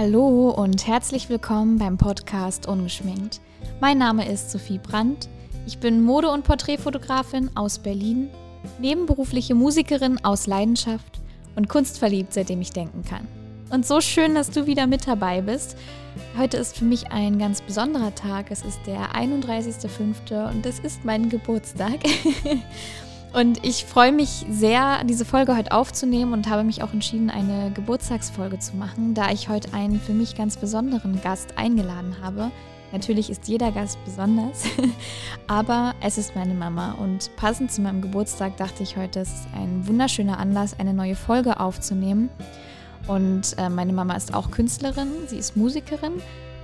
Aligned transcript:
Hallo 0.00 0.50
und 0.50 0.86
herzlich 0.86 1.28
willkommen 1.28 1.76
beim 1.76 1.98
Podcast 1.98 2.68
Ungeschminkt. 2.68 3.40
Mein 3.80 3.98
Name 3.98 4.30
ist 4.30 4.52
Sophie 4.52 4.78
Brandt. 4.78 5.28
Ich 5.66 5.78
bin 5.78 6.04
Mode- 6.04 6.30
und 6.30 6.44
Porträtfotografin 6.44 7.50
aus 7.56 7.80
Berlin, 7.80 8.30
nebenberufliche 8.78 9.56
Musikerin 9.56 10.24
aus 10.24 10.46
Leidenschaft 10.46 11.18
und 11.56 11.68
kunstverliebt, 11.68 12.32
seitdem 12.32 12.60
ich 12.60 12.70
denken 12.70 13.02
kann. 13.02 13.26
Und 13.70 13.88
so 13.88 14.00
schön, 14.00 14.36
dass 14.36 14.52
du 14.52 14.66
wieder 14.66 14.86
mit 14.86 15.08
dabei 15.08 15.40
bist. 15.40 15.76
Heute 16.38 16.58
ist 16.58 16.78
für 16.78 16.84
mich 16.84 17.10
ein 17.10 17.36
ganz 17.40 17.60
besonderer 17.60 18.14
Tag. 18.14 18.52
Es 18.52 18.62
ist 18.62 18.78
der 18.86 19.16
31.05. 19.16 20.48
und 20.48 20.64
es 20.64 20.78
ist 20.78 21.04
mein 21.04 21.28
Geburtstag. 21.28 21.98
Und 23.32 23.64
ich 23.64 23.84
freue 23.84 24.12
mich 24.12 24.46
sehr, 24.48 25.04
diese 25.04 25.24
Folge 25.24 25.56
heute 25.56 25.72
aufzunehmen 25.72 26.32
und 26.32 26.48
habe 26.48 26.64
mich 26.64 26.82
auch 26.82 26.92
entschieden, 26.92 27.30
eine 27.30 27.70
Geburtstagsfolge 27.72 28.58
zu 28.58 28.76
machen, 28.76 29.14
da 29.14 29.30
ich 29.30 29.48
heute 29.48 29.74
einen 29.74 30.00
für 30.00 30.14
mich 30.14 30.34
ganz 30.34 30.56
besonderen 30.56 31.20
Gast 31.20 31.58
eingeladen 31.58 32.16
habe. 32.22 32.50
Natürlich 32.90 33.28
ist 33.28 33.46
jeder 33.46 33.70
Gast 33.70 33.98
besonders, 34.06 34.64
aber 35.46 35.94
es 36.00 36.16
ist 36.16 36.34
meine 36.34 36.54
Mama 36.54 36.92
und 36.92 37.30
passend 37.36 37.70
zu 37.70 37.82
meinem 37.82 38.00
Geburtstag 38.00 38.56
dachte 38.56 38.82
ich 38.82 38.96
heute, 38.96 39.20
es 39.20 39.28
ist 39.28 39.48
ein 39.54 39.86
wunderschöner 39.86 40.38
Anlass, 40.38 40.78
eine 40.80 40.94
neue 40.94 41.14
Folge 41.14 41.60
aufzunehmen. 41.60 42.30
Und 43.06 43.56
äh, 43.58 43.68
meine 43.68 43.92
Mama 43.92 44.14
ist 44.14 44.32
auch 44.32 44.50
Künstlerin, 44.50 45.08
sie 45.26 45.36
ist 45.36 45.54
Musikerin 45.54 46.14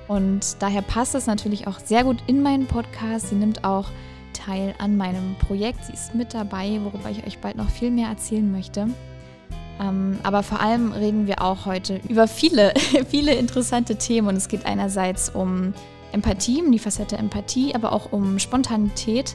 und 0.08 0.56
daher 0.60 0.82
passt 0.82 1.14
es 1.14 1.26
natürlich 1.26 1.66
auch 1.66 1.78
sehr 1.78 2.04
gut 2.04 2.18
in 2.26 2.42
meinen 2.42 2.66
Podcast. 2.66 3.28
Sie 3.28 3.34
nimmt 3.34 3.64
auch 3.64 3.86
teil 4.34 4.74
an 4.78 4.96
meinem 4.98 5.36
Projekt. 5.38 5.86
Sie 5.86 5.94
ist 5.94 6.14
mit 6.14 6.34
dabei, 6.34 6.78
worüber 6.82 7.10
ich 7.10 7.26
euch 7.26 7.38
bald 7.38 7.56
noch 7.56 7.70
viel 7.70 7.90
mehr 7.90 8.08
erzählen 8.08 8.50
möchte. 8.52 8.88
Ähm, 9.80 10.18
aber 10.22 10.42
vor 10.42 10.60
allem 10.60 10.92
reden 10.92 11.26
wir 11.26 11.42
auch 11.42 11.66
heute 11.66 12.00
über 12.08 12.28
viele, 12.28 12.74
viele 13.08 13.34
interessante 13.34 13.96
Themen. 13.96 14.28
Und 14.28 14.36
es 14.36 14.48
geht 14.48 14.66
einerseits 14.66 15.30
um 15.30 15.72
Empathie, 16.12 16.62
um 16.62 16.70
die 16.70 16.78
Facette 16.78 17.16
Empathie, 17.16 17.74
aber 17.74 17.92
auch 17.92 18.12
um 18.12 18.38
Spontanität, 18.38 19.34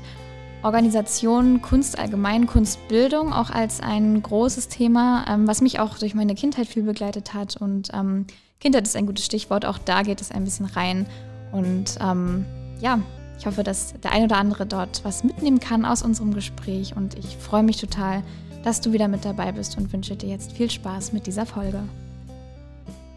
Organisation, 0.63 1.61
Kunst 1.61 1.97
allgemein, 1.97 2.47
Kunstbildung 2.47 3.33
auch 3.33 3.49
als 3.49 3.81
ein 3.81 4.21
großes 4.21 4.67
Thema, 4.67 5.25
ähm, 5.29 5.47
was 5.47 5.61
mich 5.61 5.79
auch 5.79 5.97
durch 5.97 6.15
meine 6.15 6.35
Kindheit 6.35 6.67
viel 6.67 6.83
begleitet 6.83 7.33
hat. 7.33 7.57
Und 7.57 7.89
ähm, 7.93 8.25
Kindheit 8.59 8.85
ist 8.85 8.95
ein 8.95 9.05
gutes 9.05 9.25
Stichwort, 9.25 9.65
auch 9.65 9.77
da 9.77 10.03
geht 10.03 10.21
es 10.21 10.31
ein 10.31 10.43
bisschen 10.43 10.65
rein. 10.65 11.05
Und 11.51 11.97
ähm, 12.01 12.45
ja, 12.79 12.99
ich 13.39 13.45
hoffe, 13.45 13.63
dass 13.63 13.93
der 14.03 14.11
ein 14.11 14.25
oder 14.25 14.37
andere 14.37 14.65
dort 14.65 15.05
was 15.05 15.23
mitnehmen 15.23 15.61
kann 15.61 15.85
aus 15.85 16.01
unserem 16.03 16.33
Gespräch 16.33 16.95
und 16.97 17.17
ich 17.17 17.37
freue 17.37 17.63
mich 17.63 17.77
total, 17.77 18.21
dass 18.63 18.81
du 18.81 18.91
wieder 18.91 19.07
mit 19.07 19.23
dabei 19.23 19.53
bist 19.53 19.77
und 19.77 19.91
wünsche 19.93 20.17
dir 20.17 20.27
jetzt 20.27 20.51
viel 20.51 20.69
Spaß 20.69 21.13
mit 21.13 21.25
dieser 21.25 21.45
Folge. 21.45 21.81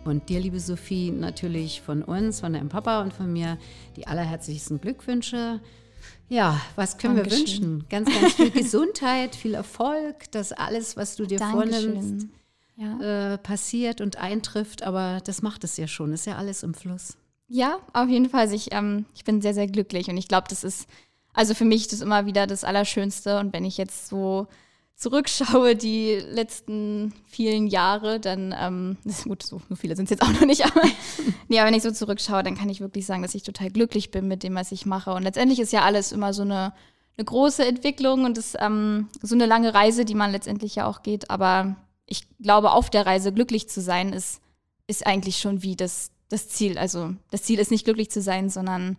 Und 0.04 0.28
dir, 0.28 0.38
liebe 0.38 0.60
Sophie, 0.60 1.10
natürlich 1.10 1.80
von 1.82 2.02
uns, 2.02 2.40
von 2.40 2.52
deinem 2.52 2.68
Papa 2.68 3.02
und 3.02 3.12
von 3.12 3.32
mir 3.32 3.58
die 3.96 4.06
allerherzlichsten 4.06 4.80
Glückwünsche. 4.80 5.60
Ja, 6.28 6.60
was 6.76 6.98
können 6.98 7.16
Dankeschön. 7.16 7.40
wir 7.40 7.48
wünschen? 7.48 7.84
Ganz, 7.88 8.08
ganz 8.08 8.34
viel 8.34 8.50
Gesundheit, 8.62 9.34
viel 9.34 9.54
Erfolg, 9.54 10.30
dass 10.30 10.52
alles, 10.52 10.96
was 10.96 11.16
du 11.16 11.26
dir 11.26 11.38
Dankeschön. 11.38 11.92
vornimmst, 11.94 12.26
ja. 12.76 13.32
äh, 13.34 13.38
passiert 13.38 14.00
und 14.00 14.18
eintrifft. 14.18 14.84
Aber 14.84 15.20
das 15.24 15.42
macht 15.42 15.64
es 15.64 15.76
ja 15.76 15.88
schon, 15.88 16.12
ist 16.12 16.26
ja 16.26 16.36
alles 16.36 16.62
im 16.62 16.74
Fluss. 16.74 17.16
Ja, 17.54 17.80
auf 17.92 18.08
jeden 18.08 18.30
Fall. 18.30 18.40
Also 18.40 18.54
ich, 18.54 18.72
ähm, 18.72 19.04
ich 19.14 19.24
bin 19.24 19.42
sehr, 19.42 19.52
sehr 19.52 19.66
glücklich 19.66 20.08
und 20.08 20.16
ich 20.16 20.26
glaube, 20.26 20.46
das 20.48 20.64
ist, 20.64 20.88
also 21.34 21.52
für 21.52 21.66
mich 21.66 21.86
das 21.86 22.00
immer 22.00 22.24
wieder 22.24 22.46
das 22.46 22.64
Allerschönste. 22.64 23.38
Und 23.38 23.52
wenn 23.52 23.66
ich 23.66 23.76
jetzt 23.76 24.08
so 24.08 24.46
zurückschaue, 24.96 25.76
die 25.76 26.14
letzten 26.14 27.12
vielen 27.26 27.66
Jahre, 27.66 28.20
dann, 28.20 28.54
ähm, 28.58 28.96
gut, 29.24 29.42
so, 29.42 29.60
so 29.68 29.74
viele 29.74 29.96
sind 29.96 30.04
es 30.04 30.12
jetzt 30.12 30.22
auch 30.22 30.32
noch 30.32 30.46
nicht, 30.46 30.64
aber 30.64 30.80
nee, 31.48 31.58
aber 31.58 31.66
wenn 31.66 31.74
ich 31.74 31.82
so 31.82 31.90
zurückschaue, 31.90 32.42
dann 32.42 32.56
kann 32.56 32.70
ich 32.70 32.80
wirklich 32.80 33.04
sagen, 33.04 33.20
dass 33.20 33.34
ich 33.34 33.42
total 33.42 33.68
glücklich 33.68 34.10
bin 34.10 34.28
mit 34.28 34.42
dem, 34.44 34.54
was 34.54 34.72
ich 34.72 34.86
mache. 34.86 35.12
Und 35.12 35.22
letztendlich 35.22 35.60
ist 35.60 35.74
ja 35.74 35.82
alles 35.82 36.10
immer 36.10 36.32
so 36.32 36.40
eine, 36.44 36.72
eine 37.18 37.24
große 37.26 37.66
Entwicklung 37.66 38.24
und 38.24 38.38
das, 38.38 38.54
ähm, 38.60 39.08
so 39.20 39.34
eine 39.34 39.44
lange 39.44 39.74
Reise, 39.74 40.06
die 40.06 40.14
man 40.14 40.32
letztendlich 40.32 40.76
ja 40.76 40.86
auch 40.86 41.02
geht. 41.02 41.28
Aber 41.28 41.76
ich 42.06 42.26
glaube, 42.38 42.72
auf 42.72 42.88
der 42.88 43.04
Reise 43.04 43.30
glücklich 43.30 43.68
zu 43.68 43.82
sein, 43.82 44.14
ist, 44.14 44.40
ist 44.86 45.06
eigentlich 45.06 45.36
schon 45.36 45.62
wie 45.62 45.76
das, 45.76 46.12
das 46.32 46.48
Ziel. 46.48 46.78
Also 46.78 47.14
das 47.30 47.42
Ziel 47.42 47.58
ist 47.58 47.70
nicht 47.70 47.84
glücklich 47.84 48.10
zu 48.10 48.22
sein, 48.22 48.48
sondern 48.48 48.96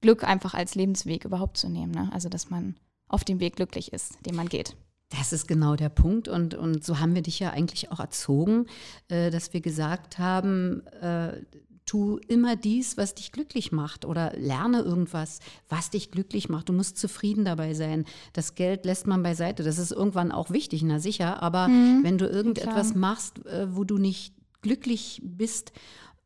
Glück 0.00 0.24
einfach 0.24 0.54
als 0.54 0.74
Lebensweg 0.74 1.24
überhaupt 1.24 1.58
zu 1.58 1.68
nehmen. 1.68 1.92
Ne? 1.92 2.10
Also 2.12 2.28
dass 2.28 2.50
man 2.50 2.76
auf 3.08 3.24
dem 3.24 3.40
Weg 3.40 3.56
glücklich 3.56 3.92
ist, 3.92 4.18
den 4.24 4.34
man 4.34 4.48
geht. 4.48 4.76
Das 5.10 5.32
ist 5.32 5.48
genau 5.48 5.76
der 5.76 5.88
Punkt. 5.88 6.28
Und, 6.28 6.54
und 6.54 6.84
so 6.84 7.00
haben 7.00 7.14
wir 7.14 7.22
dich 7.22 7.40
ja 7.40 7.50
eigentlich 7.50 7.90
auch 7.90 8.00
erzogen, 8.00 8.66
äh, 9.08 9.30
dass 9.30 9.52
wir 9.52 9.60
gesagt 9.60 10.18
haben, 10.18 10.86
äh, 11.02 11.42
tu 11.84 12.18
immer 12.28 12.54
dies, 12.54 12.96
was 12.96 13.16
dich 13.16 13.32
glücklich 13.32 13.72
macht 13.72 14.04
oder 14.04 14.32
lerne 14.36 14.80
irgendwas, 14.80 15.40
was 15.68 15.90
dich 15.90 16.12
glücklich 16.12 16.48
macht. 16.48 16.68
Du 16.68 16.72
musst 16.72 16.96
zufrieden 16.96 17.44
dabei 17.44 17.74
sein. 17.74 18.04
Das 18.32 18.54
Geld 18.54 18.84
lässt 18.84 19.08
man 19.08 19.24
beiseite. 19.24 19.64
Das 19.64 19.78
ist 19.78 19.90
irgendwann 19.90 20.30
auch 20.30 20.50
wichtig, 20.50 20.82
na 20.82 21.00
sicher. 21.00 21.42
Aber 21.42 21.66
mhm, 21.66 22.04
wenn 22.04 22.16
du 22.16 22.26
irgendetwas 22.26 22.90
klar. 22.90 22.98
machst, 22.98 23.44
äh, 23.46 23.74
wo 23.74 23.82
du 23.82 23.98
nicht 23.98 24.34
glücklich 24.62 25.20
bist 25.24 25.72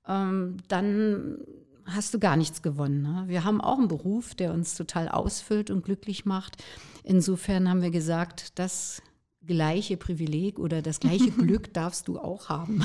ähm, 0.07 0.59
dann 0.69 1.39
hast 1.87 2.15
du 2.15 2.19
gar 2.19 2.37
nichts 2.37 2.63
gewonnen. 2.63 3.03
Ne? 3.03 3.25
Wir 3.27 3.45
haben 3.45 3.61
auch 3.61 3.79
einen 3.79 3.89
Beruf, 3.89 4.35
der 4.35 4.53
uns 4.53 4.75
total 4.75 5.09
ausfüllt 5.09 5.71
und 5.71 5.85
glücklich 5.85 6.25
macht. 6.25 6.63
Insofern 7.03 7.69
haben 7.69 7.83
wir 7.83 7.91
gesagt, 7.91 8.59
das 8.59 9.03
gleiche 9.47 9.97
Privileg 9.97 10.59
oder 10.59 10.83
das 10.83 11.01
gleiche 11.01 11.31
Glück 11.31 11.73
darfst 11.75 12.09
du 12.09 12.19
auch 12.19 12.49
haben. 12.49 12.85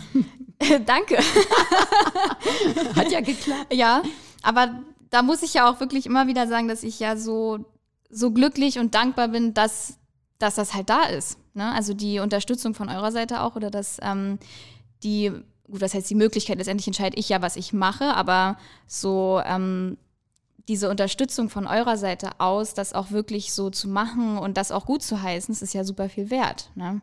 Danke. 0.86 1.18
Hat 2.96 3.12
ja 3.12 3.22
geklappt. 3.22 3.74
Ja, 3.74 4.04
aber 4.42 4.80
da 5.10 5.22
muss 5.22 5.42
ich 5.42 5.54
ja 5.54 5.70
auch 5.70 5.80
wirklich 5.80 6.06
immer 6.06 6.28
wieder 6.28 6.48
sagen, 6.48 6.68
dass 6.68 6.84
ich 6.84 7.00
ja 7.00 7.16
so, 7.16 7.66
so 8.10 8.32
glücklich 8.32 8.80
und 8.80 8.94
dankbar 8.94 9.30
bin, 9.30 9.54
dass, 9.54 9.98
dass 10.38 10.56
das 10.56 10.74
halt 10.74 10.90
da 10.90 11.04
ist. 11.04 11.38
Ne? 11.54 11.72
Also 11.74 11.94
die 11.94 12.20
Unterstützung 12.20 12.74
von 12.74 12.90
eurer 12.90 13.12
Seite 13.12 13.42
auch 13.42 13.56
oder 13.56 13.72
dass 13.72 13.98
ähm, 14.02 14.38
die 15.04 15.32
gut, 15.70 15.82
das 15.82 15.94
heißt 15.94 16.10
die 16.10 16.16
Möglichkeit, 16.16 16.58
letztendlich 16.58 16.88
entscheide 16.88 17.18
ich 17.18 17.30
ja, 17.30 17.42
was 17.42 17.56
ich 17.56 17.74
mache, 17.74 18.16
aber 18.16 18.58
so 18.88 19.42
ähm, 19.46 19.98
diese 20.68 20.90
Unterstützung 20.90 21.50
von 21.50 21.66
eurer 21.66 21.98
Seite 21.98 22.40
aus, 22.40 22.74
das 22.74 22.94
auch 22.94 23.12
wirklich 23.12 23.54
so 23.54 23.70
zu 23.70 23.88
machen 23.90 24.38
und 24.38 24.56
das 24.56 24.72
auch 24.72 24.86
gut 24.86 25.02
zu 25.02 25.22
heißen, 25.22 25.54
das 25.54 25.62
ist 25.62 25.74
ja 25.74 25.84
super 25.84 26.10
viel 26.10 26.30
wert. 26.30 26.70
Ne? 26.76 27.02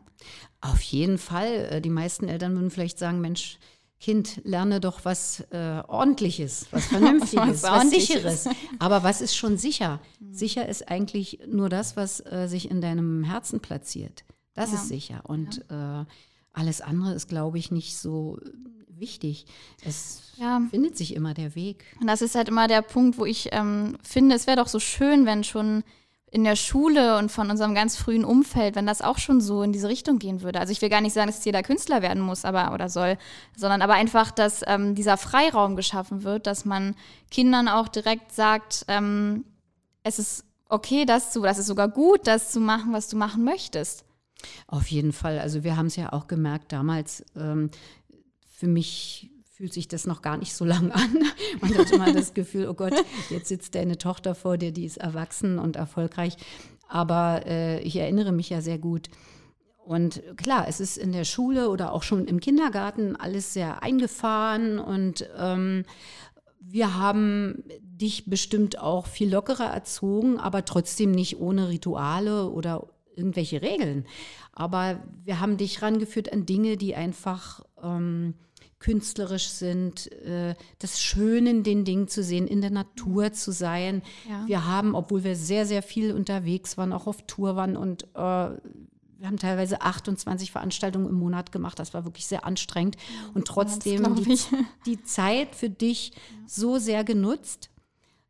Auf 0.61 0.81
jeden 0.81 1.17
Fall. 1.17 1.67
Äh, 1.71 1.81
die 1.81 1.89
meisten 1.89 2.27
Eltern 2.27 2.55
würden 2.55 2.71
vielleicht 2.71 2.97
sagen, 2.97 3.19
Mensch, 3.19 3.59
Kind, 3.99 4.41
lerne 4.43 4.79
doch 4.79 5.05
was 5.05 5.41
äh, 5.51 5.81
Ordentliches, 5.87 6.67
was 6.71 6.85
Vernünftiges, 6.87 7.63
was, 7.63 7.85
was 7.85 7.89
Sicheres. 7.89 8.49
Aber 8.79 9.03
was 9.03 9.21
ist 9.21 9.35
schon 9.35 9.57
sicher? 9.57 9.99
Mhm. 10.19 10.33
Sicher 10.33 10.69
ist 10.69 10.87
eigentlich 10.89 11.39
nur 11.47 11.67
das, 11.67 11.97
was 11.97 12.19
äh, 12.19 12.47
sich 12.47 12.69
in 12.69 12.79
deinem 12.79 13.23
Herzen 13.23 13.59
platziert. 13.59 14.23
Das 14.53 14.71
ja. 14.71 14.77
ist 14.77 14.87
sicher. 14.87 15.21
Und 15.23 15.65
ja. 15.69 16.01
äh, 16.01 16.05
alles 16.53 16.81
andere 16.81 17.13
ist, 17.13 17.27
glaube 17.27 17.57
ich, 17.57 17.71
nicht 17.71 17.97
so 17.97 18.39
wichtig. 18.89 19.45
Es 19.83 20.33
ja. 20.37 20.61
findet 20.69 20.97
sich 20.97 21.15
immer 21.15 21.33
der 21.33 21.55
Weg. 21.55 21.85
Und 22.01 22.07
das 22.07 22.21
ist 22.21 22.35
halt 22.35 22.49
immer 22.49 22.67
der 22.67 22.81
Punkt, 22.81 23.17
wo 23.17 23.25
ich 23.25 23.49
ähm, 23.51 23.97
finde, 24.01 24.35
es 24.35 24.47
wäre 24.47 24.57
doch 24.57 24.67
so 24.67 24.79
schön, 24.79 25.25
wenn 25.25 25.43
schon 25.43 25.83
in 26.29 26.43
der 26.43 26.57
Schule 26.57 27.17
und 27.17 27.31
von 27.31 27.49
unserem 27.49 27.73
ganz 27.73 27.95
frühen 27.95 28.25
Umfeld, 28.25 28.75
wenn 28.75 28.85
das 28.85 29.01
auch 29.01 29.17
schon 29.17 29.39
so 29.39 29.63
in 29.63 29.71
diese 29.71 29.87
Richtung 29.87 30.19
gehen 30.19 30.41
würde. 30.41 30.59
Also 30.59 30.71
ich 30.71 30.81
will 30.81 30.89
gar 30.89 30.99
nicht 30.99 31.13
sagen, 31.13 31.27
dass 31.27 31.45
jeder 31.45 31.63
Künstler 31.63 32.01
werden 32.01 32.21
muss, 32.21 32.43
aber 32.43 32.73
oder 32.73 32.89
soll, 32.89 33.17
sondern 33.55 33.81
aber 33.81 33.93
einfach, 33.93 34.31
dass 34.31 34.61
ähm, 34.67 34.93
dieser 34.93 35.15
Freiraum 35.15 35.77
geschaffen 35.77 36.23
wird, 36.23 36.45
dass 36.45 36.65
man 36.65 36.95
Kindern 37.31 37.69
auch 37.69 37.87
direkt 37.87 38.33
sagt, 38.33 38.83
ähm, 38.89 39.45
es 40.03 40.19
ist 40.19 40.43
okay, 40.67 41.05
das 41.05 41.31
zu, 41.31 41.41
das 41.41 41.59
ist 41.59 41.67
sogar 41.67 41.87
gut, 41.87 42.27
das 42.27 42.51
zu 42.51 42.59
machen, 42.59 42.91
was 42.91 43.07
du 43.07 43.15
machen 43.15 43.45
möchtest. 43.45 44.03
Auf 44.67 44.87
jeden 44.87 45.13
Fall. 45.13 45.39
Also 45.39 45.63
wir 45.63 45.77
haben 45.77 45.87
es 45.87 45.95
ja 45.95 46.13
auch 46.13 46.27
gemerkt 46.27 46.71
damals. 46.71 47.25
Ähm, 47.35 47.69
für 48.49 48.67
mich 48.67 49.31
fühlt 49.57 49.73
sich 49.73 49.87
das 49.87 50.05
noch 50.05 50.21
gar 50.21 50.37
nicht 50.37 50.53
so 50.53 50.65
lang 50.65 50.91
an. 50.91 51.17
Man 51.61 51.77
hat 51.77 51.91
immer 51.91 52.13
das 52.13 52.33
Gefühl, 52.33 52.67
oh 52.67 52.73
Gott, 52.73 52.93
jetzt 53.29 53.47
sitzt 53.47 53.73
deine 53.75 53.97
Tochter 53.97 54.35
vor 54.35 54.57
dir, 54.57 54.71
die 54.71 54.85
ist 54.85 54.97
erwachsen 54.97 55.57
und 55.57 55.75
erfolgreich. 55.75 56.37
Aber 56.87 57.45
äh, 57.45 57.79
ich 57.81 57.95
erinnere 57.95 58.31
mich 58.31 58.49
ja 58.49 58.61
sehr 58.61 58.77
gut. 58.77 59.09
Und 59.83 60.21
klar, 60.35 60.67
es 60.67 60.79
ist 60.79 60.97
in 60.97 61.11
der 61.11 61.23
Schule 61.23 61.69
oder 61.69 61.93
auch 61.93 62.03
schon 62.03 62.25
im 62.25 62.39
Kindergarten 62.39 63.15
alles 63.15 63.53
sehr 63.53 63.81
eingefahren 63.83 64.79
und 64.79 65.27
ähm, 65.37 65.85
wir 66.59 66.97
haben 66.97 67.63
dich 67.79 68.29
bestimmt 68.29 68.79
auch 68.79 69.07
viel 69.07 69.31
lockerer 69.31 69.71
erzogen, 69.71 70.37
aber 70.37 70.65
trotzdem 70.65 71.11
nicht 71.11 71.39
ohne 71.39 71.69
Rituale 71.69 72.49
oder 72.49 72.87
irgendwelche 73.17 73.61
Regeln. 73.61 74.05
Aber 74.53 75.03
wir 75.23 75.39
haben 75.39 75.57
dich 75.57 75.81
rangeführt 75.81 76.31
an 76.31 76.45
Dinge, 76.45 76.77
die 76.77 76.95
einfach 76.95 77.61
ähm, 77.81 78.35
künstlerisch 78.79 79.47
sind, 79.49 80.11
äh, 80.23 80.55
das 80.79 81.01
Schöne 81.01 81.49
in 81.49 81.63
den 81.63 81.83
Dingen 81.83 82.07
zu 82.07 82.23
sehen, 82.23 82.47
in 82.47 82.61
der 82.61 82.69
Natur 82.69 83.33
zu 83.33 83.51
sein. 83.51 84.03
Ja. 84.29 84.47
Wir 84.47 84.65
haben, 84.65 84.95
obwohl 84.95 85.23
wir 85.23 85.35
sehr, 85.35 85.65
sehr 85.65 85.81
viel 85.81 86.13
unterwegs 86.13 86.77
waren, 86.77 86.93
auch 86.93 87.07
auf 87.07 87.23
Tour 87.23 87.55
waren 87.55 87.75
und 87.75 88.03
äh, 88.15 88.49
wir 89.19 89.27
haben 89.27 89.37
teilweise 89.37 89.81
28 89.81 90.51
Veranstaltungen 90.51 91.09
im 91.09 91.15
Monat 91.15 91.51
gemacht. 91.51 91.79
Das 91.79 91.95
war 91.95 92.05
wirklich 92.05 92.27
sehr 92.27 92.45
anstrengend. 92.45 92.97
Und 93.33 93.47
trotzdem 93.47 94.15
die, 94.15 94.33
ich. 94.33 94.47
die 94.85 95.03
Zeit 95.03 95.55
für 95.55 95.71
dich 95.71 96.11
so 96.45 96.77
sehr 96.77 97.03
genutzt. 97.03 97.71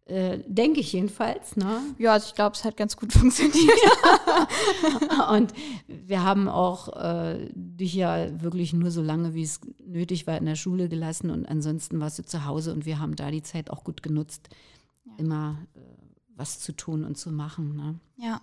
Äh, 0.07 0.39
denke 0.48 0.80
ich 0.80 0.94
jedenfalls. 0.94 1.57
Ne? 1.57 1.81
Ja, 1.98 2.13
also 2.13 2.27
ich 2.30 2.36
glaube, 2.36 2.56
es 2.56 2.63
hat 2.63 2.77
ganz 2.77 2.95
gut 2.95 3.12
funktioniert. 3.13 3.77
Und 5.31 5.54
wir 5.88 6.24
haben 6.24 6.48
auch 6.48 6.95
äh, 6.95 7.50
dich 7.54 7.94
ja 7.94 8.42
wirklich 8.42 8.71
nur 8.71 8.89
so 8.89 9.01
lange, 9.01 9.33
wie 9.33 9.44
es 9.44 9.59
nötig 9.86 10.25
war, 10.25 10.38
in 10.38 10.45
der 10.45 10.56
Schule 10.56 10.88
gelassen. 10.88 11.30
Und 11.30 11.45
ansonsten 11.45 12.00
warst 12.00 12.19
du 12.19 12.24
zu 12.24 12.45
Hause 12.45 12.71
und 12.71 12.86
wir 12.86 13.00
haben 13.00 13.18
da 13.18 13.31
die 13.31 13.44
Zeit 13.44 13.69
auch 13.69 13.83
gut 13.83 14.01
genutzt, 14.01 14.48
immer 15.18 15.57
äh, 15.75 15.80
was 16.36 16.60
zu 16.60 16.71
tun 16.71 17.03
und 17.03 17.18
zu 17.18 17.30
machen. 17.30 17.75
Ne? 17.75 18.00
Ja. 18.15 18.42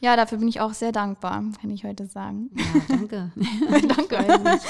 Ja, 0.00 0.16
dafür 0.16 0.38
bin 0.38 0.48
ich 0.48 0.60
auch 0.60 0.74
sehr 0.74 0.90
dankbar, 0.90 1.44
kann 1.60 1.70
ich 1.70 1.84
heute 1.84 2.06
sagen. 2.06 2.50
Ja, 2.56 2.80
danke. 2.88 3.30
Danke. 3.94 4.60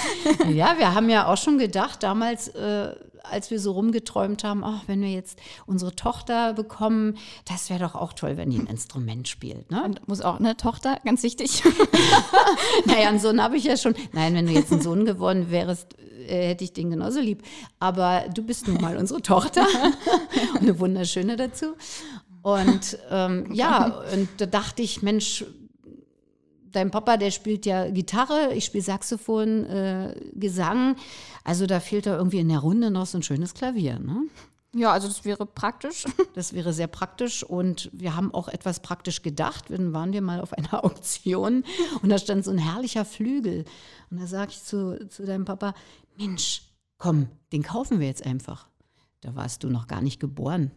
ja, 0.53 0.79
wir 0.79 0.94
haben 0.94 1.09
ja 1.09 1.27
auch 1.27 1.39
schon 1.39 1.56
gedacht, 1.56 2.03
damals, 2.03 2.49
äh, 2.49 2.94
als 3.23 3.50
wir 3.50 3.59
so 3.59 3.73
rumgeträumt 3.73 4.44
haben, 4.44 4.62
ach, 4.62 4.83
wenn 4.87 5.00
wir 5.00 5.11
jetzt 5.11 5.41
unsere 5.65 5.97
Tochter 5.97 6.53
bekommen, 6.53 7.17
das 7.47 7.71
wäre 7.71 7.81
doch 7.81 7.94
auch 7.94 8.12
toll, 8.12 8.37
wenn 8.37 8.50
die 8.50 8.59
ein 8.59 8.67
Instrument 8.67 9.27
spielt. 9.27 9.71
Ne? 9.71 9.83
Und 9.83 10.06
muss 10.06 10.21
auch 10.21 10.39
eine 10.39 10.56
Tochter, 10.59 10.99
ganz 11.03 11.23
wichtig. 11.23 11.62
naja, 12.85 13.09
einen 13.09 13.19
Sohn 13.19 13.43
habe 13.43 13.56
ich 13.56 13.65
ja 13.65 13.79
schon. 13.79 13.94
Nein, 14.12 14.35
wenn 14.35 14.47
du 14.47 14.53
jetzt 14.53 14.71
ein 14.71 14.83
Sohn 14.83 15.06
geworden 15.06 15.50
wärst, 15.50 15.97
äh, 16.29 16.49
hätte 16.49 16.65
ich 16.65 16.75
den 16.75 16.91
genauso 16.91 17.21
lieb. 17.21 17.43
Aber 17.79 18.25
du 18.35 18.43
bist 18.43 18.69
nun 18.69 18.81
mal 18.83 18.99
unsere 18.99 19.23
Tochter. 19.23 19.67
Und 20.55 20.61
eine 20.61 20.79
wunderschöne 20.79 21.37
dazu. 21.37 21.75
Und 22.43 22.99
ähm, 23.11 23.53
ja, 23.53 24.03
und 24.12 24.29
da 24.39 24.47
dachte 24.47 24.83
ich, 24.83 25.03
Mensch, 25.03 25.44
dein 26.73 26.91
Papa, 26.91 27.17
der 27.17 27.31
spielt 27.31 27.67
ja 27.67 27.89
Gitarre, 27.91 28.53
ich 28.55 28.65
spiele 28.65 28.83
Saxophon, 28.83 29.65
äh, 29.67 30.15
Gesang. 30.35 30.97
Also 31.44 31.67
da 31.67 31.81
fehlt 31.81 32.06
da 32.06 32.17
irgendwie 32.17 32.41
in 32.41 32.49
der 32.49 32.59
Runde 32.59 32.91
noch 32.91 33.06
so 33.06 33.19
ein 33.19 33.23
schönes 33.23 33.55
Klavier. 33.55 33.99
Ne? 33.99 34.25
Ja, 34.75 34.91
also 34.93 35.06
das 35.06 35.25
wäre 35.25 35.47
praktisch. 35.47 36.05
Das 36.35 36.55
wäre 36.55 36.73
sehr 36.73 36.87
praktisch 36.87 37.44
und 37.44 37.91
wir 37.93 38.17
haben 38.17 38.33
auch 38.33 38.49
etwas 38.49 38.81
praktisch 38.81 39.21
gedacht. 39.21 39.67
Dann 39.69 39.93
waren 39.93 40.15
wir 40.15 40.23
mal 40.23 40.41
auf 40.41 40.55
einer 40.55 40.83
Auktion 40.85 41.65
und 42.03 42.09
da 42.09 42.19
stand 42.19 42.44
so 42.44 42.50
ein 42.50 42.59
herrlicher 42.59 43.05
Flügel. 43.05 43.67
Und 44.11 44.21
da 44.21 44.27
sage 44.27 44.53
ich 44.53 44.62
zu, 44.62 45.09
zu 45.09 45.27
deinem 45.27 45.44
Papa, 45.44 45.75
Mensch, 46.17 46.62
komm, 46.97 47.29
den 47.53 47.62
kaufen 47.62 48.00
wir 48.00 48.06
jetzt 48.06 48.25
einfach. 48.25 48.67
Da 49.21 49.35
warst 49.37 49.62
du 49.62 49.69
noch 49.69 49.87
gar 49.87 50.00
nicht 50.00 50.21
geboren. 50.21 50.71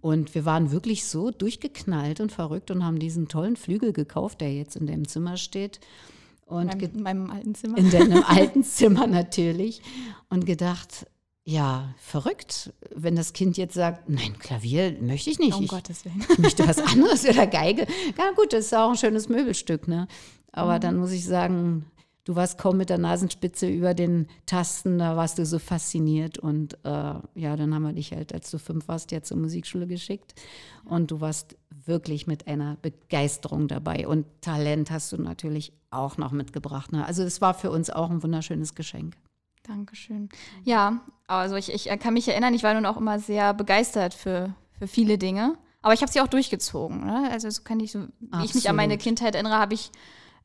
Und 0.00 0.34
wir 0.34 0.44
waren 0.44 0.70
wirklich 0.70 1.04
so 1.04 1.30
durchgeknallt 1.30 2.20
und 2.20 2.32
verrückt 2.32 2.70
und 2.70 2.84
haben 2.84 2.98
diesen 2.98 3.28
tollen 3.28 3.56
Flügel 3.56 3.92
gekauft, 3.92 4.40
der 4.40 4.52
jetzt 4.52 4.76
in 4.76 4.86
deinem 4.86 5.08
Zimmer 5.08 5.36
steht. 5.36 5.80
Und 6.46 6.80
in, 6.80 7.02
meinem, 7.02 7.28
in 7.28 7.28
meinem 7.28 7.30
alten 7.30 7.54
Zimmer. 7.54 7.78
in 7.78 7.90
deinem 7.90 8.22
alten 8.26 8.62
Zimmer 8.62 9.06
natürlich. 9.06 9.82
Und 10.28 10.46
gedacht, 10.46 11.06
ja, 11.44 11.94
verrückt, 11.98 12.72
wenn 12.94 13.16
das 13.16 13.32
Kind 13.32 13.56
jetzt 13.56 13.74
sagt, 13.74 14.08
nein, 14.08 14.38
Klavier 14.38 14.96
möchte 15.00 15.30
ich 15.30 15.38
nicht. 15.38 15.54
um 15.54 15.64
ich, 15.64 15.70
Gottes 15.70 16.04
Willen. 16.04 16.24
ich 16.28 16.38
möchte 16.38 16.66
was 16.66 16.78
anderes 16.78 17.24
oder 17.24 17.46
Geige. 17.46 17.86
Ja 18.18 18.32
gut, 18.36 18.52
das 18.52 18.66
ist 18.66 18.74
auch 18.74 18.90
ein 18.90 18.96
schönes 18.96 19.28
Möbelstück, 19.28 19.88
ne? 19.88 20.08
Aber 20.52 20.78
dann 20.78 20.96
muss 20.96 21.12
ich 21.12 21.24
sagen, 21.24 21.84
du 22.26 22.34
warst 22.34 22.58
kaum 22.58 22.76
mit 22.76 22.90
der 22.90 22.98
Nasenspitze 22.98 23.68
über 23.68 23.94
den 23.94 24.26
Tasten, 24.44 24.98
da 24.98 25.16
warst 25.16 25.38
du 25.38 25.46
so 25.46 25.58
fasziniert. 25.58 26.38
Und 26.38 26.74
äh, 26.84 27.14
ja, 27.34 27.56
dann 27.56 27.72
haben 27.72 27.84
wir 27.84 27.92
dich 27.92 28.12
halt, 28.12 28.34
als 28.34 28.50
du 28.50 28.58
fünf 28.58 28.88
warst, 28.88 29.12
ja 29.12 29.22
zur 29.22 29.38
Musikschule 29.38 29.86
geschickt. 29.86 30.34
Und 30.84 31.12
du 31.12 31.20
warst 31.20 31.56
wirklich 31.86 32.26
mit 32.26 32.48
einer 32.48 32.76
Begeisterung 32.82 33.68
dabei. 33.68 34.08
Und 34.08 34.26
Talent 34.40 34.90
hast 34.90 35.12
du 35.12 35.22
natürlich 35.22 35.72
auch 35.90 36.18
noch 36.18 36.32
mitgebracht. 36.32 36.92
Ne? 36.92 37.06
Also 37.06 37.22
es 37.22 37.40
war 37.40 37.54
für 37.54 37.70
uns 37.70 37.90
auch 37.90 38.10
ein 38.10 38.22
wunderschönes 38.22 38.74
Geschenk. 38.74 39.16
Dankeschön. 39.62 40.28
Ja, 40.64 41.00
also 41.28 41.54
ich, 41.54 41.72
ich 41.72 41.86
kann 42.00 42.14
mich 42.14 42.28
erinnern, 42.28 42.54
ich 42.54 42.64
war 42.64 42.74
nun 42.74 42.86
auch 42.86 42.96
immer 42.96 43.20
sehr 43.20 43.54
begeistert 43.54 44.14
für, 44.14 44.54
für 44.78 44.88
viele 44.88 45.16
Dinge. 45.16 45.56
Aber 45.80 45.94
ich 45.94 46.02
habe 46.02 46.10
sie 46.10 46.20
auch 46.20 46.26
durchgezogen. 46.26 47.06
Ne? 47.06 47.28
Also 47.30 47.48
so 47.50 47.62
kann 47.62 47.78
ich 47.78 47.92
so, 47.92 48.00
wie 48.18 48.44
ich 48.44 48.54
mich 48.56 48.68
an 48.68 48.74
meine 48.74 48.94
Absolut. 48.94 49.18
Kindheit 49.18 49.34
erinnere, 49.36 49.60
habe 49.60 49.74
ich 49.74 49.92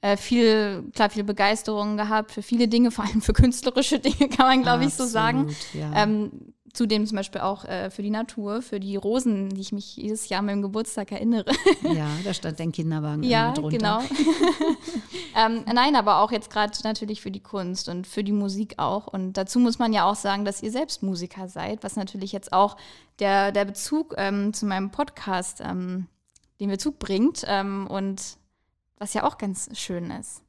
äh, 0.01 0.17
viel, 0.17 0.83
klar, 0.93 1.09
viel 1.09 1.23
Begeisterung 1.23 1.95
gehabt 1.95 2.31
für 2.31 2.41
viele 2.41 2.67
Dinge, 2.67 2.91
vor 2.91 3.05
allem 3.05 3.21
für 3.21 3.33
künstlerische 3.33 3.99
Dinge, 3.99 4.29
kann 4.29 4.47
man, 4.47 4.63
glaube 4.63 4.85
ich, 4.85 4.93
so 4.93 5.05
sagen. 5.05 5.55
Ja. 5.73 6.03
Ähm, 6.03 6.53
zudem 6.73 7.05
zum 7.05 7.17
Beispiel 7.17 7.41
auch 7.41 7.65
äh, 7.65 7.89
für 7.89 8.01
die 8.01 8.09
Natur, 8.09 8.61
für 8.61 8.79
die 8.79 8.95
Rosen, 8.95 9.49
die 9.49 9.61
ich 9.61 9.71
mich 9.71 9.97
jedes 9.97 10.29
Jahr 10.29 10.39
an 10.39 10.45
meinem 10.45 10.61
Geburtstag 10.61 11.11
erinnere. 11.11 11.51
ja, 11.83 12.07
da 12.23 12.33
stand 12.33 12.59
dein 12.59 12.71
Kinderwagen 12.71 13.23
ja, 13.23 13.51
drunter. 13.51 13.77
genau. 13.77 13.99
ähm, 15.37 15.63
nein, 15.71 15.95
aber 15.95 16.19
auch 16.19 16.31
jetzt 16.31 16.49
gerade 16.49 16.71
natürlich 16.83 17.21
für 17.21 17.31
die 17.31 17.41
Kunst 17.41 17.89
und 17.89 18.07
für 18.07 18.23
die 18.23 18.31
Musik 18.31 18.75
auch. 18.77 19.07
Und 19.07 19.33
dazu 19.33 19.59
muss 19.59 19.79
man 19.79 19.93
ja 19.93 20.09
auch 20.09 20.15
sagen, 20.15 20.45
dass 20.45 20.63
ihr 20.63 20.71
selbst 20.71 21.03
Musiker 21.03 21.47
seid, 21.47 21.83
was 21.83 21.95
natürlich 21.95 22.31
jetzt 22.31 22.53
auch 22.53 22.77
der, 23.19 23.51
der 23.51 23.65
Bezug 23.65 24.15
ähm, 24.17 24.53
zu 24.53 24.65
meinem 24.65 24.91
Podcast 24.91 25.61
ähm, 25.61 26.07
den 26.59 26.69
Bezug 26.69 26.99
bringt 26.99 27.43
ähm, 27.47 27.87
und 27.87 28.37
was 29.01 29.15
ja 29.15 29.23
auch 29.23 29.39
ganz 29.39 29.67
schön 29.77 30.11
ist. 30.11 30.43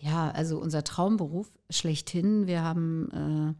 Ja, 0.00 0.30
also 0.30 0.58
unser 0.58 0.82
Traumberuf 0.82 1.52
schlechthin. 1.68 2.46
Wir 2.46 2.62
haben 2.62 3.54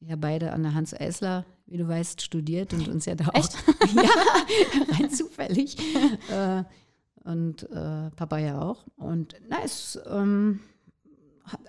äh, 0.00 0.06
ja 0.06 0.14
beide 0.14 0.52
an 0.52 0.62
der 0.62 0.74
Hans 0.74 0.94
Eisler, 0.94 1.44
wie 1.66 1.76
du 1.76 1.88
weißt, 1.88 2.22
studiert 2.22 2.72
und 2.72 2.88
uns 2.88 3.06
ja 3.06 3.16
da 3.16 3.28
Echt? 3.34 3.56
auch 3.56 3.94
ja, 3.94 4.94
rein 4.94 5.10
zufällig. 5.10 5.76
äh, 6.30 6.62
und 7.24 7.64
äh, 7.64 8.10
Papa 8.12 8.38
ja 8.38 8.62
auch. 8.62 8.86
Und 8.96 9.34
na, 9.48 9.56
es, 9.64 9.98
ähm, 10.08 10.60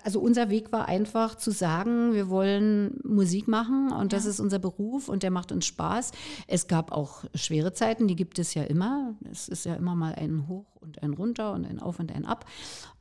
also 0.02 0.20
unser 0.20 0.50
Weg 0.50 0.72
war 0.72 0.88
einfach 0.88 1.36
zu 1.36 1.50
sagen, 1.50 2.12
wir 2.12 2.28
wollen 2.28 2.98
Musik 3.04 3.48
machen 3.48 3.92
und 3.92 4.12
das 4.12 4.26
ist 4.26 4.40
unser 4.40 4.58
Beruf 4.58 5.08
und 5.08 5.22
der 5.22 5.30
macht 5.30 5.52
uns 5.52 5.66
Spaß. 5.66 6.12
Es 6.46 6.66
gab 6.66 6.92
auch 6.92 7.24
schwere 7.34 7.72
Zeiten, 7.72 8.08
die 8.08 8.16
gibt 8.16 8.38
es 8.38 8.54
ja 8.54 8.64
immer. 8.64 9.14
Es 9.30 9.48
ist 9.48 9.64
ja 9.64 9.74
immer 9.74 9.94
mal 9.94 10.14
ein 10.14 10.48
Hoch 10.48 10.66
und 10.80 11.02
ein 11.02 11.14
Runter 11.14 11.52
und 11.52 11.66
ein 11.66 11.80
Auf 11.80 11.98
und 12.00 12.12
ein 12.12 12.24
Ab. 12.24 12.44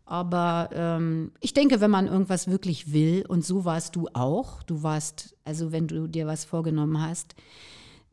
Aber 0.06 0.70
ähm, 0.74 1.32
ich 1.42 1.54
denke, 1.54 1.82
wenn 1.82 1.92
man 1.92 2.08
irgendwas 2.08 2.48
wirklich 2.48 2.94
will, 2.94 3.26
und 3.28 3.44
so 3.44 3.66
warst 3.66 3.96
du 3.98 4.08
auch, 4.14 4.64
du 4.64 4.82
warst, 4.82 5.36
also 5.44 5.74
wenn 5.74 5.88
du 5.88 6.08
dir 6.08 6.28
was 6.28 6.46
vorgenommen 6.46 7.02
hast, 7.02 7.36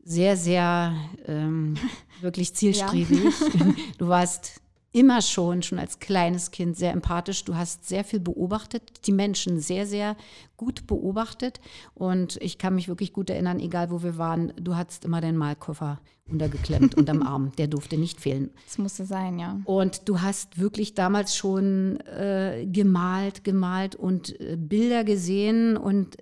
sehr, 0.03 0.35
sehr 0.35 0.93
ähm, 1.25 1.75
wirklich 2.21 2.53
zielstrebig. 2.53 3.33
Du 3.97 4.07
warst 4.09 4.61
immer 4.95 5.21
schon, 5.21 5.61
schon 5.61 5.77
als 5.77 5.99
kleines 5.99 6.51
Kind 6.51 6.77
sehr 6.77 6.93
empathisch. 6.93 7.43
Du 7.43 7.55
hast 7.55 7.85
sehr 7.85 8.05
viel 8.05 8.21
beobachtet, 8.21 9.05
die 9.05 9.11
Menschen 9.11 9.59
sehr, 9.59 9.85
sehr 9.85 10.15
gut 10.55 10.87
beobachtet. 10.87 11.59
Und 11.93 12.37
ich 12.41 12.57
kann 12.57 12.75
mich 12.75 12.87
wirklich 12.87 13.11
gut 13.11 13.29
erinnern, 13.29 13.59
egal 13.59 13.91
wo 13.91 14.03
wir 14.03 14.17
waren, 14.17 14.53
du 14.55 14.77
hattest 14.77 15.03
immer 15.03 15.19
deinen 15.19 15.37
Malkoffer 15.37 15.99
untergeklemmt 16.29 16.95
unterm 16.97 17.23
Arm. 17.23 17.51
Der 17.57 17.67
durfte 17.67 17.97
nicht 17.97 18.21
fehlen. 18.21 18.51
Das 18.65 18.77
musste 18.77 19.05
sein, 19.05 19.37
ja. 19.37 19.59
Und 19.65 20.07
du 20.07 20.21
hast 20.21 20.59
wirklich 20.59 20.93
damals 20.93 21.35
schon 21.35 21.99
äh, 21.99 22.65
gemalt, 22.65 23.43
gemalt 23.43 23.97
und 23.97 24.39
äh, 24.39 24.55
Bilder 24.55 25.03
gesehen 25.03 25.75
und 25.75 26.15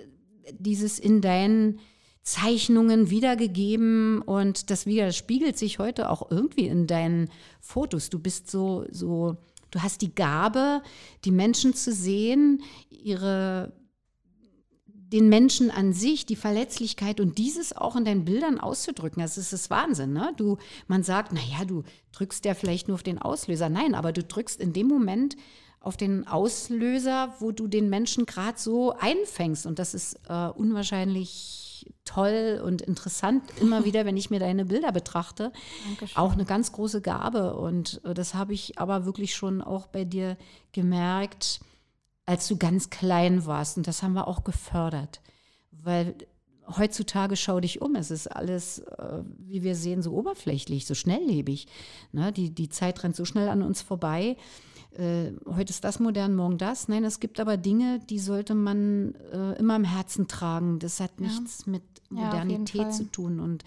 dieses 0.51 0.97
in 0.97 1.21
deinen 1.21 1.79
Zeichnungen 2.23 3.09
wiedergegeben 3.09 4.21
und 4.21 4.69
das 4.69 4.85
widerspiegelt 4.85 5.57
sich 5.57 5.77
heute 5.77 6.09
auch 6.09 6.31
irgendwie 6.31 6.67
in 6.67 6.87
deinen 6.87 7.29
Fotos. 7.59 8.09
Du 8.09 8.17
bist 8.17 8.49
so, 8.49 8.85
so, 8.89 9.35
du 9.71 9.81
hast 9.81 10.01
die 10.01 10.15
Gabe, 10.15 10.81
die 11.25 11.31
Menschen 11.31 11.73
zu 11.73 11.91
sehen, 11.91 12.63
ihre 12.89 13.73
den 15.13 15.29
Menschen 15.29 15.69
an 15.69 15.93
sich, 15.93 16.25
die 16.25 16.35
Verletzlichkeit 16.35 17.19
und 17.19 17.37
dieses 17.37 17.77
auch 17.77 17.95
in 17.95 18.03
deinen 18.03 18.25
Bildern 18.25 18.59
auszudrücken. 18.59 19.21
Das 19.21 19.37
ist 19.37 19.53
das 19.53 19.69
Wahnsinn. 19.69 20.11
Ne? 20.11 20.33
Du, 20.37 20.57
man 20.87 21.03
sagt, 21.03 21.33
naja, 21.33 21.65
du 21.67 21.83
drückst 22.13 22.43
ja 22.45 22.55
vielleicht 22.55 22.87
nur 22.87 22.95
auf 22.95 23.03
den 23.03 23.21
Auslöser. 23.21 23.69
Nein, 23.69 23.93
aber 23.93 24.11
du 24.11 24.23
drückst 24.23 24.59
in 24.59 24.73
dem 24.73 24.87
Moment 24.87 25.37
auf 25.79 25.97
den 25.97 26.27
Auslöser, 26.27 27.35
wo 27.37 27.51
du 27.51 27.67
den 27.67 27.91
Menschen 27.91 28.25
gerade 28.25 28.57
so 28.57 28.93
einfängst. 28.93 29.67
Und 29.67 29.77
das 29.77 29.93
ist 29.93 30.19
äh, 30.29 30.47
unwahrscheinlich 30.47 31.62
toll 32.05 32.61
und 32.63 32.81
interessant 32.81 33.43
immer 33.59 33.85
wieder, 33.85 34.05
wenn 34.05 34.17
ich 34.17 34.29
mir 34.29 34.39
deine 34.39 34.65
Bilder 34.65 34.91
betrachte. 34.91 35.51
Dankeschön. 35.87 36.17
Auch 36.17 36.33
eine 36.33 36.45
ganz 36.45 36.71
große 36.71 37.01
Gabe. 37.01 37.55
Und 37.55 38.01
äh, 38.03 38.13
das 38.13 38.33
habe 38.33 38.53
ich 38.53 38.79
aber 38.79 39.05
wirklich 39.05 39.35
schon 39.35 39.61
auch 39.61 39.87
bei 39.87 40.03
dir 40.03 40.37
gemerkt, 40.71 41.61
als 42.25 42.47
du 42.47 42.57
ganz 42.57 42.89
klein 42.89 43.45
warst. 43.45 43.77
Und 43.77 43.87
das 43.87 44.03
haben 44.03 44.13
wir 44.13 44.27
auch 44.27 44.43
gefördert. 44.43 45.21
Weil 45.71 46.15
heutzutage 46.77 47.35
schau 47.35 47.59
dich 47.59 47.81
um. 47.81 47.95
Es 47.95 48.11
ist 48.11 48.27
alles, 48.27 48.79
äh, 48.79 49.23
wie 49.37 49.63
wir 49.63 49.75
sehen, 49.75 50.01
so 50.01 50.13
oberflächlich, 50.13 50.85
so 50.85 50.95
schnelllebig. 50.95 51.67
Ne? 52.11 52.31
Die, 52.31 52.53
die 52.53 52.69
Zeit 52.69 53.03
rennt 53.03 53.15
so 53.15 53.25
schnell 53.25 53.49
an 53.49 53.61
uns 53.61 53.81
vorbei. 53.81 54.37
Äh, 54.97 55.31
heute 55.47 55.71
ist 55.71 55.83
das 55.83 55.99
modern, 55.99 56.35
morgen 56.35 56.57
das. 56.57 56.87
Nein, 56.87 57.03
es 57.03 57.19
gibt 57.19 57.39
aber 57.39 57.57
Dinge, 57.57 57.99
die 58.09 58.19
sollte 58.19 58.53
man 58.55 59.15
äh, 59.31 59.53
immer 59.59 59.75
im 59.75 59.83
Herzen 59.83 60.27
tragen. 60.27 60.79
Das 60.79 60.99
hat 60.99 61.11
Ja. 61.19 61.27
nichts 61.27 61.65
mit 61.65 61.83
Ja, 62.11 62.25
Modernität 62.25 62.81
Fall. 62.83 62.91
zu 62.91 63.05
tun. 63.05 63.39
Und 63.39 63.63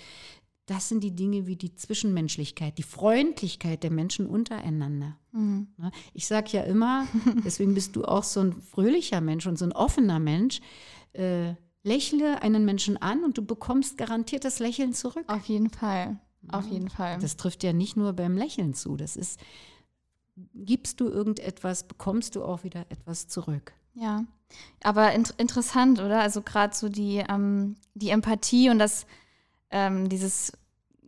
das 0.66 0.88
sind 0.88 1.02
die 1.04 1.14
Dinge 1.14 1.46
wie 1.46 1.56
die 1.56 1.74
Zwischenmenschlichkeit, 1.74 2.76
die 2.78 2.82
Freundlichkeit 2.82 3.82
der 3.82 3.90
Menschen 3.90 4.26
untereinander. 4.26 5.16
Mhm. 5.32 5.68
Ne? 5.78 5.90
Ich 6.12 6.26
sage 6.26 6.48
ja 6.52 6.62
immer, 6.62 7.06
deswegen 7.44 7.74
bist 7.74 7.96
du 7.96 8.04
auch 8.04 8.24
so 8.24 8.40
ein 8.40 8.52
fröhlicher 8.62 9.20
Mensch 9.20 9.46
und 9.46 9.58
so 9.58 9.64
ein 9.64 9.72
offener 9.72 10.18
Mensch. 10.18 10.60
Äh, 11.12 11.54
lächle 11.82 12.42
einen 12.42 12.64
Menschen 12.64 12.96
an 12.96 13.22
und 13.24 13.38
du 13.38 13.44
bekommst 13.44 13.96
garantiert 13.96 14.44
das 14.44 14.58
Lächeln 14.58 14.92
zurück. 14.92 15.24
Auf 15.28 15.46
jeden 15.46 15.70
Fall. 15.70 16.18
Auf 16.48 16.66
jeden 16.68 16.90
Fall. 16.90 17.18
Das 17.20 17.36
trifft 17.36 17.62
ja 17.64 17.72
nicht 17.72 17.96
nur 17.96 18.12
beim 18.12 18.36
Lächeln 18.36 18.74
zu. 18.74 18.96
Das 18.96 19.16
ist, 19.16 19.40
gibst 20.54 21.00
du 21.00 21.08
irgendetwas, 21.08 21.84
bekommst 21.84 22.36
du 22.36 22.44
auch 22.44 22.64
wieder 22.64 22.86
etwas 22.88 23.28
zurück. 23.28 23.72
Ja, 23.94 24.24
aber 24.82 25.12
in 25.12 25.26
interessant, 25.38 26.00
oder? 26.00 26.20
Also 26.20 26.42
gerade 26.42 26.74
so 26.74 26.88
die, 26.88 27.24
ähm, 27.28 27.76
die 27.94 28.10
Empathie 28.10 28.68
und 28.68 28.78
das, 28.78 29.06
ähm, 29.70 30.08
dieses 30.08 30.52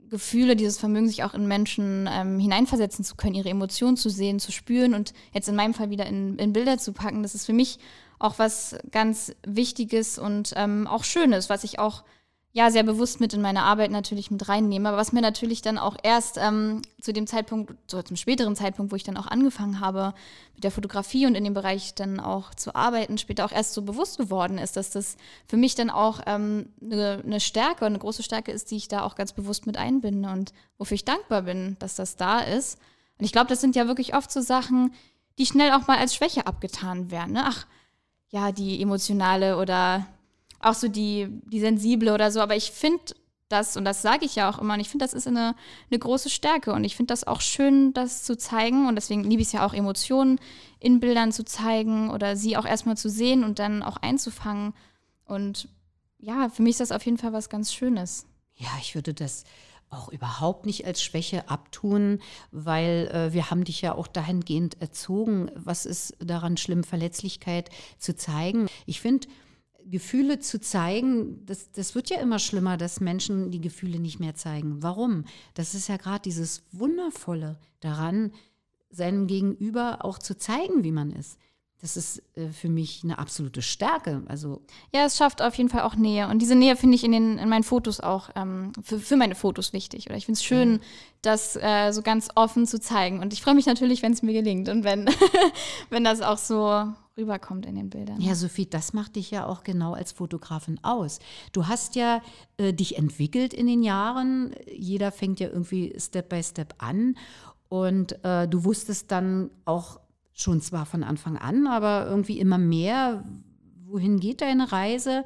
Gefühle, 0.08 0.56
dieses 0.56 0.78
Vermögen, 0.78 1.06
sich 1.06 1.22
auch 1.22 1.34
in 1.34 1.46
Menschen 1.46 2.08
ähm, 2.10 2.38
hineinversetzen 2.38 3.04
zu 3.04 3.14
können, 3.16 3.34
ihre 3.34 3.50
Emotionen 3.50 3.96
zu 3.96 4.08
sehen, 4.08 4.40
zu 4.40 4.52
spüren 4.52 4.94
und 4.94 5.12
jetzt 5.34 5.48
in 5.48 5.56
meinem 5.56 5.74
Fall 5.74 5.90
wieder 5.90 6.06
in, 6.06 6.38
in 6.38 6.54
Bilder 6.54 6.78
zu 6.78 6.92
packen, 6.92 7.22
das 7.22 7.34
ist 7.34 7.44
für 7.44 7.52
mich 7.52 7.78
auch 8.18 8.38
was 8.38 8.76
ganz 8.90 9.34
Wichtiges 9.46 10.18
und 10.18 10.52
ähm, 10.56 10.86
auch 10.86 11.04
Schönes, 11.04 11.50
was 11.50 11.62
ich 11.62 11.78
auch 11.78 12.04
ja 12.52 12.70
sehr 12.70 12.82
bewusst 12.82 13.20
mit 13.20 13.34
in 13.34 13.42
meine 13.42 13.62
Arbeit 13.62 13.90
natürlich 13.90 14.30
mit 14.30 14.48
reinnehme, 14.48 14.88
aber 14.88 14.96
was 14.96 15.12
mir 15.12 15.20
natürlich 15.20 15.60
dann 15.60 15.76
auch 15.76 15.96
erst 16.02 16.38
ähm, 16.38 16.82
zu 17.00 17.12
dem 17.12 17.26
Zeitpunkt, 17.26 17.74
so 17.90 18.00
zum 18.02 18.16
späteren 18.16 18.56
Zeitpunkt, 18.56 18.90
wo 18.90 18.96
ich 18.96 19.04
dann 19.04 19.18
auch 19.18 19.26
angefangen 19.26 19.80
habe 19.80 20.14
mit 20.54 20.64
der 20.64 20.70
Fotografie 20.70 21.26
und 21.26 21.34
in 21.34 21.44
dem 21.44 21.54
Bereich 21.54 21.94
dann 21.94 22.20
auch 22.20 22.54
zu 22.54 22.74
arbeiten, 22.74 23.18
später 23.18 23.44
auch 23.44 23.52
erst 23.52 23.74
so 23.74 23.82
bewusst 23.82 24.16
geworden 24.16 24.56
ist, 24.56 24.76
dass 24.76 24.90
das 24.90 25.16
für 25.46 25.58
mich 25.58 25.74
dann 25.74 25.90
auch 25.90 26.20
ähm, 26.26 26.70
eine, 26.82 27.38
Stärke, 27.38 27.84
eine 27.84 27.98
große 27.98 28.22
Stärke 28.22 28.50
ist, 28.50 28.70
die 28.70 28.76
ich 28.76 28.88
da 28.88 29.02
auch 29.02 29.14
ganz 29.14 29.32
bewusst 29.32 29.66
mit 29.66 29.76
einbinde 29.76 30.30
und 30.30 30.52
wofür 30.78 30.94
ich 30.94 31.04
dankbar 31.04 31.42
bin, 31.42 31.76
dass 31.80 31.96
das 31.96 32.16
da 32.16 32.40
ist. 32.40 32.78
Und 33.18 33.26
ich 33.26 33.32
glaube, 33.32 33.48
das 33.48 33.60
sind 33.60 33.76
ja 33.76 33.86
wirklich 33.86 34.14
oft 34.14 34.32
so 34.32 34.40
Sachen, 34.40 34.94
die 35.38 35.46
schnell 35.46 35.72
auch 35.72 35.86
mal 35.86 35.98
als 35.98 36.14
Schwäche 36.14 36.46
abgetan 36.46 37.10
werden. 37.10 37.34
Ne? 37.34 37.42
Ach, 37.44 37.66
ja, 38.30 38.52
die 38.52 38.80
emotionale 38.82 39.58
oder 39.58 40.06
auch 40.60 40.74
so 40.74 40.88
die, 40.88 41.28
die 41.46 41.60
sensible 41.60 42.12
oder 42.12 42.30
so. 42.30 42.40
Aber 42.40 42.56
ich 42.56 42.70
finde 42.70 43.02
das, 43.48 43.76
und 43.76 43.84
das 43.84 44.02
sage 44.02 44.24
ich 44.26 44.36
ja 44.36 44.50
auch 44.50 44.58
immer, 44.58 44.74
und 44.74 44.80
ich 44.80 44.88
finde, 44.88 45.04
das 45.04 45.14
ist 45.14 45.26
eine, 45.26 45.54
eine 45.90 45.98
große 45.98 46.30
Stärke. 46.30 46.72
Und 46.72 46.84
ich 46.84 46.96
finde 46.96 47.12
das 47.12 47.26
auch 47.26 47.40
schön, 47.40 47.92
das 47.92 48.22
zu 48.22 48.36
zeigen. 48.36 48.88
Und 48.88 48.96
deswegen 48.96 49.24
liebe 49.24 49.42
ich 49.42 49.48
es 49.48 49.52
ja 49.52 49.66
auch, 49.66 49.72
Emotionen 49.72 50.38
in 50.80 51.00
Bildern 51.00 51.32
zu 51.32 51.44
zeigen 51.44 52.10
oder 52.10 52.36
sie 52.36 52.56
auch 52.56 52.66
erstmal 52.66 52.96
zu 52.96 53.08
sehen 53.08 53.44
und 53.44 53.58
dann 53.58 53.82
auch 53.82 53.96
einzufangen. 53.96 54.74
Und 55.24 55.68
ja, 56.18 56.48
für 56.48 56.62
mich 56.62 56.72
ist 56.72 56.80
das 56.80 56.92
auf 56.92 57.04
jeden 57.04 57.18
Fall 57.18 57.32
was 57.32 57.48
ganz 57.48 57.72
Schönes. 57.72 58.26
Ja, 58.54 58.70
ich 58.80 58.94
würde 58.94 59.14
das 59.14 59.44
auch 59.90 60.10
überhaupt 60.10 60.66
nicht 60.66 60.84
als 60.84 61.02
Schwäche 61.02 61.48
abtun, 61.48 62.20
weil 62.50 63.10
äh, 63.12 63.32
wir 63.32 63.50
haben 63.50 63.64
dich 63.64 63.80
ja 63.80 63.94
auch 63.94 64.06
dahingehend 64.06 64.80
erzogen. 64.82 65.50
Was 65.54 65.86
ist 65.86 66.14
daran 66.18 66.56
schlimm, 66.56 66.84
Verletzlichkeit 66.84 67.70
zu 67.98 68.14
zeigen? 68.14 68.68
Ich 68.84 69.00
finde, 69.00 69.28
Gefühle 69.90 70.38
zu 70.38 70.60
zeigen, 70.60 71.44
das, 71.46 71.72
das 71.72 71.94
wird 71.94 72.10
ja 72.10 72.20
immer 72.20 72.38
schlimmer, 72.38 72.76
dass 72.76 73.00
Menschen 73.00 73.50
die 73.50 73.60
Gefühle 73.60 73.98
nicht 73.98 74.20
mehr 74.20 74.34
zeigen. 74.34 74.82
Warum? 74.82 75.24
Das 75.54 75.74
ist 75.74 75.88
ja 75.88 75.96
gerade 75.96 76.22
dieses 76.22 76.62
Wundervolle 76.72 77.58
daran, 77.80 78.32
seinem 78.90 79.26
Gegenüber 79.26 80.04
auch 80.04 80.18
zu 80.18 80.36
zeigen, 80.36 80.84
wie 80.84 80.92
man 80.92 81.12
ist. 81.12 81.38
Das 81.80 81.96
ist 81.96 82.22
äh, 82.36 82.48
für 82.48 82.68
mich 82.68 83.02
eine 83.04 83.18
absolute 83.18 83.62
Stärke. 83.62 84.22
Also 84.26 84.62
ja, 84.92 85.04
es 85.04 85.16
schafft 85.16 85.40
auf 85.40 85.54
jeden 85.54 85.70
Fall 85.70 85.82
auch 85.82 85.94
Nähe. 85.94 86.26
Und 86.28 86.40
diese 86.40 86.56
Nähe 86.56 86.74
finde 86.74 86.96
ich 86.96 87.04
in, 87.04 87.12
den, 87.12 87.38
in 87.38 87.48
meinen 87.48 87.62
Fotos 87.62 88.00
auch 88.00 88.30
ähm, 88.34 88.72
für, 88.82 88.98
für 88.98 89.16
meine 89.16 89.36
Fotos 89.36 89.72
wichtig. 89.72 90.06
Oder 90.06 90.16
ich 90.16 90.26
finde 90.26 90.38
es 90.38 90.44
schön, 90.44 90.72
ja. 90.72 90.78
das 91.22 91.56
äh, 91.56 91.92
so 91.92 92.02
ganz 92.02 92.30
offen 92.34 92.66
zu 92.66 92.80
zeigen. 92.80 93.20
Und 93.20 93.32
ich 93.32 93.42
freue 93.42 93.54
mich 93.54 93.66
natürlich, 93.66 94.02
wenn 94.02 94.12
es 94.12 94.22
mir 94.22 94.32
gelingt 94.32 94.68
und 94.68 94.82
wenn, 94.82 95.08
wenn 95.90 96.02
das 96.02 96.20
auch 96.20 96.38
so 96.38 96.92
rüberkommt 97.18 97.66
in 97.66 97.74
den 97.74 97.90
Bildern. 97.90 98.20
Ja, 98.20 98.34
Sophie, 98.34 98.66
das 98.66 98.92
macht 98.92 99.16
dich 99.16 99.30
ja 99.30 99.46
auch 99.46 99.64
genau 99.64 99.92
als 99.92 100.12
Fotografin 100.12 100.78
aus. 100.82 101.18
Du 101.52 101.66
hast 101.66 101.96
ja 101.96 102.22
äh, 102.56 102.72
dich 102.72 102.96
entwickelt 102.96 103.52
in 103.52 103.66
den 103.66 103.82
Jahren. 103.82 104.54
Jeder 104.72 105.12
fängt 105.12 105.40
ja 105.40 105.48
irgendwie 105.48 105.94
Step 105.98 106.28
by 106.28 106.42
Step 106.42 106.74
an. 106.78 107.16
Und 107.68 108.24
äh, 108.24 108.48
du 108.48 108.64
wusstest 108.64 109.10
dann 109.10 109.50
auch 109.64 110.00
schon 110.32 110.60
zwar 110.60 110.86
von 110.86 111.02
Anfang 111.02 111.36
an, 111.36 111.66
aber 111.66 112.06
irgendwie 112.08 112.38
immer 112.38 112.58
mehr, 112.58 113.24
wohin 113.84 114.20
geht 114.20 114.40
deine 114.40 114.70
Reise? 114.72 115.24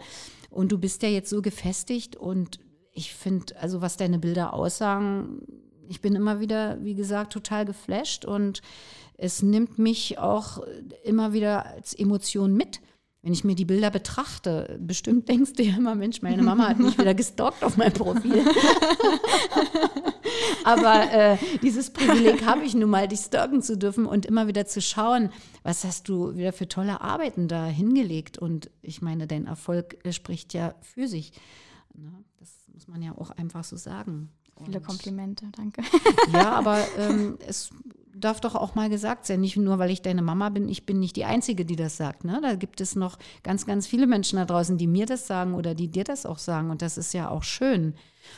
Und 0.51 0.73
du 0.73 0.79
bist 0.79 1.03
ja 1.03 1.09
jetzt 1.09 1.31
so 1.31 1.43
gefestigt 1.43 2.17
und 2.17 2.59
ich 2.93 3.15
finde, 3.15 3.57
also 3.61 3.81
was 3.81 3.97
deine 3.97 4.19
Bilder 4.19 4.53
aussagen, 4.53 5.43
ich 5.89 6.01
bin 6.01 6.15
immer 6.15 6.41
wieder, 6.41 6.83
wie 6.83 6.95
gesagt, 6.95 7.33
total 7.33 7.65
geflasht 7.65 8.25
und 8.25 8.63
es 9.17 9.43
nimmt 9.43 9.79
mich 9.79 10.19
auch 10.19 10.63
immer 11.05 11.33
wieder 11.33 11.67
als 11.67 11.95
Emotion 11.95 12.55
mit. 12.55 12.81
Wenn 13.25 13.33
ich 13.33 13.45
mir 13.45 13.55
die 13.55 13.65
Bilder 13.65 13.91
betrachte, 13.91 14.79
bestimmt 14.81 15.29
denkst 15.31 15.53
du 15.53 15.63
ja 15.63 15.77
immer, 15.77 15.95
Mensch, 15.95 16.23
meine 16.23 16.43
Mama 16.43 16.69
hat 16.69 16.79
mich 16.79 16.99
wieder 16.99 17.15
gestalkt 17.15 17.63
auf 17.63 17.77
meinem 17.77 17.93
Profil. 17.93 18.45
Aber 20.65 21.13
äh, 21.13 21.39
dieses 21.63 21.91
Privileg 21.91 22.45
habe 22.45 22.65
ich 22.65 22.75
nun 22.75 22.91
mal, 22.91 23.07
dich 23.09 23.21
stalken 23.21 23.63
zu 23.63 23.77
dürfen 23.77 24.07
und 24.07 24.27
immer 24.27 24.49
wieder 24.49 24.67
zu 24.67 24.81
schauen, 24.81 25.31
was 25.63 25.85
hast 25.85 26.09
du 26.09 26.37
wieder 26.37 26.53
für 26.53 26.69
tolle 26.69 27.01
Arbeiten 27.01 27.49
da 27.49 27.67
hingelegt. 27.67 28.39
Und 28.39 28.71
ich 28.81 29.03
meine, 29.03 29.27
dein 29.27 29.47
Erfolg 29.47 29.99
spricht 30.11 30.55
ja 30.55 30.75
für 30.81 31.07
sich. 31.07 31.33
Ne? 31.95 32.13
Das 32.39 32.49
muss 32.73 32.89
man 32.89 33.03
ja 33.03 33.13
auch 33.17 33.31
einfach 33.31 33.65
so 33.65 33.77
sagen. 33.77 34.31
Viele 34.65 34.81
Komplimente, 34.81 35.47
danke. 35.57 35.83
Ja, 36.33 36.51
aber 36.53 36.79
ähm, 36.99 37.39
es 37.47 37.71
darf 38.15 38.41
doch 38.41 38.55
auch 38.55 38.75
mal 38.75 38.89
gesagt 38.89 39.27
sein, 39.27 39.41
nicht 39.41 39.57
nur, 39.57 39.79
weil 39.79 39.91
ich 39.91 40.03
deine 40.03 40.23
Mama 40.23 40.49
bin, 40.51 40.69
ich 40.69 40.87
bin 40.87 40.99
nicht 40.99 41.17
die 41.17 41.25
Einzige, 41.25 41.65
die 41.65 41.77
das 41.77 41.97
sagt. 41.97 42.25
Ne? 42.25 42.41
Da 42.43 42.55
gibt 42.55 42.81
es 42.81 42.95
noch 42.95 43.19
ganz, 43.43 43.67
ganz 43.67 43.87
viele 43.87 44.07
Menschen 44.07 44.37
da 44.37 44.45
draußen, 44.45 44.77
die 44.79 44.87
mir 44.87 45.07
das 45.07 45.27
sagen 45.27 45.55
oder 45.55 45.75
die 45.75 45.89
dir 45.89 46.05
das 46.05 46.27
auch 46.27 46.39
sagen. 46.39 46.71
Und 46.71 46.83
das 46.83 46.99
ist 46.99 47.15
ja 47.15 47.31
auch 47.31 47.43
schön. 47.43 47.95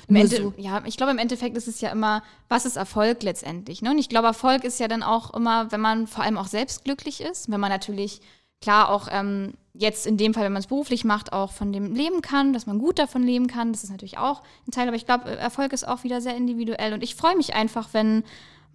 Ende, 0.09 0.37
so 0.37 0.55
ja, 0.57 0.83
ich 0.87 0.97
glaube, 0.97 1.13
im 1.13 1.19
Endeffekt 1.19 1.57
ist 1.57 1.69
es 1.69 1.81
ja 1.81 1.91
immer, 1.91 2.23
was 2.49 2.67
ist 2.67 2.77
Erfolg 2.77 3.23
letztendlich? 3.23 3.83
Ne? 3.83 3.91
Und 3.91 3.99
ich 3.99 4.09
glaube, 4.09 4.29
Erfolg 4.29 4.65
ist 4.65 4.81
ja 4.81 4.89
dann 4.89 5.03
auch 5.03 5.35
immer, 5.35 5.71
wenn 5.73 5.81
man 5.81 6.07
vor 6.07 6.25
allem 6.25 6.39
auch 6.39 6.47
selbst 6.47 6.85
glücklich 6.85 7.21
ist, 7.21 7.51
wenn 7.51 7.61
man 7.61 7.71
natürlich 7.71 8.21
klar 8.61 8.89
auch 8.89 9.09
ähm, 9.11 9.55
jetzt 9.75 10.07
in 10.07 10.17
dem 10.17 10.33
Fall, 10.33 10.45
wenn 10.45 10.53
man 10.53 10.63
es 10.63 10.69
beruflich 10.69 11.05
macht, 11.05 11.33
auch 11.33 11.53
von 11.53 11.73
dem 11.73 11.95
leben 11.95 12.23
kann, 12.23 12.53
dass 12.53 12.67
man 12.67 12.79
gut 12.79 12.99
davon 12.99 13.23
leben 13.23 13.47
kann. 13.47 13.73
Das 13.73 13.85
ist 13.85 13.91
natürlich 13.91 14.19
auch 14.19 14.43
ein 14.67 14.71
Teil, 14.71 14.89
aber 14.89 14.97
ich 14.97 15.05
glaube, 15.05 15.37
Erfolg 15.37 15.73
ist 15.73 15.87
auch 15.87 16.05
wieder 16.05 16.21
sehr 16.21 16.37
individuell. 16.37 16.95
Und 16.95 17.03
ich 17.03 17.15
freue 17.15 17.37
mich 17.37 17.55
einfach, 17.55 17.89
wenn 17.93 18.25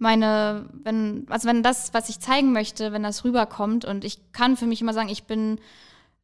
meine, 0.00 0.66
wenn, 0.82 1.26
also 1.28 1.48
wenn 1.48 1.62
das, 1.62 1.92
was 1.92 2.08
ich 2.08 2.20
zeigen 2.20 2.52
möchte, 2.52 2.92
wenn 2.92 3.02
das 3.02 3.24
rüberkommt 3.24 3.84
und 3.84 4.04
ich 4.04 4.32
kann 4.32 4.56
für 4.56 4.66
mich 4.66 4.80
immer 4.80 4.94
sagen, 4.94 5.08
ich 5.08 5.24
bin 5.24 5.58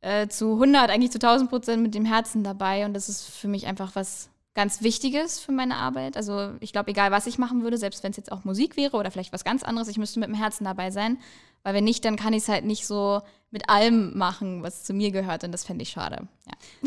äh, 0.00 0.28
zu 0.28 0.54
100, 0.54 0.90
eigentlich 0.90 1.12
zu 1.12 1.18
1000 1.18 1.50
Prozent 1.50 1.83
mit 1.83 1.95
dem 1.95 2.04
Herzen 2.04 2.42
dabei 2.42 2.87
und 2.87 2.95
das 2.95 3.09
ist 3.09 3.25
für 3.25 3.49
mich 3.49 3.66
einfach 3.66 3.95
was 3.95 4.30
ganz 4.54 4.83
Wichtiges 4.83 5.38
für 5.38 5.52
meine 5.52 5.76
Arbeit. 5.76 6.16
Also 6.16 6.52
ich 6.61 6.73
glaube, 6.73 6.90
egal 6.90 7.11
was 7.11 7.26
ich 7.26 7.38
machen 7.38 7.62
würde, 7.62 7.76
selbst 7.76 8.02
wenn 8.02 8.11
es 8.11 8.16
jetzt 8.16 8.33
auch 8.33 8.45
Musik 8.45 8.76
wäre 8.76 8.97
oder 8.97 9.11
vielleicht 9.11 9.33
was 9.33 9.45
ganz 9.45 9.62
anderes, 9.62 9.88
ich 9.88 9.99
müsste 9.99 10.18
mit 10.18 10.28
dem 10.28 10.35
Herzen 10.35 10.64
dabei 10.64 10.90
sein, 10.90 11.18
weil 11.66 11.75
wenn 11.75 11.82
nicht, 11.82 12.04
dann 12.04 12.14
kann 12.14 12.32
ich 12.32 12.44
es 12.44 12.49
halt 12.49 12.64
nicht 12.64 12.87
so 12.87 13.23
mit 13.50 13.68
allem 13.68 14.16
machen, 14.16 14.62
was 14.62 14.85
zu 14.85 14.94
mir 14.94 15.11
gehört 15.11 15.42
und 15.42 15.50
das 15.50 15.64
fände 15.64 15.82
ich 15.82 15.88
schade. 15.88 16.28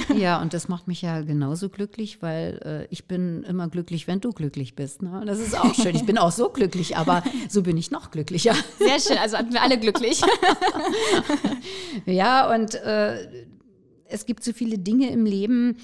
Ja. 0.07 0.15
ja, 0.15 0.41
und 0.41 0.53
das 0.53 0.69
macht 0.69 0.87
mich 0.87 1.01
ja 1.01 1.19
genauso 1.19 1.67
glücklich, 1.67 2.21
weil 2.21 2.61
äh, 2.63 2.87
ich 2.89 3.05
bin 3.05 3.43
immer 3.43 3.67
glücklich, 3.67 4.07
wenn 4.07 4.21
du 4.21 4.31
glücklich 4.31 4.77
bist. 4.77 5.01
Ne? 5.01 5.21
Das 5.25 5.39
ist 5.39 5.59
auch 5.59 5.75
schön. 5.75 5.97
Ich 5.97 6.05
bin 6.05 6.17
auch 6.17 6.31
so 6.31 6.47
glücklich, 6.47 6.95
aber 6.95 7.23
so 7.49 7.61
bin 7.61 7.75
ich 7.75 7.91
noch 7.91 8.09
glücklicher. 8.09 8.55
Sehr 8.77 9.01
schön, 9.01 9.17
also 9.17 9.35
hatten 9.37 9.51
wir 9.51 9.61
alle 9.63 9.77
glücklich. 9.77 10.21
ja, 12.05 12.49
und 12.55 12.75
äh, 12.75 13.27
es 14.05 14.25
gibt 14.25 14.45
so 14.45 14.53
viele 14.53 14.77
Dinge 14.77 15.11
im 15.11 15.25
Leben, 15.25 15.75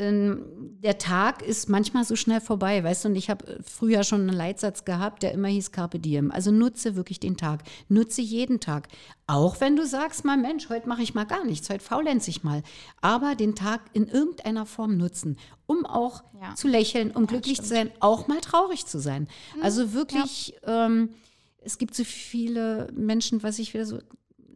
der 0.00 0.96
Tag 0.98 1.42
ist 1.42 1.68
manchmal 1.68 2.04
so 2.04 2.16
schnell 2.16 2.40
vorbei, 2.40 2.82
weißt 2.82 3.04
du, 3.04 3.08
und 3.10 3.16
ich 3.16 3.28
habe 3.28 3.46
äh, 3.46 3.62
früher 3.62 4.02
schon 4.02 4.22
einen 4.22 4.36
Leitsatz 4.36 4.84
gehabt, 4.84 5.22
der 5.22 5.32
immer 5.32 5.48
hieß 5.48 5.72
Carpe 5.72 5.98
Diem. 5.98 6.30
Also 6.30 6.50
nutze 6.50 6.96
wirklich 6.96 7.20
den 7.20 7.36
Tag, 7.36 7.64
nutze 7.88 8.22
jeden 8.22 8.60
Tag. 8.60 8.88
Auch 9.26 9.60
wenn 9.60 9.76
du 9.76 9.86
sagst, 9.86 10.24
mal 10.24 10.38
Mensch, 10.38 10.68
heute 10.70 10.88
mache 10.88 11.02
ich 11.02 11.14
mal 11.14 11.24
gar 11.24 11.44
nichts, 11.44 11.68
heute 11.68 11.84
faulenze 11.84 12.30
ich 12.30 12.42
mal. 12.42 12.62
Aber 13.02 13.34
den 13.34 13.54
Tag 13.54 13.82
in 13.92 14.08
irgendeiner 14.08 14.64
Form 14.64 14.96
nutzen, 14.96 15.36
um 15.66 15.84
auch 15.84 16.24
ja. 16.40 16.54
zu 16.54 16.66
lächeln, 16.66 17.10
um 17.10 17.24
ja, 17.24 17.28
glücklich 17.28 17.56
stimmt. 17.56 17.68
zu 17.68 17.74
sein, 17.74 17.90
auch 18.00 18.26
mal 18.26 18.40
traurig 18.40 18.86
zu 18.86 18.98
sein. 18.98 19.28
Mhm. 19.56 19.62
Also 19.62 19.92
wirklich, 19.92 20.54
ja. 20.66 20.86
ähm, 20.86 21.10
es 21.62 21.76
gibt 21.76 21.94
so 21.94 22.04
viele 22.04 22.88
Menschen, 22.94 23.42
was 23.42 23.58
ich 23.58 23.74
wieder 23.74 23.84
so 23.84 23.98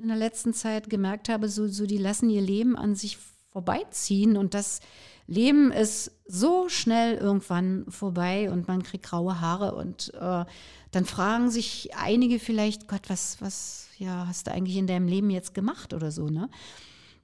in 0.00 0.08
der 0.08 0.16
letzten 0.16 0.54
Zeit 0.54 0.88
gemerkt 0.88 1.28
habe, 1.28 1.48
so, 1.48 1.68
so 1.68 1.86
die 1.86 1.98
lassen 1.98 2.30
ihr 2.30 2.42
Leben 2.42 2.76
an 2.76 2.94
sich 2.94 3.18
vorbeiziehen 3.52 4.36
und 4.36 4.54
das 4.54 4.80
Leben 5.26 5.72
ist 5.72 6.12
so 6.26 6.68
schnell 6.68 7.16
irgendwann 7.16 7.86
vorbei 7.88 8.50
und 8.50 8.68
man 8.68 8.82
kriegt 8.82 9.06
graue 9.06 9.40
Haare 9.40 9.74
und 9.74 10.12
äh, 10.14 10.44
dann 10.90 11.04
fragen 11.04 11.50
sich 11.50 11.90
einige 11.96 12.38
vielleicht, 12.38 12.88
Gott, 12.88 13.08
was, 13.08 13.40
was, 13.40 13.88
ja, 13.98 14.26
hast 14.26 14.46
du 14.46 14.52
eigentlich 14.52 14.76
in 14.76 14.86
deinem 14.86 15.08
Leben 15.08 15.30
jetzt 15.30 15.54
gemacht 15.54 15.92
oder 15.94 16.10
so, 16.10 16.28
ne? 16.28 16.48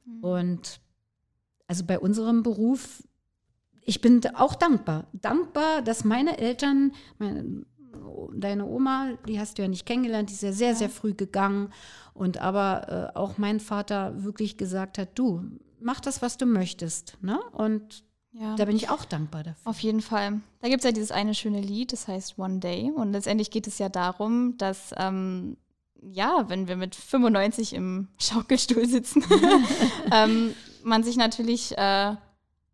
Mhm. 0.04 0.25
Und 0.25 0.80
also 1.66 1.85
bei 1.85 1.99
unserem 1.99 2.42
Beruf 2.42 3.02
ich 3.90 4.00
bin 4.00 4.21
auch 4.35 4.54
dankbar. 4.54 5.09
Dankbar, 5.12 5.83
dass 5.83 6.04
meine 6.04 6.38
Eltern, 6.38 6.92
meine, 7.19 7.64
deine 8.35 8.64
Oma, 8.66 9.14
die 9.26 9.40
hast 9.40 9.59
du 9.59 9.62
ja 9.62 9.69
nicht 9.69 9.85
kennengelernt, 9.85 10.30
die 10.30 10.35
ist 10.35 10.42
ja 10.42 10.52
sehr, 10.52 10.76
sehr 10.76 10.90
früh 10.90 11.12
gegangen. 11.12 11.73
Und 12.14 12.38
aber 12.38 13.12
äh, 13.14 13.19
auch 13.19 13.37
mein 13.38 13.59
Vater 13.59 14.23
wirklich 14.23 14.57
gesagt 14.57 14.97
hat, 14.99 15.19
du, 15.19 15.42
mach 15.81 16.01
das, 16.01 16.23
was 16.23 16.37
du 16.37 16.47
möchtest. 16.47 17.17
Ne? 17.21 17.39
Und 17.53 18.05
ja. 18.33 18.55
da 18.57 18.65
bin 18.65 18.77
ich 18.77 18.91
auch 18.91 19.05
dankbar 19.05 19.43
dafür. 19.43 19.71
Auf 19.71 19.81
jeden 19.81 20.03
Fall. 20.03 20.41
Da 20.61 20.69
gibt 20.69 20.81
es 20.81 20.85
ja 20.85 20.93
dieses 20.93 21.11
eine 21.11 21.35
schöne 21.35 21.61
Lied, 21.61 21.93
das 21.93 22.09
heißt 22.09 22.39
One 22.39 22.59
Day. 22.59 22.93
Und 22.95 23.13
letztendlich 23.13 23.51
geht 23.51 23.67
es 23.67 23.79
ja 23.79 23.89
darum, 23.89 24.57
dass 24.59 24.95
ähm, 24.97 25.57
ja, 26.03 26.49
wenn 26.49 26.69
wir 26.69 26.77
mit 26.77 26.95
95 26.95 27.75
im 27.75 28.09
Schaukelstuhl 28.19 28.87
sitzen, 28.87 29.25
ähm, 30.13 30.55
man 30.83 31.03
sich 31.03 31.17
natürlich 31.17 31.77
äh, 31.77 32.15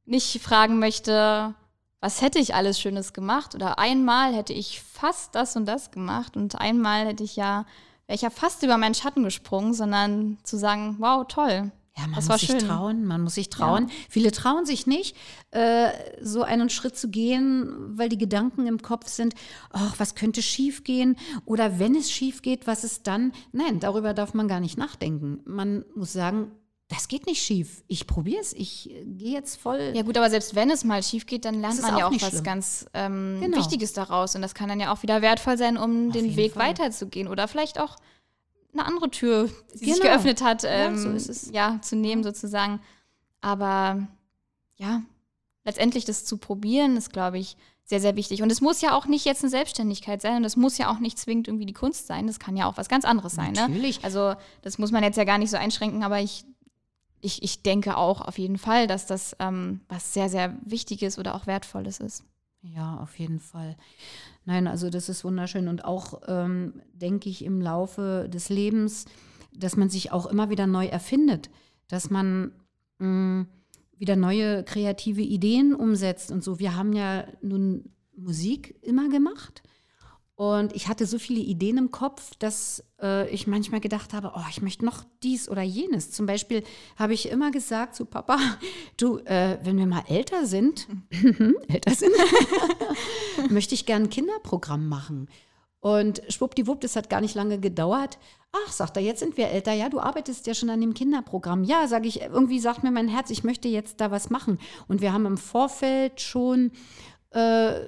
nicht 0.04 0.40
fragen 0.40 0.78
möchte, 0.78 1.54
was 2.00 2.22
hätte 2.22 2.38
ich 2.38 2.54
alles 2.54 2.80
Schönes 2.80 3.12
gemacht? 3.12 3.54
Oder 3.54 3.78
einmal 3.78 4.34
hätte 4.34 4.52
ich 4.52 4.80
fast 4.80 5.34
das 5.34 5.56
und 5.56 5.66
das 5.66 5.90
gemacht 5.90 6.36
und 6.36 6.54
einmal 6.56 7.06
hätte 7.06 7.24
ich 7.24 7.36
ja, 7.36 7.66
wäre 8.06 8.14
ich 8.14 8.22
ja 8.22 8.30
fast 8.30 8.62
über 8.62 8.76
meinen 8.76 8.94
Schatten 8.94 9.24
gesprungen, 9.24 9.74
sondern 9.74 10.38
zu 10.44 10.56
sagen, 10.56 10.96
wow, 11.00 11.26
toll. 11.26 11.72
Ja, 11.96 12.06
man 12.06 12.16
das 12.16 12.28
muss 12.28 12.40
sich 12.40 12.50
schön. 12.50 12.58
trauen, 12.58 13.06
man 13.06 13.22
muss 13.22 13.34
sich 13.34 13.48
trauen. 13.48 13.88
Ja. 13.88 13.94
Viele 14.10 14.30
trauen 14.30 14.66
sich 14.66 14.86
nicht, 14.86 15.16
äh, 15.50 15.88
so 16.20 16.42
einen 16.42 16.68
Schritt 16.68 16.96
zu 16.96 17.08
gehen, 17.08 17.96
weil 17.96 18.10
die 18.10 18.18
Gedanken 18.18 18.66
im 18.66 18.82
Kopf 18.82 19.08
sind, 19.08 19.34
ach, 19.70 19.94
was 19.98 20.14
könnte 20.14 20.42
schief 20.42 20.84
gehen? 20.84 21.16
Oder 21.46 21.78
wenn 21.78 21.94
es 21.94 22.10
schief 22.10 22.42
geht, 22.42 22.66
was 22.66 22.84
ist 22.84 23.06
dann? 23.06 23.32
Nein, 23.52 23.80
darüber 23.80 24.12
darf 24.12 24.34
man 24.34 24.46
gar 24.46 24.60
nicht 24.60 24.76
nachdenken. 24.76 25.40
Man 25.46 25.84
muss 25.94 26.12
sagen, 26.12 26.50
das 26.88 27.08
geht 27.08 27.26
nicht 27.26 27.42
schief. 27.42 27.82
Ich 27.88 28.06
probiere 28.06 28.40
es. 28.40 28.52
Ich 28.52 28.90
äh, 28.90 29.04
gehe 29.04 29.32
jetzt 29.32 29.56
voll. 29.56 29.92
Ja 29.94 30.02
gut, 30.02 30.16
aber 30.16 30.30
selbst 30.30 30.54
wenn 30.54 30.70
es 30.70 30.84
mal 30.84 31.02
schief 31.02 31.26
geht, 31.26 31.44
dann 31.44 31.60
lernt 31.60 31.80
man 31.82 31.98
ja 31.98 32.06
auch 32.06 32.12
was 32.12 32.28
schlimm. 32.28 32.44
ganz 32.44 32.86
ähm, 32.94 33.38
genau. 33.40 33.56
Wichtiges 33.56 33.92
daraus. 33.92 34.36
Und 34.36 34.42
das 34.42 34.54
kann 34.54 34.68
dann 34.68 34.78
ja 34.78 34.92
auch 34.92 35.02
wieder 35.02 35.22
wertvoll 35.22 35.58
sein, 35.58 35.76
um 35.78 36.08
Auf 36.08 36.12
den 36.12 36.36
Weg 36.36 36.52
Fall. 36.52 36.68
weiterzugehen. 36.68 37.26
Oder 37.26 37.48
vielleicht 37.48 37.80
auch 37.80 37.96
eine 38.78 38.86
andere 38.86 39.10
Tür, 39.10 39.48
die 39.74 39.80
genau. 39.80 39.94
sich 39.94 40.02
geöffnet 40.02 40.42
hat, 40.42 40.64
ähm, 40.64 40.96
ja, 40.96 41.18
so 41.18 41.52
ja, 41.52 41.78
zu 41.82 41.96
nehmen 41.96 42.22
sozusagen. 42.22 42.80
Aber 43.40 44.06
ja, 44.76 45.02
letztendlich 45.64 46.04
das 46.04 46.24
zu 46.24 46.38
probieren, 46.38 46.96
ist, 46.96 47.12
glaube 47.12 47.38
ich, 47.38 47.56
sehr, 47.84 48.00
sehr 48.00 48.16
wichtig. 48.16 48.42
Und 48.42 48.50
es 48.50 48.60
muss 48.60 48.80
ja 48.80 48.96
auch 48.96 49.06
nicht 49.06 49.24
jetzt 49.24 49.42
eine 49.42 49.50
Selbstständigkeit 49.50 50.20
sein 50.20 50.36
und 50.36 50.44
es 50.44 50.56
muss 50.56 50.76
ja 50.76 50.90
auch 50.90 50.98
nicht 50.98 51.18
zwingend 51.18 51.46
irgendwie 51.46 51.66
die 51.66 51.72
Kunst 51.72 52.06
sein. 52.08 52.26
Das 52.26 52.40
kann 52.40 52.56
ja 52.56 52.66
auch 52.66 52.76
was 52.76 52.88
ganz 52.88 53.04
anderes 53.04 53.34
sein. 53.34 53.52
Ne? 53.52 53.68
Natürlich. 53.68 53.98
Ne? 53.98 54.04
Also 54.04 54.34
das 54.62 54.78
muss 54.78 54.90
man 54.90 55.04
jetzt 55.04 55.16
ja 55.16 55.24
gar 55.24 55.38
nicht 55.38 55.50
so 55.50 55.56
einschränken, 55.56 56.02
aber 56.02 56.20
ich 56.20 56.44
ich, 57.20 57.42
ich 57.42 57.62
denke 57.62 57.96
auch 57.96 58.20
auf 58.20 58.38
jeden 58.38 58.58
Fall, 58.58 58.86
dass 58.86 59.06
das 59.06 59.36
ähm, 59.40 59.80
was 59.88 60.14
sehr, 60.14 60.28
sehr 60.28 60.56
Wichtiges 60.64 61.18
oder 61.18 61.34
auch 61.34 61.46
Wertvolles 61.46 61.98
ist. 61.98 62.24
Ja, 62.62 62.98
auf 62.98 63.18
jeden 63.18 63.40
Fall. 63.40 63.76
Nein, 64.46 64.68
also 64.68 64.90
das 64.90 65.08
ist 65.08 65.24
wunderschön 65.24 65.66
und 65.68 65.84
auch, 65.84 66.22
ähm, 66.28 66.80
denke 66.92 67.28
ich, 67.28 67.44
im 67.44 67.60
Laufe 67.60 68.28
des 68.32 68.48
Lebens, 68.48 69.04
dass 69.52 69.76
man 69.76 69.90
sich 69.90 70.12
auch 70.12 70.26
immer 70.26 70.50
wieder 70.50 70.68
neu 70.68 70.86
erfindet, 70.86 71.50
dass 71.88 72.10
man 72.10 72.52
mh, 72.98 73.08
mm, 73.08 73.48
wieder 73.98 74.14
neue 74.14 74.62
kreative 74.62 75.22
Ideen 75.22 75.74
umsetzt 75.74 76.30
und 76.30 76.44
so. 76.44 76.58
Wir 76.58 76.76
haben 76.76 76.92
ja 76.92 77.24
nun 77.42 77.90
Musik 78.16 78.78
immer 78.82 79.08
gemacht 79.08 79.62
und 80.36 80.74
ich 80.74 80.86
hatte 80.88 81.06
so 81.06 81.18
viele 81.18 81.40
Ideen 81.40 81.78
im 81.78 81.90
Kopf, 81.90 82.32
dass 82.38 82.84
äh, 83.00 83.26
ich 83.30 83.46
manchmal 83.46 83.80
gedacht 83.80 84.12
habe, 84.12 84.32
oh, 84.36 84.44
ich 84.50 84.60
möchte 84.60 84.84
noch 84.84 85.02
dies 85.22 85.48
oder 85.48 85.62
jenes. 85.62 86.10
Zum 86.10 86.26
Beispiel 86.26 86.62
habe 86.96 87.14
ich 87.14 87.30
immer 87.30 87.50
gesagt 87.50 87.96
zu 87.96 88.04
Papa, 88.04 88.38
du, 88.98 89.18
äh, 89.20 89.58
wenn 89.62 89.78
wir 89.78 89.86
mal 89.86 90.04
älter 90.08 90.44
sind, 90.44 90.88
älter 91.68 91.94
sind, 91.94 92.12
möchte 93.50 93.74
ich 93.74 93.86
gerne 93.86 94.04
ein 94.04 94.10
Kinderprogramm 94.10 94.88
machen. 94.88 95.28
Und 95.80 96.20
schwuppdiwupp, 96.28 96.82
das 96.82 96.96
hat 96.96 97.08
gar 97.08 97.22
nicht 97.22 97.34
lange 97.34 97.58
gedauert. 97.58 98.18
Ach, 98.52 98.72
sagt 98.72 98.98
er, 98.98 99.02
jetzt 99.02 99.20
sind 99.20 99.38
wir 99.38 99.48
älter. 99.48 99.72
Ja, 99.72 99.88
du 99.88 100.00
arbeitest 100.00 100.46
ja 100.46 100.52
schon 100.52 100.68
an 100.68 100.82
dem 100.82 100.92
Kinderprogramm. 100.92 101.64
Ja, 101.64 101.88
sage 101.88 102.08
ich, 102.08 102.20
irgendwie 102.20 102.60
sagt 102.60 102.82
mir 102.82 102.90
mein 102.90 103.08
Herz, 103.08 103.30
ich 103.30 103.44
möchte 103.44 103.68
jetzt 103.68 104.02
da 104.02 104.10
was 104.10 104.28
machen. 104.28 104.58
Und 104.86 105.00
wir 105.00 105.14
haben 105.14 105.24
im 105.24 105.38
Vorfeld 105.38 106.20
schon 106.20 106.72
äh, 107.30 107.80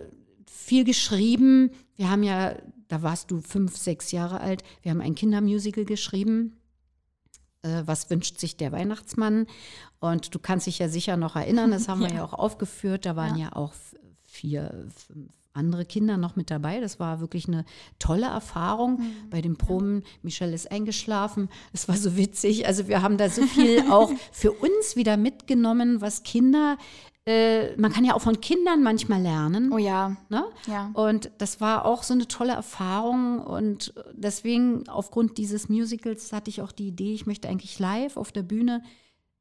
viel 0.51 0.85
geschrieben, 0.85 1.71
wir 1.97 2.11
haben 2.11 2.23
ja, 2.23 2.55
da 2.89 3.03
warst 3.03 3.31
du 3.31 3.41
fünf, 3.41 3.77
sechs 3.77 4.13
Jahre 4.13 4.41
alt, 4.41 4.63
wir 4.83 4.91
haben 4.91 5.01
ein 5.01 5.15
Kindermusical 5.15 5.85
geschrieben. 5.85 6.57
Äh, 7.63 7.83
was 7.87 8.09
wünscht 8.11 8.39
sich 8.39 8.57
der 8.57 8.73
Weihnachtsmann? 8.73 9.47
Und 10.01 10.35
du 10.35 10.39
kannst 10.39 10.67
dich 10.67 10.79
ja 10.79 10.89
sicher 10.89 11.17
noch 11.17 11.37
erinnern, 11.37 11.71
das 11.71 11.89
haben 11.89 12.03
ja. 12.03 12.09
wir 12.09 12.17
ja 12.17 12.25
auch 12.25 12.35
aufgeführt. 12.35 13.07
Da 13.07 13.17
waren 13.17 13.37
ja, 13.37 13.47
ja 13.47 13.57
auch 13.57 13.73
vier, 14.25 14.87
fünf 14.95 15.33
andere 15.59 15.85
Kinder 15.85 16.17
noch 16.17 16.37
mit 16.37 16.51
dabei. 16.51 16.81
Das 16.81 17.01
war 17.01 17.21
wirklich 17.21 17.49
eine 17.49 17.65
tolle 17.99 18.27
Erfahrung. 18.27 19.01
Mhm. 19.01 19.31
Bei 19.31 19.43
den 19.43 19.57
Proben, 19.57 20.05
Michelle 20.23 20.55
ist 20.55 20.71
eingeschlafen. 20.71 21.49
Es 21.73 21.89
war 21.89 21.97
so 21.97 22.17
witzig. 22.17 22.67
Also 22.67 22.89
wir 22.89 23.03
haben 23.03 23.19
da 23.19 23.29
so 23.29 23.43
viel 23.43 23.83
auch 23.91 24.11
für 24.33 24.53
uns 24.53 24.97
wieder 24.97 25.17
mitgenommen, 25.17 26.01
was 26.01 26.23
Kinder 26.23 26.79
äh, 27.27 27.77
man 27.77 27.93
kann 27.93 28.05
ja 28.05 28.15
auch 28.15 28.23
von 28.23 28.41
Kindern 28.41 28.83
manchmal 28.83 29.21
lernen. 29.21 29.73
Oh 29.73 29.79
ja. 29.79 30.17
Ne? 30.29 30.45
ja. 30.67 30.91
Und 30.95 31.31
das 31.39 31.61
war 31.61 31.85
auch 31.85 32.03
so 32.03 32.15
eine 32.15 32.27
tolle 32.27 32.53
Erfahrung. 32.53 33.41
Und 33.41 33.93
deswegen, 34.15 34.89
aufgrund 34.89 35.37
dieses 35.39 35.69
Musicals, 35.69 36.33
hatte 36.33 36.51
ich 36.51 36.63
auch 36.63 36.73
die 36.73 36.89
Idee, 36.89 37.13
ich 37.13 37.27
möchte 37.27 37.49
eigentlich 37.49 37.79
live 37.79 38.17
auf 38.17 38.33
der 38.33 38.43
Bühne 38.43 38.83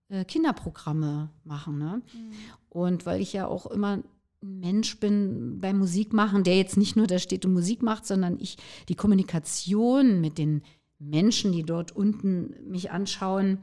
äh, 0.09 0.25
Kinderprogramme 0.25 1.29
machen. 1.43 1.77
Ne? 1.77 2.01
Mhm. 2.13 2.31
Und 2.69 3.05
weil 3.05 3.21
ich 3.21 3.33
ja 3.33 3.47
auch 3.47 3.65
immer 3.67 3.99
ein 4.43 4.59
Mensch 4.59 4.99
bin 4.99 5.59
beim 5.59 5.79
Musikmachen, 5.79 6.43
der 6.43 6.57
jetzt 6.57 6.77
nicht 6.77 6.95
nur 6.95 7.07
da 7.07 7.19
steht 7.19 7.45
und 7.45 7.53
Musik 7.53 7.81
macht, 7.81 8.05
sondern 8.05 8.37
ich 8.39 8.57
die 8.89 8.95
Kommunikation 8.95 10.21
mit 10.21 10.37
den 10.37 10.61
Menschen, 10.99 11.51
die 11.51 11.63
dort 11.63 11.95
unten 11.95 12.53
mich 12.69 12.91
anschauen, 12.91 13.59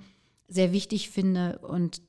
sehr 0.48 0.72
wichtig 0.72 1.10
finde. 1.10 1.58
Und 1.58 2.02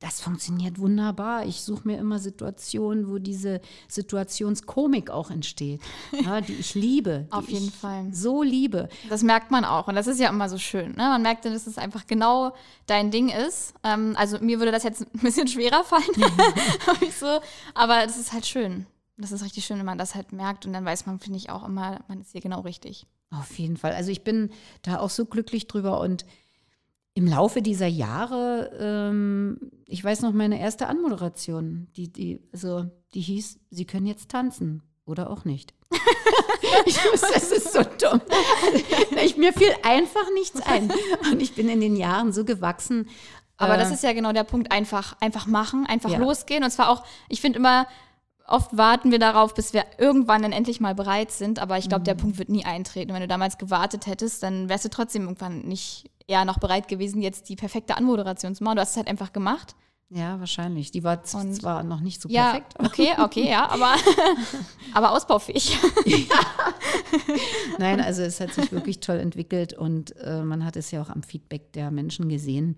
das 0.00 0.22
funktioniert 0.22 0.78
wunderbar. 0.78 1.44
Ich 1.44 1.60
suche 1.60 1.86
mir 1.86 1.98
immer 1.98 2.18
Situationen, 2.18 3.10
wo 3.10 3.18
diese 3.18 3.60
Situationskomik 3.86 5.10
auch 5.10 5.30
entsteht, 5.30 5.82
ja, 6.24 6.40
die 6.40 6.54
ich 6.54 6.74
liebe. 6.74 7.26
Die 7.28 7.32
Auf 7.32 7.48
jeden 7.50 7.68
ich 7.68 7.74
Fall. 7.74 8.08
So 8.12 8.42
liebe. 8.42 8.88
Das 9.10 9.22
merkt 9.22 9.50
man 9.50 9.66
auch 9.66 9.88
und 9.88 9.94
das 9.94 10.06
ist 10.06 10.18
ja 10.18 10.30
immer 10.30 10.48
so 10.48 10.56
schön. 10.56 10.92
Ne? 10.92 11.04
Man 11.04 11.22
merkt 11.22 11.44
dann, 11.44 11.52
dass 11.52 11.66
es 11.66 11.76
einfach 11.76 12.06
genau 12.06 12.54
dein 12.86 13.10
Ding 13.10 13.28
ist. 13.28 13.74
Ähm, 13.82 14.14
also 14.16 14.38
mir 14.40 14.58
würde 14.58 14.72
das 14.72 14.84
jetzt 14.84 15.02
ein 15.14 15.20
bisschen 15.20 15.48
schwerer 15.48 15.84
fallen, 15.84 16.04
so, 17.20 17.40
aber 17.74 18.04
es 18.04 18.16
ist 18.16 18.32
halt 18.32 18.46
schön. 18.46 18.86
Das 19.18 19.32
ist 19.32 19.44
richtig 19.44 19.66
schön, 19.66 19.78
wenn 19.78 19.86
man 19.86 19.98
das 19.98 20.14
halt 20.14 20.32
merkt 20.32 20.64
und 20.64 20.72
dann 20.72 20.86
weiß 20.86 21.04
man, 21.04 21.18
finde 21.18 21.36
ich 21.36 21.50
auch 21.50 21.66
immer, 21.66 22.00
man 22.08 22.22
ist 22.22 22.32
hier 22.32 22.40
genau 22.40 22.60
richtig. 22.60 23.06
Auf 23.32 23.58
jeden 23.58 23.76
Fall. 23.76 23.92
Also 23.92 24.10
ich 24.10 24.24
bin 24.24 24.50
da 24.82 24.98
auch 24.98 25.10
so 25.10 25.24
glücklich 25.26 25.68
drüber 25.68 26.00
und 26.00 26.24
im 27.14 27.26
Laufe 27.26 27.62
dieser 27.62 27.86
Jahre, 27.86 28.70
ähm, 28.78 29.58
ich 29.86 30.02
weiß 30.02 30.22
noch 30.22 30.32
meine 30.32 30.60
erste 30.60 30.86
Anmoderation, 30.86 31.88
die, 31.96 32.12
die, 32.12 32.40
also, 32.52 32.86
die 33.14 33.20
hieß, 33.20 33.58
Sie 33.70 33.84
können 33.84 34.06
jetzt 34.06 34.30
tanzen 34.30 34.82
oder 35.04 35.30
auch 35.30 35.44
nicht. 35.44 35.74
ich 36.86 36.96
das 36.96 37.50
ist 37.50 37.72
so 37.72 37.80
dumm. 37.82 38.20
Ich, 39.24 39.36
mir 39.36 39.52
fiel 39.52 39.72
einfach 39.82 40.26
nichts 40.34 40.60
ein. 40.62 40.92
Und 41.32 41.42
ich 41.42 41.54
bin 41.54 41.68
in 41.68 41.80
den 41.80 41.96
Jahren 41.96 42.32
so 42.32 42.44
gewachsen. 42.44 43.08
Aber 43.56 43.74
äh, 43.74 43.78
das 43.78 43.90
ist 43.90 44.04
ja 44.04 44.12
genau 44.12 44.32
der 44.32 44.44
Punkt, 44.44 44.70
einfach, 44.70 45.16
einfach 45.20 45.46
machen, 45.46 45.86
einfach 45.86 46.10
ja. 46.10 46.18
losgehen. 46.18 46.62
Und 46.62 46.70
zwar 46.70 46.88
auch, 46.88 47.04
ich 47.28 47.40
finde 47.40 47.58
immer, 47.58 47.86
oft 48.46 48.76
warten 48.76 49.10
wir 49.10 49.18
darauf, 49.18 49.54
bis 49.54 49.72
wir 49.72 49.84
irgendwann 49.98 50.42
dann 50.42 50.52
endlich 50.52 50.80
mal 50.80 50.94
bereit 50.94 51.32
sind. 51.32 51.58
Aber 51.58 51.76
ich 51.76 51.88
glaube, 51.88 52.02
mhm. 52.02 52.04
der 52.04 52.14
Punkt 52.14 52.38
wird 52.38 52.48
nie 52.48 52.64
eintreten. 52.64 53.12
Wenn 53.12 53.20
du 53.20 53.28
damals 53.28 53.58
gewartet 53.58 54.06
hättest, 54.06 54.42
dann 54.42 54.68
wärst 54.68 54.84
du 54.84 54.90
trotzdem 54.90 55.22
irgendwann 55.22 55.62
nicht 55.62 56.10
eher 56.30 56.44
noch 56.44 56.58
bereit 56.58 56.88
gewesen, 56.88 57.20
jetzt 57.20 57.48
die 57.48 57.56
perfekte 57.56 57.96
Anmoderation 57.96 58.54
zu 58.54 58.64
machen. 58.64 58.76
Du 58.76 58.82
hast 58.82 58.92
es 58.92 58.96
halt 58.96 59.08
einfach 59.08 59.32
gemacht. 59.32 59.74
Ja, 60.12 60.40
wahrscheinlich. 60.40 60.90
Die 60.90 61.04
war 61.04 61.22
und 61.34 61.54
zwar 61.54 61.84
noch 61.84 62.00
nicht 62.00 62.20
so 62.20 62.28
perfekt. 62.28 62.74
Ja, 62.78 62.86
okay, 62.86 63.08
okay, 63.18 63.48
ja, 63.48 63.70
aber, 63.70 63.94
aber 64.92 65.12
ausbaufähig. 65.12 65.78
Ja. 66.04 66.40
Nein, 67.78 68.00
also 68.00 68.22
es 68.22 68.40
hat 68.40 68.52
sich 68.52 68.72
wirklich 68.72 68.98
toll 68.98 69.18
entwickelt 69.18 69.72
und 69.72 70.16
äh, 70.16 70.42
man 70.42 70.64
hat 70.64 70.76
es 70.76 70.90
ja 70.90 71.00
auch 71.00 71.10
am 71.10 71.22
Feedback 71.22 71.72
der 71.74 71.92
Menschen 71.92 72.28
gesehen. 72.28 72.76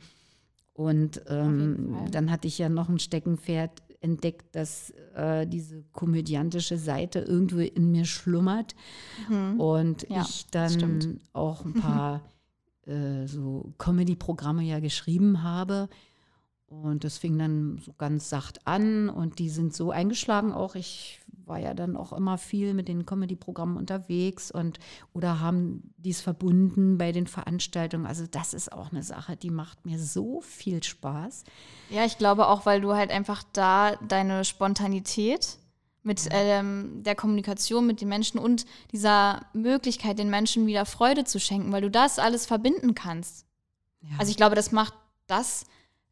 Und 0.75 1.23
ähm, 1.29 2.07
dann 2.11 2.31
hatte 2.31 2.49
ich 2.49 2.59
ja 2.59 2.69
noch 2.69 2.89
ein 2.89 2.99
Steckenpferd 2.99 3.83
entdeckt, 4.01 4.55
dass 4.55 4.91
äh, 5.15 5.47
diese 5.47 5.85
komödiantische 5.93 6.77
Seite 6.77 7.21
irgendwo 7.21 7.59
in 7.59 7.93
mir 7.93 8.05
schlummert. 8.05 8.75
Mhm. 9.29 9.61
Und 9.61 10.07
ja, 10.11 10.23
ich 10.23 10.47
dann 10.51 11.21
auch 11.33 11.65
ein 11.65 11.75
paar 11.81 12.23
äh, 12.87 13.27
so 13.27 13.73
Comedy-Programme 13.79 14.63
ja 14.63 14.81
geschrieben 14.81 15.43
habe. 15.43 15.89
Und 16.67 17.05
das 17.05 17.19
fing 17.19 17.39
dann 17.39 17.79
so 17.85 17.93
ganz 17.93 18.31
sacht 18.31 18.67
an 18.67 19.11
und 19.11 19.39
die 19.39 19.51
sind 19.51 19.75
so 19.75 19.91
eingeschlagen 19.91 20.53
auch. 20.53 20.75
Ich 20.75 21.21
war 21.45 21.59
ja 21.59 21.75
dann 21.75 21.97
auch 21.97 22.15
immer 22.15 22.39
viel 22.39 22.73
mit 22.73 22.89
den 22.89 23.05
Comedy-Programmen 23.05 23.77
unterwegs 23.77 24.51
und 24.51 24.79
oder 25.13 25.41
haben 25.41 25.93
dies 25.99 26.23
verbunden 26.23 26.97
bei 26.97 27.13
den 27.13 27.27
Veranstaltungen. 27.27 28.07
Also 28.07 28.25
das 28.27 28.55
ist 28.55 28.73
auch 28.73 28.91
eine 28.91 29.03
Sache, 29.03 29.37
die 29.37 29.51
macht 29.51 29.85
mir 29.85 29.99
so 29.99 30.41
viel 30.41 30.83
Spaß. 30.83 31.45
Ja, 31.91 32.07
ich 32.07 32.17
glaube 32.17 32.49
auch, 32.49 32.65
weil 32.65 32.81
du 32.81 32.95
halt 32.95 33.11
einfach 33.11 33.43
da 33.53 33.97
deine 33.97 34.45
Spontanität 34.45 35.59
mit 36.03 36.29
ähm, 36.31 37.03
der 37.03 37.15
Kommunikation 37.15 37.87
mit 37.87 38.01
den 38.01 38.09
Menschen 38.09 38.39
und 38.39 38.67
dieser 38.91 39.47
Möglichkeit, 39.53 40.19
den 40.19 40.31
Menschen 40.31 40.67
wieder 40.67 40.85
Freude 40.85 41.25
zu 41.25 41.39
schenken, 41.39 41.73
weil 41.73 41.83
du 41.83 41.91
das 41.91 42.19
alles 42.19 42.47
verbinden 42.47 42.95
kannst. 42.95 43.47
Ja. 44.01 44.17
Also 44.19 44.31
ich 44.31 44.37
glaube, 44.37 44.57
das 44.57 44.73
macht 44.73 44.95
das 45.27 45.65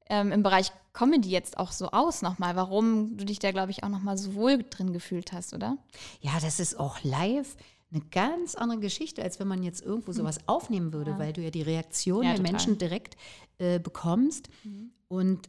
ähm, 0.09 0.33
im 0.33 0.43
Bereich 0.43 0.73
Comedy 0.93 1.31
jetzt 1.31 1.59
auch 1.59 1.73
so 1.73 1.91
aus 1.91 2.23
nochmal, 2.23 2.57
warum 2.57 3.17
du 3.17 3.25
dich 3.25 3.39
da, 3.39 3.51
glaube 3.51 3.71
ich, 3.71 3.85
auch 3.85 3.89
nochmal 3.89 4.19
so 4.19 4.35
wohl 4.35 4.65
drin 4.69 4.93
gefühlt 4.93 5.33
hast, 5.33 5.55
oder? 5.55 5.77
Ja, 6.21 6.39
das 6.41 6.61
ist 6.61 6.79
auch 6.79 7.03
live 7.03 7.57
eine 7.93 8.03
ganz 8.11 8.55
andere 8.55 8.81
Geschichte, 8.81 9.23
als 9.23 9.41
wenn 9.41 9.49
man 9.49 9.63
jetzt 9.63 9.83
irgendwo 9.83 10.13
sowas 10.13 10.37
hm. 10.37 10.43
aufnehmen 10.47 10.93
würde, 10.93 11.13
ja. 11.13 11.19
weil 11.19 11.33
du 11.33 11.43
ja 11.43 11.51
die 11.51 11.63
Reaktion 11.63 12.23
ja, 12.23 12.31
der 12.31 12.39
total. 12.39 12.53
Menschen 12.53 12.79
direkt 12.79 13.17
äh, 13.59 13.79
bekommst. 13.81 14.49
Mhm. 14.63 14.93
Und 15.09 15.49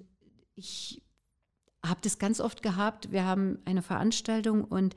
ich 0.56 1.02
habe 1.86 2.00
das 2.04 2.20
ganz 2.20 2.40
oft 2.40 2.62
gehabt. 2.62 3.12
Wir 3.12 3.26
haben 3.26 3.60
eine 3.66 3.82
Veranstaltung 3.82 4.64
und 4.64 4.96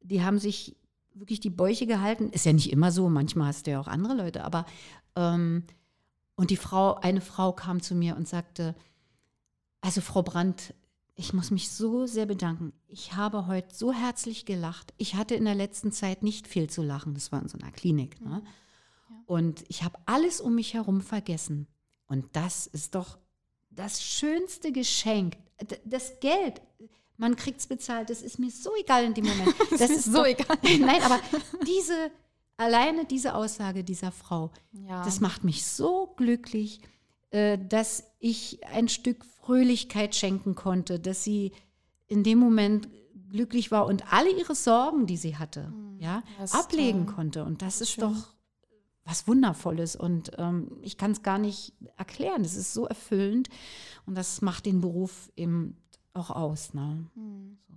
die 0.00 0.22
haben 0.22 0.38
sich 0.38 0.76
wirklich 1.14 1.40
die 1.40 1.50
Bäuche 1.50 1.86
gehalten. 1.86 2.30
Ist 2.30 2.46
ja 2.46 2.52
nicht 2.52 2.72
immer 2.72 2.90
so, 2.90 3.08
manchmal 3.08 3.48
hast 3.48 3.66
du 3.66 3.72
ja 3.72 3.80
auch 3.80 3.88
andere 3.88 4.14
Leute, 4.14 4.44
aber 4.44 4.66
ähm, 5.16 5.64
und 6.36 6.50
die 6.50 6.56
Frau, 6.56 6.94
eine 6.96 7.20
Frau 7.20 7.52
kam 7.52 7.80
zu 7.80 7.94
mir 7.94 8.16
und 8.16 8.26
sagte, 8.26 8.74
also 9.80 10.00
Frau 10.00 10.22
Brandt, 10.22 10.74
ich 11.14 11.32
muss 11.32 11.52
mich 11.52 11.70
so 11.70 12.06
sehr 12.06 12.26
bedanken. 12.26 12.72
Ich 12.88 13.14
habe 13.14 13.46
heute 13.46 13.72
so 13.72 13.92
herzlich 13.92 14.46
gelacht. 14.46 14.92
Ich 14.96 15.14
hatte 15.14 15.36
in 15.36 15.44
der 15.44 15.54
letzten 15.54 15.92
Zeit 15.92 16.24
nicht 16.24 16.48
viel 16.48 16.68
zu 16.68 16.82
lachen. 16.82 17.14
Das 17.14 17.30
war 17.30 17.40
in 17.40 17.48
so 17.48 17.56
einer 17.58 17.70
Klinik. 17.70 18.20
Ne? 18.20 18.42
Ja. 18.42 19.16
Und 19.26 19.64
ich 19.68 19.84
habe 19.84 19.96
alles 20.06 20.40
um 20.40 20.56
mich 20.56 20.74
herum 20.74 21.00
vergessen. 21.00 21.68
Und 22.06 22.34
das 22.34 22.66
ist 22.66 22.96
doch 22.96 23.18
das 23.76 24.02
schönste 24.02 24.72
Geschenk. 24.72 25.36
Das 25.84 26.18
Geld, 26.20 26.60
man 27.16 27.36
kriegt 27.36 27.60
es 27.60 27.66
bezahlt, 27.66 28.10
das 28.10 28.22
ist 28.22 28.38
mir 28.38 28.50
so 28.50 28.70
egal 28.78 29.04
in 29.04 29.14
dem 29.14 29.26
Moment. 29.26 29.54
Das, 29.70 29.80
das 29.80 29.90
ist 29.90 30.04
so 30.06 30.18
doch, 30.18 30.26
egal. 30.26 30.58
Nein, 30.80 31.02
aber 31.02 31.20
diese, 31.66 32.10
alleine 32.56 33.04
diese 33.04 33.34
Aussage 33.34 33.84
dieser 33.84 34.12
Frau, 34.12 34.50
ja. 34.72 35.04
das 35.04 35.20
macht 35.20 35.44
mich 35.44 35.64
so 35.64 36.12
glücklich, 36.16 36.80
äh, 37.30 37.58
dass 37.58 38.04
ich 38.18 38.64
ein 38.66 38.88
Stück 38.88 39.24
Fröhlichkeit 39.24 40.14
schenken 40.14 40.54
konnte, 40.54 40.98
dass 40.98 41.24
sie 41.24 41.52
in 42.06 42.22
dem 42.22 42.38
Moment 42.38 42.88
glücklich 43.30 43.70
war 43.70 43.86
und 43.86 44.12
alle 44.12 44.30
ihre 44.30 44.54
Sorgen, 44.54 45.06
die 45.06 45.16
sie 45.16 45.36
hatte, 45.36 45.68
mhm. 45.68 45.98
ja, 46.00 46.22
ablegen 46.52 47.06
toll. 47.06 47.14
konnte. 47.14 47.44
Und 47.44 47.62
das, 47.62 47.78
das 47.78 47.88
ist 47.88 47.94
schön. 47.94 48.02
doch 48.02 48.34
was 49.04 49.28
Wundervolles 49.28 49.96
und 49.96 50.32
ähm, 50.38 50.78
ich 50.82 50.96
kann 50.96 51.10
es 51.10 51.22
gar 51.22 51.38
nicht 51.38 51.74
erklären. 51.96 52.42
Es 52.42 52.56
ist 52.56 52.72
so 52.72 52.86
erfüllend 52.86 53.48
und 54.06 54.16
das 54.16 54.40
macht 54.40 54.66
den 54.66 54.80
Beruf 54.80 55.30
eben 55.36 55.76
auch 56.14 56.30
aus. 56.30 56.72
Ne? 56.74 57.06
Mhm. 57.14 57.58
So. 57.68 57.74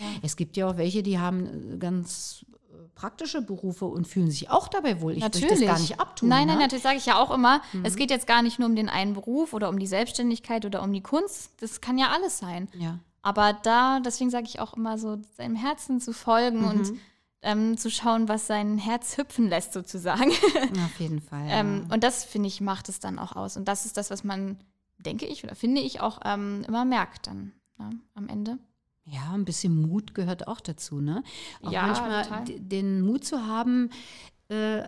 Ja. 0.00 0.06
Es 0.22 0.36
gibt 0.36 0.56
ja 0.56 0.68
auch 0.68 0.76
welche, 0.76 1.02
die 1.02 1.18
haben 1.18 1.74
äh, 1.74 1.78
ganz 1.78 2.44
äh, 2.52 2.88
praktische 2.94 3.42
Berufe 3.42 3.86
und 3.86 4.06
fühlen 4.06 4.30
sich 4.30 4.50
auch 4.50 4.68
dabei 4.68 5.00
wohl. 5.00 5.14
Ich 5.14 5.20
natürlich. 5.20 5.48
das 5.48 5.60
gar 5.60 5.78
nicht 5.78 5.98
abtun. 5.98 6.28
Nein, 6.28 6.46
nein, 6.46 6.56
ne? 6.56 6.62
natürlich 6.64 6.82
sage 6.82 6.98
ich 6.98 7.06
ja 7.06 7.18
auch 7.18 7.30
immer, 7.30 7.62
mhm. 7.72 7.84
es 7.84 7.96
geht 7.96 8.10
jetzt 8.10 8.26
gar 8.26 8.42
nicht 8.42 8.58
nur 8.58 8.68
um 8.68 8.76
den 8.76 8.88
einen 8.88 9.14
Beruf 9.14 9.54
oder 9.54 9.68
um 9.68 9.78
die 9.78 9.86
Selbstständigkeit 9.86 10.64
oder 10.66 10.82
um 10.82 10.92
die 10.92 11.02
Kunst. 11.02 11.52
Das 11.62 11.80
kann 11.80 11.96
ja 11.96 12.10
alles 12.10 12.38
sein. 12.38 12.68
Ja. 12.78 12.98
Aber 13.22 13.52
da, 13.52 14.00
deswegen 14.00 14.30
sage 14.30 14.46
ich 14.46 14.60
auch 14.60 14.74
immer 14.74 14.98
so, 14.98 15.18
seinem 15.36 15.56
Herzen 15.56 16.00
zu 16.00 16.12
folgen 16.12 16.60
mhm. 16.60 16.68
und 16.68 16.92
ähm, 17.42 17.76
zu 17.76 17.90
schauen, 17.90 18.28
was 18.28 18.46
sein 18.46 18.78
Herz 18.78 19.16
hüpfen 19.16 19.48
lässt, 19.48 19.72
sozusagen. 19.72 20.30
Auf 20.84 21.00
jeden 21.00 21.20
Fall. 21.30 21.46
ähm, 21.48 21.86
und 21.92 22.04
das, 22.04 22.24
finde 22.24 22.48
ich, 22.48 22.60
macht 22.60 22.88
es 22.88 23.00
dann 23.00 23.18
auch 23.18 23.36
aus. 23.36 23.56
Und 23.56 23.66
das 23.66 23.86
ist 23.86 23.96
das, 23.96 24.10
was 24.10 24.24
man, 24.24 24.58
denke 24.98 25.26
ich, 25.26 25.44
oder 25.44 25.54
finde 25.54 25.80
ich, 25.80 26.00
auch 26.00 26.20
ähm, 26.24 26.64
immer 26.66 26.84
merkt 26.84 27.26
dann 27.26 27.52
ne, 27.78 27.90
am 28.14 28.28
Ende. 28.28 28.58
Ja, 29.04 29.32
ein 29.32 29.44
bisschen 29.44 29.74
Mut 29.74 30.14
gehört 30.14 30.46
auch 30.46 30.60
dazu, 30.60 31.00
ne? 31.00 31.24
Auch 31.62 31.72
ja, 31.72 31.86
manchmal 31.86 32.44
den 32.44 33.00
Mut 33.00 33.24
zu 33.24 33.46
haben, 33.46 33.90
äh, 34.48 34.82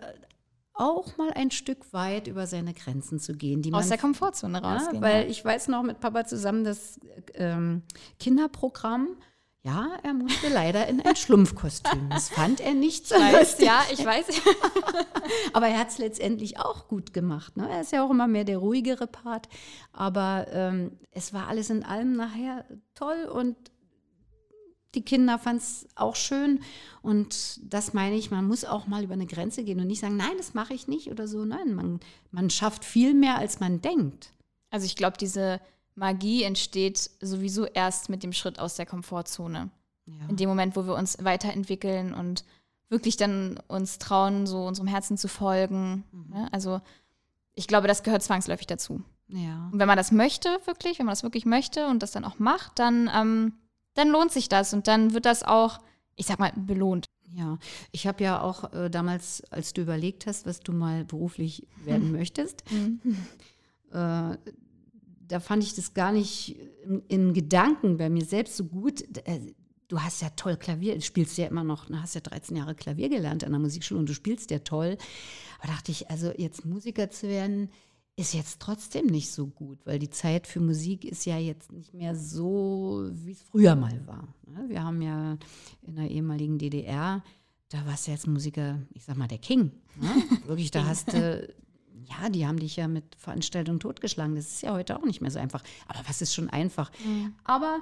auch 0.75 1.17
mal 1.17 1.31
ein 1.33 1.51
Stück 1.51 1.93
weit 1.93 2.27
über 2.27 2.47
seine 2.47 2.73
Grenzen 2.73 3.19
zu 3.19 3.33
gehen. 3.33 3.61
Die 3.61 3.73
Aus 3.73 3.89
der 3.89 3.97
Komfortzone 3.97 4.61
rausgehen. 4.61 4.95
Ja, 4.95 5.01
weil 5.01 5.29
ich 5.29 5.43
weiß 5.43 5.67
noch 5.67 5.83
mit 5.83 5.99
Papa 5.99 6.25
zusammen 6.25 6.63
das 6.63 6.99
ähm, 7.35 7.83
Kinderprogramm. 8.19 9.17
Ja, 9.65 9.97
er 10.03 10.13
musste 10.13 10.49
leider 10.49 10.87
in 10.87 10.99
ein 10.99 11.15
Schlumpfkostüm. 11.15 12.09
Das 12.09 12.27
fand 12.27 12.59
er 12.59 12.73
nicht 12.73 13.07
so 13.07 13.15
weiß, 13.15 13.59
Ja, 13.59 13.81
ich 13.93 14.03
weiß. 14.03 14.25
Aber 15.53 15.69
er 15.69 15.79
hat 15.79 15.87
es 15.89 15.99
letztendlich 15.99 16.59
auch 16.59 16.89
gut 16.89 17.13
gemacht. 17.13 17.55
Ne? 17.55 17.69
Er 17.69 17.79
ist 17.79 17.93
ja 17.93 18.05
auch 18.05 18.11
immer 18.11 18.27
mehr 18.27 18.43
der 18.43 18.57
ruhigere 18.57 19.07
Part. 19.07 19.47
Aber 19.93 20.47
ähm, 20.51 20.99
es 21.11 21.33
war 21.33 21.47
alles 21.47 21.69
in 21.69 21.83
allem 21.83 22.13
nachher 22.17 22.65
toll 22.93 23.23
und 23.23 23.55
die 24.95 25.05
Kinder 25.05 25.39
fanden 25.39 25.61
es 25.63 25.87
auch 25.95 26.17
schön. 26.17 26.59
Und 27.01 27.61
das 27.73 27.93
meine 27.93 28.17
ich, 28.17 28.31
man 28.31 28.45
muss 28.45 28.65
auch 28.65 28.85
mal 28.87 29.05
über 29.05 29.13
eine 29.13 29.25
Grenze 29.25 29.63
gehen 29.63 29.79
und 29.79 29.87
nicht 29.87 30.01
sagen, 30.01 30.17
nein, 30.17 30.37
das 30.37 30.53
mache 30.53 30.73
ich 30.73 30.89
nicht 30.89 31.09
oder 31.09 31.25
so. 31.25 31.45
Nein, 31.45 31.73
man, 31.73 32.01
man 32.31 32.49
schafft 32.49 32.83
viel 32.83 33.13
mehr, 33.13 33.37
als 33.37 33.61
man 33.61 33.81
denkt. 33.81 34.33
Also 34.71 34.85
ich 34.85 34.97
glaube, 34.97 35.17
diese 35.17 35.61
Magie 35.95 36.43
entsteht 36.43 37.09
sowieso 37.21 37.65
erst 37.65 38.09
mit 38.09 38.23
dem 38.23 38.33
Schritt 38.33 38.59
aus 38.59 38.75
der 38.75 38.85
Komfortzone. 38.85 39.69
Ja. 40.05 40.27
In 40.27 40.35
dem 40.35 40.49
Moment, 40.49 40.75
wo 40.75 40.85
wir 40.85 40.95
uns 40.95 41.17
weiterentwickeln 41.21 42.13
und 42.13 42.43
wirklich 42.89 43.17
dann 43.17 43.59
uns 43.67 43.99
trauen, 43.99 44.45
so 44.47 44.65
unserem 44.65 44.87
Herzen 44.87 45.17
zu 45.17 45.27
folgen. 45.27 46.03
Mhm. 46.11 46.33
Ne? 46.33 46.49
Also 46.51 46.81
ich 47.55 47.67
glaube, 47.67 47.87
das 47.87 48.03
gehört 48.03 48.23
zwangsläufig 48.23 48.67
dazu. 48.67 49.01
Ja. 49.27 49.69
Und 49.71 49.79
wenn 49.79 49.87
man 49.87 49.97
das 49.97 50.11
möchte, 50.11 50.49
wirklich, 50.65 50.99
wenn 50.99 51.05
man 51.05 51.13
das 51.13 51.23
wirklich 51.23 51.45
möchte 51.45 51.87
und 51.87 52.03
das 52.03 52.11
dann 52.11 52.25
auch 52.25 52.39
macht, 52.39 52.77
dann 52.79 53.09
ähm, 53.13 53.53
dann 53.93 54.09
lohnt 54.09 54.31
sich 54.31 54.49
das 54.49 54.73
und 54.73 54.87
dann 54.87 55.13
wird 55.13 55.25
das 55.25 55.43
auch, 55.43 55.79
ich 56.15 56.25
sag 56.25 56.39
mal, 56.39 56.51
belohnt. 56.55 57.05
Ja, 57.35 57.57
ich 57.91 58.05
habe 58.05 58.23
ja 58.23 58.41
auch 58.41 58.73
äh, 58.73 58.89
damals, 58.89 59.43
als 59.51 59.73
du 59.73 59.81
überlegt 59.81 60.27
hast, 60.27 60.45
was 60.45 60.59
du 60.59 60.71
mal 60.71 61.03
beruflich 61.03 61.67
werden 61.83 62.11
möchtest, 62.17 62.63
mhm. 62.71 62.99
äh, 63.91 64.37
da 65.33 65.39
fand 65.39 65.63
ich 65.63 65.73
das 65.73 65.95
gar 65.95 66.11
nicht 66.11 66.55
in, 66.85 67.01
in, 67.07 67.33
Gedanken 67.33 67.97
bei 67.97 68.07
mir 68.07 68.23
selbst 68.23 68.55
so 68.55 68.65
gut. 68.65 69.01
Äh, 69.25 69.39
du 69.87 69.99
hast 69.99 70.21
ja 70.21 70.29
toll 70.29 70.57
Klavier, 70.57 70.93
du 70.93 71.01
spielst 71.01 71.39
ja 71.39 71.47
immer 71.47 71.63
noch, 71.63 71.85
du 71.85 71.99
hast 71.99 72.13
ja 72.13 72.21
13 72.21 72.55
Jahre 72.55 72.75
Klavier 72.75 73.09
gelernt 73.09 73.43
an 73.43 73.51
der 73.51 73.59
Musikschule 73.59 73.99
und 73.99 74.07
du 74.07 74.13
spielst 74.13 74.51
ja 74.51 74.59
toll. 74.59 74.95
Aber 75.57 75.69
dachte 75.69 75.91
ich, 75.91 76.11
also 76.11 76.31
jetzt 76.37 76.65
Musiker 76.65 77.09
zu 77.09 77.27
werden, 77.27 77.69
ist 78.15 78.35
jetzt 78.35 78.59
trotzdem 78.59 79.07
nicht 79.07 79.31
so 79.31 79.47
gut, 79.47 79.79
weil 79.85 79.97
die 79.97 80.11
Zeit 80.11 80.45
für 80.45 80.59
Musik 80.59 81.03
ist 81.03 81.25
ja 81.25 81.39
jetzt 81.39 81.71
nicht 81.71 81.95
mehr 81.95 82.15
so, 82.15 83.09
wie 83.11 83.31
es 83.31 83.41
früher 83.41 83.75
mal 83.75 84.05
war. 84.05 84.27
Ne? 84.45 84.65
Wir 84.69 84.83
haben 84.83 85.01
ja 85.01 85.39
in 85.81 85.95
der 85.95 86.11
ehemaligen 86.11 86.59
DDR, 86.59 87.23
da 87.69 87.83
warst 87.87 88.05
du 88.05 88.11
jetzt 88.11 88.27
Musiker, 88.27 88.79
ich 88.93 89.03
sag 89.03 89.17
mal, 89.17 89.27
der 89.27 89.39
King. 89.39 89.71
Ne? 89.99 90.09
Wirklich, 90.45 90.69
da 90.69 90.85
hast 90.85 91.11
du, 91.11 91.51
ja, 92.05 92.29
die 92.29 92.45
haben 92.47 92.59
dich 92.59 92.75
ja 92.75 92.87
mit 92.87 93.15
Veranstaltungen 93.15 93.79
totgeschlagen. 93.79 94.35
Das 94.35 94.47
ist 94.47 94.61
ja 94.61 94.73
heute 94.73 94.97
auch 94.97 95.05
nicht 95.05 95.21
mehr 95.21 95.31
so 95.31 95.39
einfach. 95.39 95.63
Aber 95.87 95.99
was 96.07 96.21
ist 96.21 96.33
schon 96.33 96.49
einfach? 96.49 96.91
Mhm. 97.05 97.33
Aber 97.43 97.79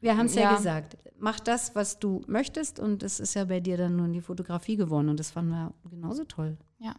wir 0.00 0.16
haben 0.16 0.26
es 0.26 0.34
ja. 0.34 0.42
ja. 0.42 0.56
gesagt, 0.56 0.96
mach 1.18 1.40
das, 1.40 1.74
was 1.74 1.98
du 1.98 2.22
möchtest. 2.26 2.78
Und 2.78 3.02
es 3.02 3.20
ist 3.20 3.34
ja 3.34 3.44
bei 3.44 3.60
dir 3.60 3.76
dann 3.76 3.96
nun 3.96 4.12
die 4.12 4.20
Fotografie 4.20 4.76
geworden. 4.76 5.08
Und 5.08 5.20
das 5.20 5.30
fanden 5.30 5.50
wir 5.50 5.72
genauso 5.90 6.24
toll. 6.24 6.56
Ja. 6.78 6.94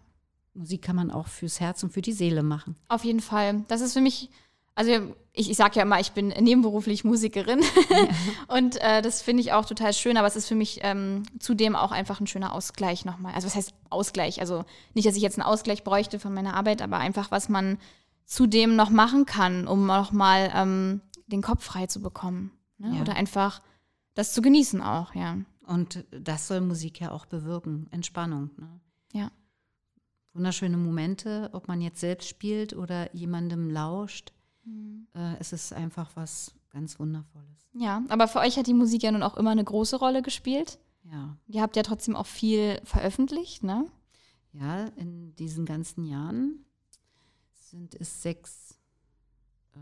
Musik 0.54 0.82
kann 0.82 0.96
man 0.96 1.12
auch 1.12 1.28
fürs 1.28 1.60
Herz 1.60 1.82
und 1.84 1.92
für 1.92 2.02
die 2.02 2.12
Seele 2.12 2.44
machen. 2.44 2.76
Auf 2.90 3.04
jeden 3.06 3.22
Fall. 3.22 3.64
Das 3.68 3.82
ist 3.82 3.94
für 3.94 4.02
mich, 4.02 4.30
also 4.76 4.92
ich, 5.34 5.50
ich 5.50 5.58
sage 5.58 5.76
ja 5.76 5.84
immer, 5.84 6.00
ich 6.00 6.12
bin 6.12 6.30
nebenberuflich 6.30 7.04
Musikerin 7.04 7.62
ja. 7.62 8.08
und 8.56 8.82
äh, 8.82 9.02
das 9.02 9.22
finde 9.22 9.42
ich 9.42 9.54
auch 9.54 9.66
total 9.66 9.94
schön, 9.94 10.18
aber 10.18 10.28
es 10.28 10.36
ist 10.36 10.48
für 10.48 10.56
mich 10.56 10.80
ähm, 10.84 11.24
zudem 11.40 11.76
auch 11.76 11.92
einfach 11.92 12.20
ein 12.20 12.28
schöner 12.28 12.54
Ausgleich 12.54 13.06
nochmal. 13.06 13.34
Also 13.34 13.48
was 13.48 13.56
heißt 13.56 13.74
Ausgleich? 13.90 14.40
Also 14.40 14.66
nicht, 14.94 15.08
dass 15.08 15.16
ich 15.16 15.22
jetzt 15.22 15.40
einen 15.40 15.48
Ausgleich 15.48 15.84
bräuchte 15.84 16.20
von 16.20 16.34
meiner 16.34 16.56
Arbeit, 16.56 16.82
aber 16.82 16.98
einfach, 16.98 17.32
was 17.32 17.50
man 17.50 17.78
zudem 18.26 18.76
noch 18.76 18.90
machen 18.90 19.26
kann, 19.26 19.68
um 19.68 19.86
nochmal 19.86 20.52
ähm, 20.54 21.02
den 21.28 21.42
Kopf 21.42 21.64
frei 21.64 21.88
zu 21.88 22.02
bekommen. 22.02 22.52
Ne? 22.78 22.96
Ja. 22.96 23.02
Oder 23.02 23.16
einfach 23.16 23.62
das 24.14 24.34
zu 24.34 24.42
genießen 24.42 24.82
auch, 24.82 25.16
ja. 25.16 25.38
Und 25.66 26.06
das 26.12 26.48
soll 26.48 26.60
Musik 26.60 27.00
ja 27.00 27.12
auch 27.12 27.26
bewirken, 27.26 27.88
Entspannung. 27.92 28.50
Ne? 28.58 28.80
Ja 29.14 29.32
wunderschöne 30.34 30.78
Momente, 30.78 31.50
ob 31.54 31.68
man 31.68 31.82
jetzt 31.82 32.00
selbst 32.00 32.30
spielt 32.30 32.74
oder 32.74 33.14
jemandem 33.16 33.70
lauscht. 33.70 34.32
Mhm. 34.64 35.08
Äh, 35.14 35.36
es 35.40 35.54
ist 35.54 35.74
einfach 35.74 36.12
was 36.16 36.54
ganz 36.70 37.00
Wundervolles. 37.00 37.70
Ja, 37.74 38.04
aber 38.10 38.28
für 38.28 38.40
euch 38.40 38.58
hat 38.58 38.68
die 38.68 38.74
Musik 38.74 39.04
ja 39.04 39.12
nun 39.12 39.24
auch 39.24 39.38
immer 39.38 39.52
eine 39.52 39.64
große 39.64 39.98
Rolle 39.98 40.22
gespielt. 40.22 40.80
Ja. 41.04 41.38
Ihr 41.48 41.62
habt 41.62 41.76
ja 41.76 41.84
trotzdem 41.84 42.16
auch 42.16 42.28
viel 42.28 42.80
veröffentlicht, 42.84 43.64
ne? 43.64 43.86
Ja, 44.54 44.86
in 44.98 45.36
diesen 45.36 45.66
ganzen 45.66 46.06
Jahren 46.06 46.66
sind 47.54 47.96
es 47.96 48.22
sechs 48.22 48.78
äh, 49.74 49.80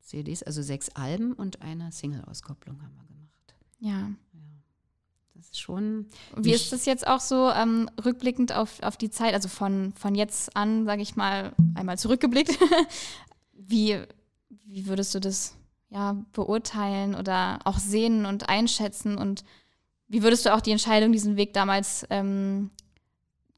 CDs, 0.00 0.42
also 0.42 0.62
sechs 0.62 0.88
Alben 0.90 1.32
und 1.32 1.62
eine 1.62 1.90
Single-Auskopplung 1.90 2.80
haben 2.80 2.94
wir 2.94 3.04
gemacht. 3.06 3.54
Ja. 3.80 3.90
ja. 3.90 4.10
Das 5.34 5.46
ist 5.46 5.60
schon. 5.60 6.06
Wie 6.36 6.52
ist 6.52 6.72
das 6.72 6.84
jetzt 6.84 7.06
auch 7.06 7.20
so 7.20 7.50
ähm, 7.50 7.90
rückblickend 8.04 8.52
auf, 8.52 8.82
auf 8.82 8.96
die 8.96 9.10
Zeit, 9.10 9.34
also 9.34 9.48
von, 9.48 9.92
von 9.92 10.14
jetzt 10.14 10.56
an, 10.56 10.84
sage 10.84 11.02
ich 11.02 11.16
mal, 11.16 11.52
einmal 11.74 11.98
zurückgeblickt? 11.98 12.58
wie, 13.68 14.00
wie 14.48 14.86
würdest 14.86 15.14
du 15.14 15.20
das 15.20 15.54
ja, 15.90 16.16
beurteilen 16.32 17.14
oder 17.14 17.60
auch 17.64 17.78
sehen 17.78 18.26
und 18.26 18.48
einschätzen? 18.48 19.16
Und 19.16 19.44
wie 20.08 20.22
würdest 20.22 20.46
du 20.46 20.54
auch 20.54 20.60
die 20.60 20.72
Entscheidung, 20.72 21.12
diesen 21.12 21.36
Weg 21.36 21.52
damals 21.52 22.06
ähm, 22.10 22.70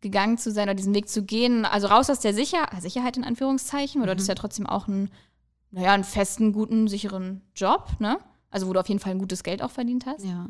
gegangen 0.01 0.39
zu 0.39 0.51
sein 0.51 0.65
oder 0.65 0.75
diesen 0.75 0.95
Weg 0.95 1.09
zu 1.09 1.23
gehen, 1.23 1.65
also 1.65 1.87
raus 1.87 2.11
aus 2.11 2.21
der 2.21 2.35
Sicher 2.35 2.69
Sicherheit 2.81 3.17
in 3.17 3.25
Anführungszeichen, 3.25 4.01
weil 4.01 4.07
mhm. 4.07 4.09
du 4.09 4.13
hattest 4.13 4.29
ja 4.29 4.35
trotzdem 4.35 4.67
auch 4.67 4.89
einen, 4.89 5.11
naja, 5.71 5.93
einen 5.93 6.05
festen, 6.05 6.53
guten, 6.53 6.89
sicheren 6.89 7.43
Job, 7.55 7.89
ne? 7.99 8.19
Also 8.51 8.67
wo 8.67 8.73
du 8.73 8.81
auf 8.81 8.89
jeden 8.89 9.01
Fall 9.01 9.13
ein 9.13 9.21
gutes 9.21 9.45
Geld 9.45 9.63
auch 9.63 9.71
verdient 9.71 10.07
hast. 10.07 10.25
Ja. 10.25 10.49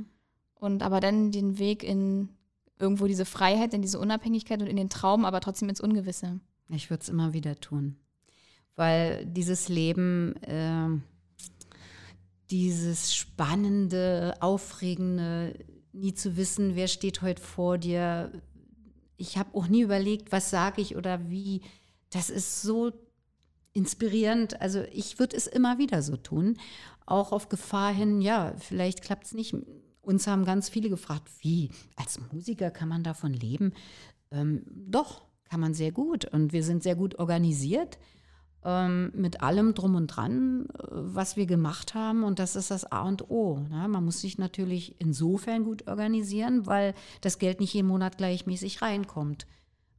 Und 0.54 0.82
aber 0.82 1.00
dann 1.00 1.32
den 1.32 1.58
Weg 1.58 1.82
in 1.82 2.30
irgendwo 2.78 3.06
diese 3.06 3.26
Freiheit, 3.26 3.74
in 3.74 3.82
diese 3.82 3.98
Unabhängigkeit 3.98 4.62
und 4.62 4.68
in 4.68 4.76
den 4.76 4.88
Traum, 4.88 5.26
aber 5.26 5.40
trotzdem 5.40 5.68
ins 5.68 5.82
Ungewisse. 5.82 6.40
Ich 6.68 6.88
würde 6.88 7.02
es 7.02 7.08
immer 7.10 7.34
wieder 7.34 7.60
tun. 7.60 7.96
Weil 8.80 9.26
dieses 9.26 9.68
Leben, 9.68 10.36
äh, 10.36 10.88
dieses 12.48 13.14
spannende, 13.14 14.32
aufregende, 14.40 15.52
nie 15.92 16.14
zu 16.14 16.38
wissen, 16.38 16.76
wer 16.76 16.88
steht 16.88 17.20
heute 17.20 17.42
vor 17.42 17.76
dir. 17.76 18.32
Ich 19.18 19.36
habe 19.36 19.54
auch 19.54 19.68
nie 19.68 19.82
überlegt, 19.82 20.32
was 20.32 20.48
sage 20.48 20.80
ich 20.80 20.96
oder 20.96 21.28
wie. 21.28 21.60
Das 22.08 22.30
ist 22.30 22.62
so 22.62 22.90
inspirierend. 23.74 24.62
Also 24.62 24.80
ich 24.94 25.18
würde 25.18 25.36
es 25.36 25.46
immer 25.46 25.76
wieder 25.76 26.00
so 26.00 26.16
tun. 26.16 26.56
Auch 27.04 27.32
auf 27.32 27.50
Gefahr 27.50 27.92
hin, 27.92 28.22
ja, 28.22 28.54
vielleicht 28.56 29.02
klappt 29.02 29.26
es 29.26 29.34
nicht. 29.34 29.54
Uns 30.00 30.26
haben 30.26 30.46
ganz 30.46 30.70
viele 30.70 30.88
gefragt, 30.88 31.28
wie, 31.40 31.68
als 31.96 32.18
Musiker 32.32 32.70
kann 32.70 32.88
man 32.88 33.02
davon 33.02 33.34
leben? 33.34 33.74
Ähm, 34.30 34.64
doch, 34.66 35.20
kann 35.44 35.60
man 35.60 35.74
sehr 35.74 35.92
gut. 35.92 36.24
Und 36.24 36.54
wir 36.54 36.64
sind 36.64 36.82
sehr 36.82 36.96
gut 36.96 37.18
organisiert 37.18 37.98
ähm, 38.64 39.10
mit 39.14 39.42
allem 39.42 39.74
drum 39.74 39.94
und 39.94 40.08
dran, 40.08 40.66
äh, 40.78 40.86
was 40.90 41.36
wir 41.36 41.46
gemacht 41.46 41.94
haben. 41.94 42.24
Und 42.24 42.38
das 42.38 42.56
ist 42.56 42.70
das 42.70 42.90
A 42.90 43.02
und 43.02 43.30
O. 43.30 43.58
Ne? 43.70 43.88
Man 43.88 44.04
muss 44.04 44.20
sich 44.20 44.38
natürlich 44.38 44.96
insofern 44.98 45.64
gut 45.64 45.86
organisieren, 45.86 46.66
weil 46.66 46.94
das 47.20 47.38
Geld 47.38 47.60
nicht 47.60 47.74
jeden 47.74 47.88
Monat 47.88 48.18
gleichmäßig 48.18 48.82
reinkommt. 48.82 49.46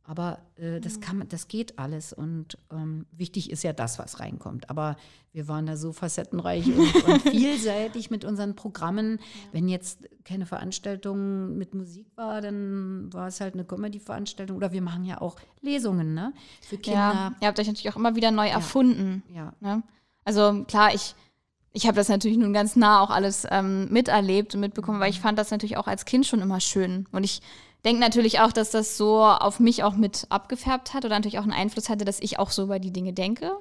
Aber 0.03 0.39
äh, 0.55 0.79
das, 0.79 0.97
mhm. 0.97 1.01
kann, 1.01 1.25
das 1.29 1.47
geht 1.47 1.77
alles 1.77 2.11
und 2.11 2.57
ähm, 2.71 3.05
wichtig 3.11 3.51
ist 3.51 3.63
ja 3.63 3.71
das, 3.71 3.99
was 3.99 4.19
reinkommt. 4.19 4.69
Aber 4.69 4.97
wir 5.31 5.47
waren 5.47 5.65
da 5.67 5.77
so 5.77 5.93
facettenreich 5.93 6.65
und, 6.65 7.05
und 7.05 7.21
vielseitig 7.29 8.09
mit 8.09 8.25
unseren 8.25 8.55
Programmen. 8.55 9.19
Ja. 9.19 9.49
Wenn 9.51 9.69
jetzt 9.69 10.09
keine 10.25 10.45
Veranstaltung 10.45 11.55
mit 11.57 11.75
Musik 11.75 12.07
war, 12.15 12.41
dann 12.41 13.13
war 13.13 13.27
es 13.27 13.39
halt 13.41 13.53
eine 13.53 13.63
Comedy-Veranstaltung. 13.63 14.57
Oder 14.57 14.71
wir 14.71 14.81
machen 14.81 15.05
ja 15.05 15.21
auch 15.21 15.37
Lesungen 15.61 16.13
ne? 16.13 16.33
für 16.61 16.77
Kinder. 16.77 16.99
Ja, 16.99 17.35
ihr 17.39 17.47
habt 17.47 17.59
euch 17.59 17.67
natürlich 17.67 17.91
auch 17.91 17.97
immer 17.97 18.15
wieder 18.15 18.31
neu 18.31 18.47
erfunden. 18.47 19.23
Ja. 19.33 19.53
Ne? 19.59 19.83
Also 20.25 20.65
klar, 20.67 20.93
ich, 20.93 21.15
ich 21.73 21.85
habe 21.85 21.95
das 21.95 22.09
natürlich 22.09 22.37
nun 22.37 22.53
ganz 22.53 22.75
nah 22.75 23.01
auch 23.01 23.11
alles 23.11 23.47
ähm, 23.49 23.87
miterlebt 23.91 24.55
und 24.55 24.61
mitbekommen, 24.61 24.99
weil 24.99 25.11
ich 25.11 25.19
mhm. 25.19 25.23
fand 25.23 25.39
das 25.39 25.51
natürlich 25.51 25.77
auch 25.77 25.87
als 25.87 26.05
Kind 26.05 26.25
schon 26.25 26.41
immer 26.41 26.59
schön. 26.59 27.07
Und 27.11 27.23
ich 27.23 27.41
denke 27.85 27.99
natürlich 27.99 28.39
auch, 28.39 28.51
dass 28.51 28.71
das 28.71 28.97
so 28.97 29.23
auf 29.23 29.59
mich 29.59 29.83
auch 29.83 29.95
mit 29.95 30.27
abgefärbt 30.29 30.93
hat 30.93 31.05
oder 31.05 31.15
natürlich 31.15 31.39
auch 31.39 31.43
einen 31.43 31.53
Einfluss 31.53 31.89
hatte, 31.89 32.05
dass 32.05 32.19
ich 32.19 32.39
auch 32.39 32.51
so 32.51 32.63
über 32.63 32.79
die 32.79 32.91
Dinge 32.91 33.13
denke. 33.13 33.51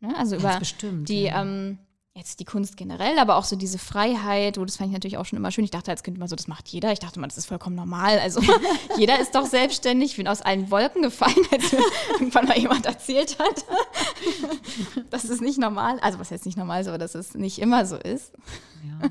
Ne? 0.00 0.14
Also 0.16 0.36
über 0.36 0.58
bestimmt, 0.58 1.08
die, 1.08 1.24
ja. 1.24 1.42
ähm, 1.42 1.78
jetzt 2.16 2.40
die 2.40 2.44
Kunst 2.44 2.76
generell, 2.76 3.18
aber 3.18 3.36
auch 3.36 3.44
so 3.44 3.56
diese 3.56 3.78
Freiheit, 3.78 4.58
wo 4.58 4.64
das 4.64 4.76
fand 4.76 4.88
ich 4.88 4.94
natürlich 4.94 5.18
auch 5.18 5.26
schon 5.26 5.36
immer 5.36 5.50
schön. 5.50 5.64
Ich 5.64 5.70
dachte 5.70 5.90
als 5.90 6.02
Kind 6.02 6.16
immer 6.16 6.28
so, 6.28 6.34
das 6.34 6.48
macht 6.48 6.68
jeder. 6.68 6.90
Ich 6.92 6.98
dachte 6.98 7.18
immer, 7.18 7.28
das 7.28 7.36
ist 7.36 7.46
vollkommen 7.46 7.76
normal. 7.76 8.18
Also 8.18 8.40
jeder 8.96 9.20
ist 9.20 9.34
doch 9.34 9.44
selbstständig. 9.44 10.12
Ich 10.12 10.16
bin 10.16 10.26
aus 10.26 10.40
allen 10.40 10.70
Wolken 10.70 11.02
gefallen, 11.02 11.36
als 11.52 11.72
mir 11.72 11.80
irgendwann 12.14 12.46
mal 12.46 12.58
jemand 12.58 12.86
erzählt 12.86 13.38
hat, 13.38 13.64
dass 15.10 15.24
es 15.24 15.40
nicht 15.40 15.58
normal, 15.58 16.00
also 16.00 16.18
was 16.18 16.30
heißt 16.30 16.46
nicht 16.46 16.56
normal 16.56 16.80
ist, 16.80 16.88
aber 16.88 16.98
dass 16.98 17.14
es 17.14 17.34
nicht 17.34 17.58
immer 17.58 17.84
so 17.84 17.96
ist. 17.96 18.32
Ja, 18.82 19.08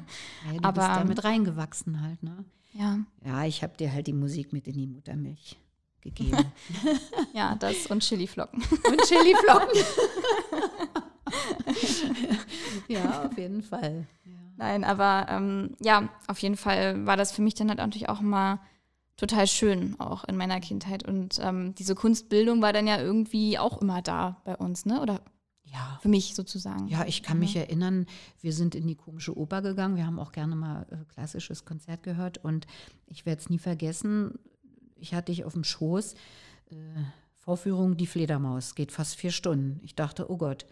ja 0.48 0.58
du 0.58 0.64
aber, 0.64 0.82
bist 0.82 0.96
damit 0.96 1.24
reingewachsen 1.24 2.02
halt, 2.02 2.24
ne? 2.24 2.44
Ja. 2.76 3.00
Ja, 3.26 3.46
ich 3.46 3.64
habe 3.64 3.78
dir 3.78 3.92
halt 3.92 4.08
die 4.08 4.14
Musik 4.14 4.52
mit 4.52 4.68
in 4.68 4.74
die 4.74 4.88
Muttermilch 4.88 5.58
gegeben. 6.02 6.52
ja, 7.34 7.56
das 7.56 7.88
und 7.88 8.02
Chiliflocken. 8.02 8.62
Und 8.90 9.02
Chiliflocken. 9.04 9.82
ja, 12.88 13.26
auf 13.26 13.38
jeden 13.38 13.64
Fall. 13.64 14.06
Ja. 14.26 14.32
Nein, 14.58 14.84
aber 14.84 15.26
ähm, 15.30 15.76
ja, 15.80 16.10
auf 16.28 16.40
jeden 16.40 16.58
Fall 16.58 17.06
war 17.06 17.18
das 17.18 17.32
für 17.32 17.42
mich 17.42 17.56
dann 17.56 17.70
halt 17.70 17.80
natürlich 17.80 18.10
auch 18.10 18.20
immer 18.20 18.60
total 19.18 19.48
schön, 19.48 19.98
auch 20.00 20.26
in 20.26 20.36
meiner 20.36 20.60
Kindheit. 20.60 21.08
Und 21.08 21.40
ähm, 21.42 21.74
diese 21.76 21.96
Kunstbildung 21.96 22.62
war 22.62 22.74
dann 22.74 22.88
ja 22.88 23.00
irgendwie 23.00 23.58
auch 23.58 23.82
immer 23.82 24.02
da 24.02 24.42
bei 24.44 24.56
uns, 24.58 24.86
ne? 24.86 25.02
Oder 25.02 25.22
ja. 25.72 26.00
Für 26.02 26.10
mich 26.10 26.36
sozusagen. 26.36 26.88
Ja, 26.88 27.06
ich 27.06 27.24
kann 27.24 27.40
mich 27.40 27.56
erinnern, 27.56 28.06
wir 28.42 28.54
sind 28.54 28.76
in 28.76 28.88
die 28.88 28.96
komische 28.96 29.38
Oper 29.38 29.62
gegangen. 29.62 29.96
Wir 29.96 30.06
haben 30.06 30.20
auch 30.20 30.32
gerne 30.32 30.56
mal 30.56 30.86
äh, 30.92 30.98
klassisches 31.14 31.66
Konzert 31.66 32.04
gehört. 32.04 32.38
Und 32.38 32.68
ich 33.08 33.26
werde 33.26 33.42
es 33.42 33.50
nie 33.50 33.60
vergessen, 33.60 34.40
ich 34.96 35.14
hatte 35.14 35.32
dich 35.32 35.44
auf 35.44 35.54
dem 35.54 35.64
Schoß. 35.64 36.14
Äh, 36.72 36.76
Vorführung 37.34 37.96
Die 37.96 38.08
Fledermaus, 38.08 38.74
geht 38.74 38.92
fast 38.92 39.16
vier 39.16 39.32
Stunden. 39.32 39.80
Ich 39.84 39.94
dachte, 39.94 40.32
oh 40.32 40.38
Gott, 40.38 40.66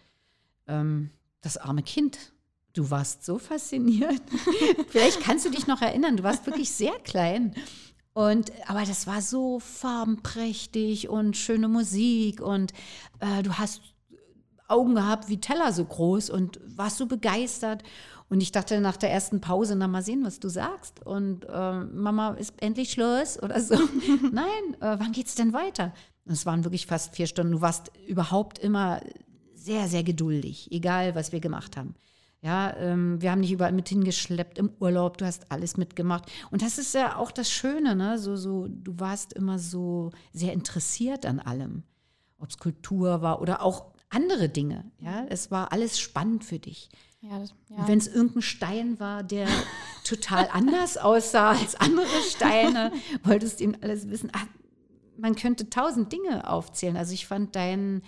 ähm, 0.66 1.10
das 1.40 1.56
arme 1.56 1.82
Kind, 1.82 2.32
du 2.72 2.90
warst 2.90 3.24
so 3.24 3.38
fasziniert. 3.38 4.22
Vielleicht 4.88 5.20
kannst 5.20 5.44
du 5.44 5.50
dich 5.50 5.66
noch 5.66 5.82
erinnern, 5.82 6.16
du 6.16 6.24
warst 6.24 6.46
wirklich 6.46 6.70
sehr 6.70 6.98
klein. 7.04 7.54
Und, 8.12 8.52
aber 8.68 8.84
das 8.84 9.06
war 9.06 9.22
so 9.22 9.60
farbenprächtig 9.60 11.08
und 11.08 11.36
schöne 11.36 11.68
Musik 11.68 12.40
und 12.40 12.72
äh, 13.20 13.42
du 13.42 13.54
hast 13.54 13.93
Augen 14.68 14.94
gehabt 14.94 15.28
wie 15.28 15.40
Teller 15.40 15.72
so 15.72 15.84
groß 15.84 16.30
und 16.30 16.60
warst 16.64 16.98
so 16.98 17.06
begeistert. 17.06 17.82
Und 18.28 18.40
ich 18.40 18.52
dachte 18.52 18.80
nach 18.80 18.96
der 18.96 19.12
ersten 19.12 19.40
Pause, 19.40 19.76
na 19.76 19.86
mal 19.86 20.02
sehen, 20.02 20.24
was 20.24 20.40
du 20.40 20.48
sagst. 20.48 21.04
Und 21.04 21.44
äh, 21.44 21.80
Mama, 21.84 22.30
ist 22.34 22.54
endlich 22.62 22.92
Schluss 22.92 23.42
oder 23.42 23.60
so. 23.60 23.74
Nein, 24.32 24.74
äh, 24.80 24.98
wann 24.98 25.12
geht's 25.12 25.34
denn 25.34 25.52
weiter? 25.52 25.92
Es 26.26 26.46
waren 26.46 26.64
wirklich 26.64 26.86
fast 26.86 27.14
vier 27.14 27.26
Stunden. 27.26 27.52
Du 27.52 27.60
warst 27.60 27.92
überhaupt 28.06 28.58
immer 28.58 29.00
sehr, 29.54 29.88
sehr 29.88 30.02
geduldig, 30.02 30.72
egal 30.72 31.14
was 31.14 31.32
wir 31.32 31.40
gemacht 31.40 31.76
haben. 31.76 31.94
Ja, 32.44 32.76
ähm, 32.76 33.22
wir 33.22 33.30
haben 33.30 33.40
dich 33.40 33.52
überall 33.52 33.72
mit 33.72 33.88
hingeschleppt 33.88 34.58
im 34.58 34.70
Urlaub, 34.78 35.16
du 35.16 35.24
hast 35.24 35.50
alles 35.50 35.78
mitgemacht. 35.78 36.30
Und 36.50 36.60
das 36.60 36.76
ist 36.76 36.94
ja 36.94 37.16
auch 37.16 37.30
das 37.30 37.50
Schöne, 37.50 37.96
ne? 37.96 38.18
So, 38.18 38.36
so, 38.36 38.68
du 38.68 39.00
warst 39.00 39.32
immer 39.32 39.58
so 39.58 40.10
sehr 40.34 40.52
interessiert 40.52 41.24
an 41.24 41.40
allem. 41.40 41.84
Ob 42.38 42.50
es 42.50 42.58
Kultur 42.58 43.22
war 43.22 43.40
oder 43.40 43.62
auch 43.62 43.93
andere 44.14 44.48
Dinge. 44.48 44.90
Ja, 45.00 45.26
es 45.28 45.50
war 45.50 45.72
alles 45.72 45.98
spannend 45.98 46.44
für 46.44 46.58
dich. 46.58 46.88
Ja, 47.20 47.38
ja. 47.70 47.88
Wenn 47.88 47.98
es 47.98 48.06
irgendein 48.06 48.42
Stein 48.42 49.00
war, 49.00 49.22
der 49.22 49.48
total 50.04 50.48
anders 50.52 50.98
aussah 50.98 51.52
als 51.52 51.74
andere 51.74 52.06
Steine, 52.30 52.92
wolltest 53.24 53.60
du 53.60 53.64
ihm 53.64 53.76
alles 53.80 54.08
wissen. 54.08 54.30
Ach, 54.32 54.46
man 55.16 55.34
könnte 55.34 55.70
tausend 55.70 56.12
Dinge 56.12 56.48
aufzählen. 56.48 56.96
Also 56.96 57.14
ich 57.14 57.26
fand 57.26 57.56
dein, 57.56 58.02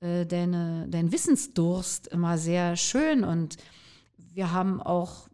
äh, 0.00 0.24
deine, 0.24 0.86
dein 0.88 1.12
Wissensdurst 1.12 2.08
immer 2.08 2.38
sehr 2.38 2.76
schön 2.76 3.24
und 3.24 3.56
wir 4.32 4.52
haben 4.52 4.80
auch 4.80 5.28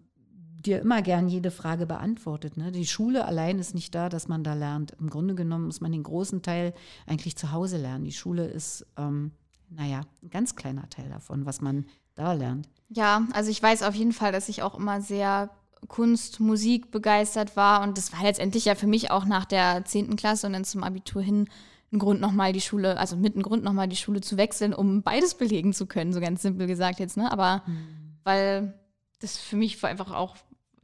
dir 0.61 0.81
immer 0.81 1.03
gern 1.03 1.29
jede 1.29 1.51
Frage 1.51 1.87
beantwortet. 1.87 2.57
Ne? 2.57 2.73
Die 2.73 2.87
Schule 2.87 3.25
allein 3.25 3.59
ist 3.59 3.75
nicht 3.75 3.95
da, 3.95 4.09
dass 4.09 4.27
man 4.27 4.43
da 4.43 4.55
lernt. 4.55 4.93
Im 4.99 5.09
Grunde 5.09 5.35
genommen 5.35 5.67
muss 5.67 5.81
man 5.81 5.93
den 5.93 6.03
großen 6.03 6.43
Teil 6.43 6.75
eigentlich 7.07 7.37
zu 7.37 7.53
Hause 7.53 7.77
lernen. 7.77 8.05
Die 8.05 8.13
Schule 8.13 8.47
ist 8.47 8.85
ähm, 8.97 9.33
naja, 9.71 10.03
ein 10.23 10.31
ganz 10.31 10.57
kleiner 10.57 10.89
Teil 10.89 11.09
davon, 11.09 11.47
was 11.47 11.61
man 11.61 11.87
da 12.15 12.33
lernt. 12.33 12.69
Ja, 12.89 13.27
also 13.33 13.51
ich 13.51 13.63
weiß 13.63 13.83
auf 13.83 13.95
jeden 13.95 14.13
Fall, 14.13 14.33
dass 14.33 14.49
ich 14.49 14.63
auch 14.63 14.75
immer 14.75 15.01
sehr 15.01 15.51
Kunst, 15.87 16.41
Musik 16.41 16.91
begeistert 16.91 17.57
war. 17.57 17.83
Und 17.83 17.97
das 17.99 18.13
war 18.13 18.23
letztendlich 18.23 18.65
ja 18.65 18.75
für 18.75 18.87
mich 18.87 19.11
auch 19.11 19.25
nach 19.25 19.45
der 19.45 19.85
10. 19.85 20.17
Klasse 20.17 20.47
und 20.47 20.53
dann 20.55 20.65
zum 20.65 20.83
Abitur 20.83 21.23
hin 21.23 21.49
ein 21.93 21.99
Grund 21.99 22.21
nochmal 22.21 22.53
die 22.53 22.61
Schule, 22.61 22.99
also 22.99 23.17
mit 23.17 23.35
einem 23.35 23.43
Grund 23.43 23.65
nochmal 23.65 23.89
die 23.89 23.97
Schule 23.97 24.21
zu 24.21 24.37
wechseln, 24.37 24.75
um 24.75 25.03
beides 25.03 25.35
belegen 25.35 25.73
zu 25.73 25.87
können, 25.87 26.13
so 26.13 26.21
ganz 26.21 26.43
simpel 26.43 26.67
gesagt 26.67 26.99
jetzt, 26.99 27.17
ne? 27.17 27.33
Aber 27.33 27.63
mhm. 27.67 28.19
weil 28.25 28.75
das 29.21 29.39
für 29.39 29.57
mich 29.57 29.83
einfach 29.83 30.13
auch 30.13 30.37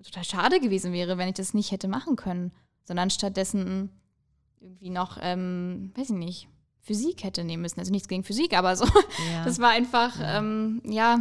total 0.02 0.24
schade 0.24 0.60
gewesen 0.60 0.92
wäre, 0.92 1.18
wenn 1.18 1.28
ich 1.28 1.34
das 1.34 1.52
nicht 1.52 1.72
hätte 1.72 1.88
machen 1.88 2.16
können, 2.16 2.52
sondern 2.84 3.10
stattdessen 3.10 3.90
irgendwie 4.60 4.90
noch, 4.90 5.18
ähm, 5.20 5.92
weiß 5.94 6.10
ich 6.10 6.16
nicht, 6.16 6.48
Physik 6.84 7.24
hätte 7.24 7.44
nehmen 7.44 7.62
müssen. 7.62 7.80
Also 7.80 7.90
nichts 7.90 8.08
gegen 8.08 8.24
Physik, 8.24 8.56
aber 8.56 8.76
so. 8.76 8.84
Ja. 9.32 9.44
Das 9.44 9.58
war 9.58 9.70
einfach, 9.70 10.18
ja. 10.20 10.38
Ähm, 10.38 10.82
ja 10.84 11.20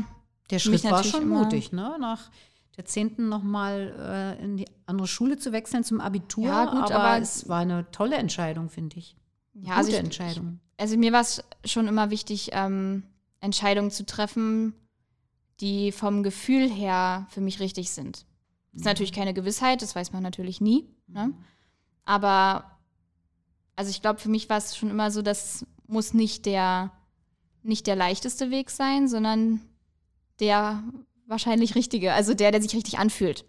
Der 0.51 0.59
Schritt 0.59 0.83
war 0.83 1.03
schon 1.03 1.27
mutig, 1.27 1.71
ne? 1.71 1.97
Nach 1.99 2.29
der 2.75 2.85
10. 2.85 3.29
nochmal 3.29 4.35
äh, 4.39 4.43
in 4.43 4.57
die 4.57 4.67
andere 4.85 5.07
Schule 5.07 5.37
zu 5.37 5.51
wechseln 5.51 5.83
zum 5.83 6.01
Abitur. 6.01 6.45
Ja, 6.45 6.65
gut, 6.65 6.91
aber, 6.91 6.95
aber 6.95 7.21
es 7.21 7.47
war 7.47 7.59
eine 7.59 7.89
tolle 7.91 8.17
Entscheidung, 8.17 8.69
finde 8.69 8.97
ich. 8.97 9.15
Ja, 9.53 9.61
Gute 9.61 9.75
also 9.75 9.91
ich, 9.91 9.97
Entscheidung. 9.97 10.59
also 10.77 10.97
mir 10.97 11.13
war 11.13 11.21
es 11.21 11.43
schon 11.65 11.87
immer 11.87 12.09
wichtig, 12.09 12.49
ähm, 12.53 13.03
Entscheidungen 13.39 13.91
zu 13.91 14.05
treffen, 14.05 14.73
die 15.59 15.91
vom 15.91 16.23
Gefühl 16.23 16.69
her 16.69 17.27
für 17.29 17.41
mich 17.41 17.59
richtig 17.59 17.91
sind. 17.91 18.25
Das 18.71 18.81
ist 18.81 18.85
natürlich 18.85 19.13
keine 19.13 19.35
Gewissheit, 19.35 19.83
das 19.83 19.95
weiß 19.95 20.11
man 20.11 20.23
natürlich 20.23 20.59
nie. 20.59 20.89
Ne? 21.07 21.31
Aber 22.05 22.72
also 23.75 23.89
ich 23.89 24.01
glaube, 24.01 24.19
für 24.19 24.29
mich 24.29 24.49
war 24.49 24.57
es 24.57 24.75
schon 24.75 24.89
immer 24.89 25.11
so, 25.11 25.21
das 25.21 25.65
muss 25.87 26.13
nicht 26.13 26.45
der, 26.45 26.91
nicht 27.61 27.87
der 27.87 27.95
leichteste 27.95 28.51
Weg 28.51 28.69
sein, 28.69 29.07
sondern 29.07 29.61
der 30.39 30.83
wahrscheinlich 31.25 31.75
richtige, 31.75 32.13
also 32.13 32.33
der, 32.33 32.51
der 32.51 32.61
sich 32.61 32.75
richtig 32.75 32.99
anfühlt. 32.99 33.45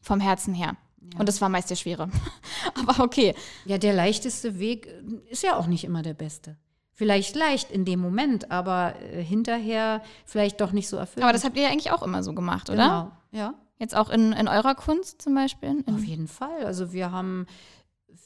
Vom 0.00 0.20
Herzen 0.20 0.52
her. 0.52 0.76
Ja. 1.00 1.20
Und 1.20 1.28
das 1.28 1.40
war 1.40 1.48
meist 1.48 1.70
der 1.70 1.76
schwere. 1.76 2.10
Aber 2.74 3.02
okay. 3.02 3.34
Ja, 3.64 3.78
der 3.78 3.94
leichteste 3.94 4.58
Weg 4.58 4.88
ist 5.30 5.42
ja 5.42 5.56
auch 5.56 5.66
nicht 5.66 5.84
immer 5.84 6.02
der 6.02 6.14
beste. 6.14 6.56
Vielleicht 6.92 7.34
leicht 7.34 7.72
in 7.72 7.84
dem 7.84 7.98
Moment, 7.98 8.52
aber 8.52 8.94
äh, 9.00 9.20
hinterher 9.20 10.00
vielleicht 10.24 10.60
doch 10.60 10.70
nicht 10.70 10.88
so 10.88 10.96
erfüllt. 10.96 11.24
Aber 11.24 11.32
das 11.32 11.42
habt 11.42 11.56
ihr 11.56 11.64
ja 11.64 11.70
eigentlich 11.70 11.90
auch 11.90 12.04
immer 12.04 12.22
so 12.22 12.34
gemacht, 12.34 12.70
oder? 12.70 13.10
Genau, 13.32 13.42
ja. 13.42 13.54
Jetzt 13.78 13.96
auch 13.96 14.10
in, 14.10 14.32
in 14.32 14.46
eurer 14.46 14.76
Kunst 14.76 15.20
zum 15.20 15.34
Beispiel? 15.34 15.82
In 15.84 15.94
Auf 15.94 16.04
jeden 16.04 16.28
Fall. 16.28 16.64
Also 16.64 16.92
wir 16.92 17.10
haben 17.10 17.46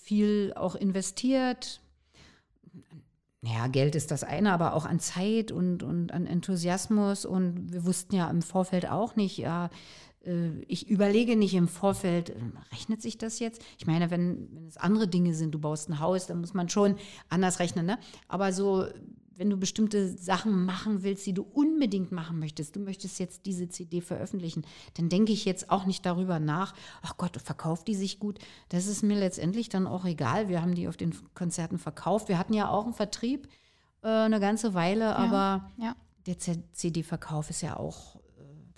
viel 0.09 0.55
auch 0.57 0.75
investiert. 0.75 1.81
Ja, 3.43 3.67
Geld 3.67 3.95
ist 3.95 4.11
das 4.11 4.25
eine, 4.25 4.53
aber 4.53 4.73
auch 4.73 4.87
an 4.87 5.01
Zeit 5.01 5.53
und, 5.53 5.83
und 5.83 6.13
an 6.13 6.27
Enthusiasmus. 6.27 7.27
Und 7.27 7.73
wir 7.73 7.85
wussten 7.85 8.17
ja 8.17 8.31
im 8.31 8.41
Vorfeld 8.41 8.89
auch 8.89 9.17
nicht, 9.17 9.37
ja, 9.37 9.69
äh, 10.25 10.49
ich 10.67 10.89
überlege 10.89 11.37
nicht 11.37 11.55
im 11.55 11.69
Vorfeld, 11.69 12.31
ähm, 12.31 12.55
rechnet 12.73 13.03
sich 13.03 13.19
das 13.19 13.39
jetzt? 13.39 13.63
Ich 13.79 13.87
meine, 13.87 14.11
wenn, 14.11 14.49
wenn 14.55 14.67
es 14.67 14.79
andere 14.79 15.09
Dinge 15.09 15.35
sind, 15.35 15.53
du 15.53 15.59
baust 15.59 15.91
ein 15.91 16.01
Haus, 16.01 16.27
dann 16.27 16.41
muss 16.41 16.55
man 16.55 16.71
schon 16.71 16.97
anders 17.29 17.59
rechnen. 17.59 17.85
Ne? 17.85 17.99
Aber 18.29 18.55
so, 18.55 18.87
wenn 19.39 19.51
du 19.51 19.57
bestimmte 19.57 20.09
Sachen 20.09 20.65
machen 20.65 21.05
willst, 21.05 21.25
die 21.25 21.33
du 21.33 21.43
unbedingt 21.43 22.11
machen 22.11 22.41
möchtest, 22.41 22.75
du 22.75 22.81
möchtest 22.81 23.21
jetzt 23.21 23.47
diese 23.47 23.69
CD 23.69 24.01
veröffentlichen, 24.01 24.63
dann 24.95 25.09
denke 25.09 25.33
ich 25.33 25.45
jetzt 25.45 25.71
auch 25.71 25.87
nicht 25.87 26.05
darüber 26.05 26.41
nach, 26.41 26.75
ach 27.03 27.17
Gott, 27.17 27.41
verkauft 27.41 27.87
die 27.87 27.95
sich 27.95 28.19
gut. 28.19 28.41
Das 28.69 28.89
ist 28.89 29.03
mir 29.03 29.17
letztendlich 29.17 29.69
dann 29.69 29.87
auch 29.87 30.05
egal. 30.05 30.49
Wir 30.49 30.61
haben 30.61 30.75
die 30.75 30.89
auf 30.89 30.97
den 30.97 31.15
Konzerten 31.35 31.79
verkauft. 31.79 32.29
Wir 32.29 32.37
hatten 32.37 32.53
ja 32.53 32.69
auch 32.69 32.85
einen 32.85 32.95
Vertrieb 32.95 33.49
äh, 34.03 34.09
eine 34.09 34.41
ganze 34.41 34.75
Weile, 34.75 35.05
ja, 35.05 35.17
aber 35.17 35.71
ja. 35.77 35.95
der 36.27 36.37
CD-Verkauf 36.73 37.49
ist 37.49 37.63
ja 37.63 37.77
auch 37.77 38.19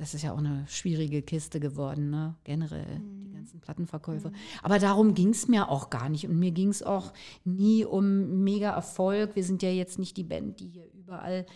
das 0.01 0.15
ist 0.15 0.23
ja 0.23 0.33
auch 0.33 0.39
eine 0.39 0.65
schwierige 0.67 1.21
Kiste 1.21 1.61
geworden, 1.61 2.09
ne? 2.09 2.35
generell, 2.43 3.01
mhm. 3.01 3.20
Ganzen 3.51 3.61
Plattenverkäufe. 3.61 4.29
Mhm. 4.29 4.35
Aber 4.63 4.79
darum 4.79 5.15
ging 5.15 5.31
es 5.31 5.49
mir 5.49 5.69
auch 5.69 5.91
gar 5.91 6.09
nicht. 6.09 6.27
Und 6.27 6.39
mir 6.39 6.53
ging 6.53 6.69
es 6.69 6.83
auch 6.83 7.13
nie 7.45 7.85
um 7.85 8.43
mega 8.45 8.71
Erfolg. 8.71 9.35
Wir 9.35 9.45
sind 9.45 9.63
ja 9.63 9.71
jetzt 9.71 9.99
nicht 9.99 10.17
die 10.17 10.25
Band, 10.25 10.61
die 10.61 10.69
hier 10.69 10.87
überall 10.95 11.47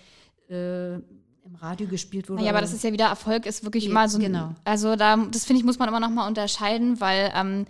äh, 0.50 0.94
im 0.94 1.54
Radio 1.61 1.87
gespielt 1.87 2.28
wurde. 2.28 2.42
Ja, 2.42 2.50
aber 2.50 2.61
das 2.61 2.72
ist 2.72 2.83
ja 2.85 2.92
wieder 2.92 3.07
Erfolg, 3.07 3.46
ist 3.46 3.64
wirklich 3.64 3.87
immer 3.87 4.09
so. 4.09 4.18
Genau. 4.18 4.54
Also 4.64 4.96
da, 4.96 5.16
das 5.16 5.44
finde 5.44 5.61
ich, 5.61 5.66
muss 5.66 5.78
man 5.78 5.88
immer 5.88 6.00
noch 6.00 6.11
mal 6.11 6.26
unterscheiden, 6.26 7.00
weil 7.00 7.33
ähm, 7.35 7.66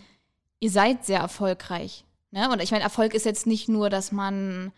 ihr 0.60 0.70
seid 0.70 1.04
sehr 1.04 1.20
erfolgreich. 1.20 2.04
Ne? 2.30 2.48
Und 2.50 2.62
ich 2.62 2.70
meine, 2.70 2.84
Erfolg 2.84 3.14
ist 3.14 3.26
jetzt 3.26 3.46
nicht 3.46 3.68
nur, 3.68 3.90
dass 3.90 4.12
man 4.12 4.72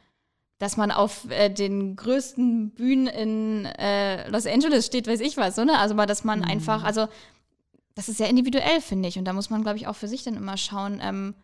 dass 0.58 0.78
man 0.78 0.90
auf 0.90 1.30
äh, 1.30 1.50
den 1.50 1.96
größten 1.96 2.70
Bühnen 2.70 3.08
in 3.08 3.66
äh, 3.66 4.26
Los 4.30 4.46
Angeles 4.46 4.86
steht, 4.86 5.06
weiß 5.06 5.20
ich 5.20 5.36
was, 5.36 5.54
so, 5.54 5.64
ne? 5.64 5.78
Also 5.78 5.94
mal, 5.94 6.06
dass 6.06 6.24
man 6.24 6.38
mhm. 6.38 6.46
einfach, 6.46 6.82
also 6.82 7.08
das 7.96 8.10
ist 8.10 8.18
sehr 8.18 8.28
individuell, 8.28 8.80
finde 8.80 9.08
ich. 9.08 9.18
Und 9.18 9.24
da 9.24 9.32
muss 9.32 9.50
man, 9.50 9.62
glaube 9.62 9.78
ich, 9.78 9.86
auch 9.88 9.96
für 9.96 10.06
sich 10.06 10.22
dann 10.22 10.36
immer 10.36 10.56
schauen, 10.58 11.00
ähm, 11.02 11.34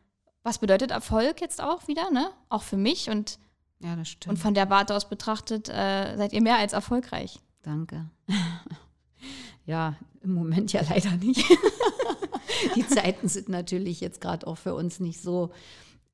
was 0.43 0.59
bedeutet 0.59 0.91
Erfolg 0.91 1.41
jetzt 1.41 1.63
auch 1.63 1.89
wieder, 1.89 2.11
ne? 2.11 2.31
Auch 2.51 2.63
für 2.63 2.77
mich 2.77 3.09
und, 3.09 3.39
ja, 3.81 3.97
das 3.97 4.09
stimmt. 4.09 4.33
und 4.33 4.37
von 4.37 4.55
der 4.55 4.69
Warte 4.69 4.95
aus 4.95 5.09
betrachtet, 5.09 5.71
äh, 5.71 6.15
seid 6.17 6.33
ihr 6.33 6.43
mehr 6.43 6.59
als 6.59 6.75
erfolgreich. 6.75 7.41
Danke. 7.63 8.11
ja, 9.67 9.97
im 10.21 10.35
Moment 10.35 10.73
ja 10.73 10.83
leider 10.89 11.13
nicht. 11.13 11.43
Die 12.77 12.87
Zeiten 12.87 13.29
sind 13.29 13.49
natürlich 13.49 14.01
jetzt 14.01 14.21
gerade 14.21 14.47
auch 14.47 14.59
für 14.59 14.75
uns 14.75 15.01
nicht 15.01 15.23
so 15.23 15.53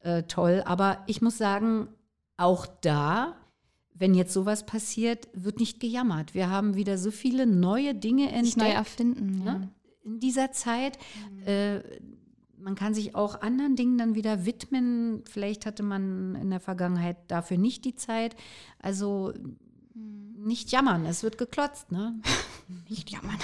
äh, 0.00 0.22
toll. 0.22 0.62
Aber 0.64 1.02
ich 1.06 1.20
muss 1.20 1.36
sagen, 1.36 1.88
auch 2.36 2.66
da, 2.80 3.34
wenn 3.92 4.14
jetzt 4.14 4.32
sowas 4.32 4.66
passiert, 4.66 5.28
wird 5.32 5.58
nicht 5.58 5.80
gejammert. 5.80 6.34
Wir 6.34 6.48
haben 6.48 6.76
wieder 6.76 6.96
so 6.96 7.10
viele 7.10 7.44
neue 7.44 7.94
Dinge 7.94 8.30
entdeckt. 8.30 8.56
Neu 8.56 8.68
erfinden, 8.68 9.42
ja. 9.44 9.68
In 10.04 10.20
dieser 10.20 10.52
Zeit. 10.52 10.98
Mhm. 11.30 11.46
Äh, 11.46 11.82
man 12.60 12.74
kann 12.74 12.92
sich 12.92 13.14
auch 13.14 13.40
anderen 13.40 13.76
Dingen 13.76 13.98
dann 13.98 14.14
wieder 14.14 14.44
widmen. 14.44 15.22
Vielleicht 15.30 15.64
hatte 15.64 15.82
man 15.82 16.34
in 16.34 16.50
der 16.50 16.60
Vergangenheit 16.60 17.16
dafür 17.28 17.56
nicht 17.56 17.84
die 17.84 17.94
Zeit. 17.94 18.36
Also 18.80 19.32
mhm. 19.94 20.44
nicht 20.44 20.72
jammern, 20.72 21.06
es 21.06 21.22
wird 21.22 21.38
geklotzt, 21.38 21.92
ne? 21.92 22.20
nicht 22.88 23.10
jammern. 23.10 23.38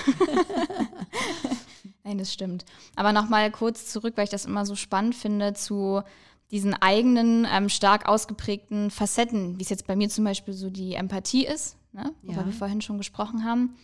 Nein, 2.05 2.19
das 2.19 2.33
stimmt. 2.33 2.64
Aber 2.97 3.12
nochmal 3.12 3.51
kurz 3.51 3.87
zurück, 3.87 4.14
weil 4.17 4.25
ich 4.25 4.31
das 4.31 4.45
immer 4.45 4.67
so 4.67 4.75
spannend 4.75 5.14
finde, 5.14 5.55
zu 5.55 6.03
diesen 6.51 6.75
eigenen, 6.75 7.47
ähm, 7.51 7.69
stark 7.69 8.07
ausgeprägten 8.07 8.90
Facetten, 8.90 9.59
wie 9.59 9.62
es 9.62 9.71
jetzt 9.71 9.87
bei 9.87 9.97
mir 9.97 10.09
zum 10.09 10.25
Beispiel 10.25 10.55
so 10.55 10.71
die 10.71 10.95
Empathie 10.95 11.47
ist, 11.47 11.77
ne? 11.93 12.12
worüber 12.23 12.43
ja. 12.43 12.47
wir 12.47 12.53
vorhin 12.53 12.81
schon 12.83 12.99
gesprochen 12.99 13.45
haben. 13.45 13.75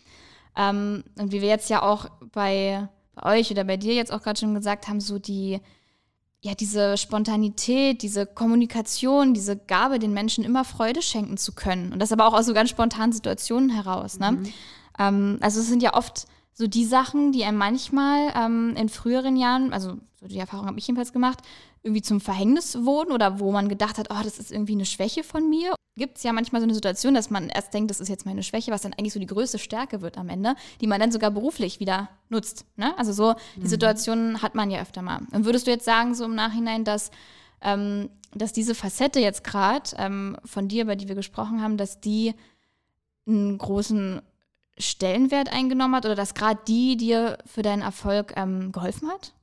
Ähm, 0.57 1.05
und 1.19 1.33
wie 1.33 1.41
wir 1.41 1.49
jetzt 1.49 1.71
ja 1.71 1.83
auch 1.83 2.07
bei, 2.33 2.89
bei 3.15 3.39
euch 3.39 3.51
oder 3.51 3.65
bei 3.65 3.77
dir 3.77 3.95
jetzt 3.95 4.13
auch 4.13 4.23
gerade 4.23 4.39
schon 4.39 4.55
gesagt 4.55 4.89
haben, 4.89 5.01
so 5.01 5.19
die, 5.19 5.61
ja, 6.41 6.55
diese 6.55 6.97
Spontanität, 6.97 8.03
diese 8.03 8.27
Kommunikation, 8.27 9.35
diese 9.35 9.57
Gabe, 9.57 9.99
den 9.99 10.13
Menschen 10.13 10.45
immer 10.45 10.65
Freude 10.65 11.03
schenken 11.03 11.37
zu 11.37 11.53
können. 11.53 11.93
Und 11.93 12.01
das 12.01 12.13
aber 12.13 12.27
auch 12.27 12.35
aus 12.35 12.47
so 12.47 12.55
ganz 12.55 12.71
spontanen 12.71 13.13
Situationen 13.13 13.71
heraus. 13.71 14.19
Ne? 14.19 14.33
Mhm. 14.33 14.53
Ähm, 14.99 15.39
also 15.41 15.61
es 15.61 15.69
sind 15.69 15.83
ja 15.83 15.95
oft 15.95 16.27
so 16.53 16.67
die 16.67 16.85
Sachen, 16.85 17.33
die 17.33 17.45
einem 17.45 17.59
manchmal 17.59 18.33
ähm, 18.35 18.75
in 18.77 18.89
früheren 18.89 19.37
Jahren, 19.37 19.73
also 19.73 19.97
so 20.21 20.27
die 20.27 20.39
Erfahrung 20.39 20.67
habe 20.67 20.79
ich 20.79 20.87
jedenfalls 20.87 21.13
gemacht, 21.13 21.41
irgendwie 21.83 22.03
zum 22.03 22.21
Verhängnis 22.21 22.85
wurden 22.85 23.13
oder 23.13 23.41
wo 23.41 23.53
man 23.53 23.69
gedacht 23.69 23.99
hat, 23.99 24.09
oh, 24.11 24.23
das 24.23 24.39
ist 24.39 24.53
irgendwie 24.53 24.75
eine 24.75 24.85
Schwäche 24.85 25.25
von 25.25 25.49
mir. 25.49 25.75
Gibt 26.01 26.17
es 26.17 26.23
ja 26.23 26.33
manchmal 26.33 26.63
so 26.63 26.65
eine 26.65 26.73
Situation, 26.73 27.13
dass 27.13 27.29
man 27.29 27.51
erst 27.51 27.75
denkt, 27.75 27.91
das 27.91 28.01
ist 28.01 28.09
jetzt 28.09 28.25
meine 28.25 28.43
Schwäche, 28.43 28.73
was 28.73 28.81
dann 28.81 28.95
eigentlich 28.95 29.13
so 29.13 29.21
die 29.21 29.27
größte 29.27 29.59
Stärke 29.59 30.01
wird 30.01 30.17
am 30.17 30.31
Ende, 30.31 30.55
die 30.81 30.87
man 30.87 30.99
dann 30.99 31.13
sogar 31.13 31.31
beruflich 31.31 31.79
wieder 31.79 32.09
nutzt. 32.31 32.65
Ne? 32.77 32.97
Also 32.97 33.13
so, 33.13 33.35
die 33.57 33.61
mhm. 33.61 33.67
Situation 33.67 34.43
hat 34.43 34.55
man 34.55 34.71
ja 34.71 34.81
öfter 34.81 35.03
mal. 35.03 35.21
Und 35.31 35.45
würdest 35.45 35.67
du 35.67 35.71
jetzt 35.71 35.85
sagen, 35.85 36.15
so 36.15 36.25
im 36.25 36.35
Nachhinein, 36.35 36.85
dass, 36.85 37.11
ähm, 37.61 38.09
dass 38.35 38.55
diese 38.55 38.75
Facette 38.75 39.21
jetzt 39.21 39.45
gerade 39.45 39.91
ähm, 39.99 40.39
von 40.43 40.69
dir, 40.69 40.85
über 40.85 40.97
die 40.97 41.07
wir 41.07 41.17
gesprochen 41.17 41.61
haben, 41.61 41.77
dass 41.77 42.01
die 42.01 42.35
einen 43.27 43.59
großen 43.59 44.23
Stellenwert 44.79 45.53
eingenommen 45.53 45.97
hat 45.97 46.07
oder 46.07 46.15
dass 46.15 46.33
gerade 46.33 46.61
die 46.67 46.97
dir 46.97 47.37
für 47.45 47.61
deinen 47.61 47.83
Erfolg 47.83 48.33
ähm, 48.37 48.73
geholfen 48.73 49.11
hat? 49.11 49.35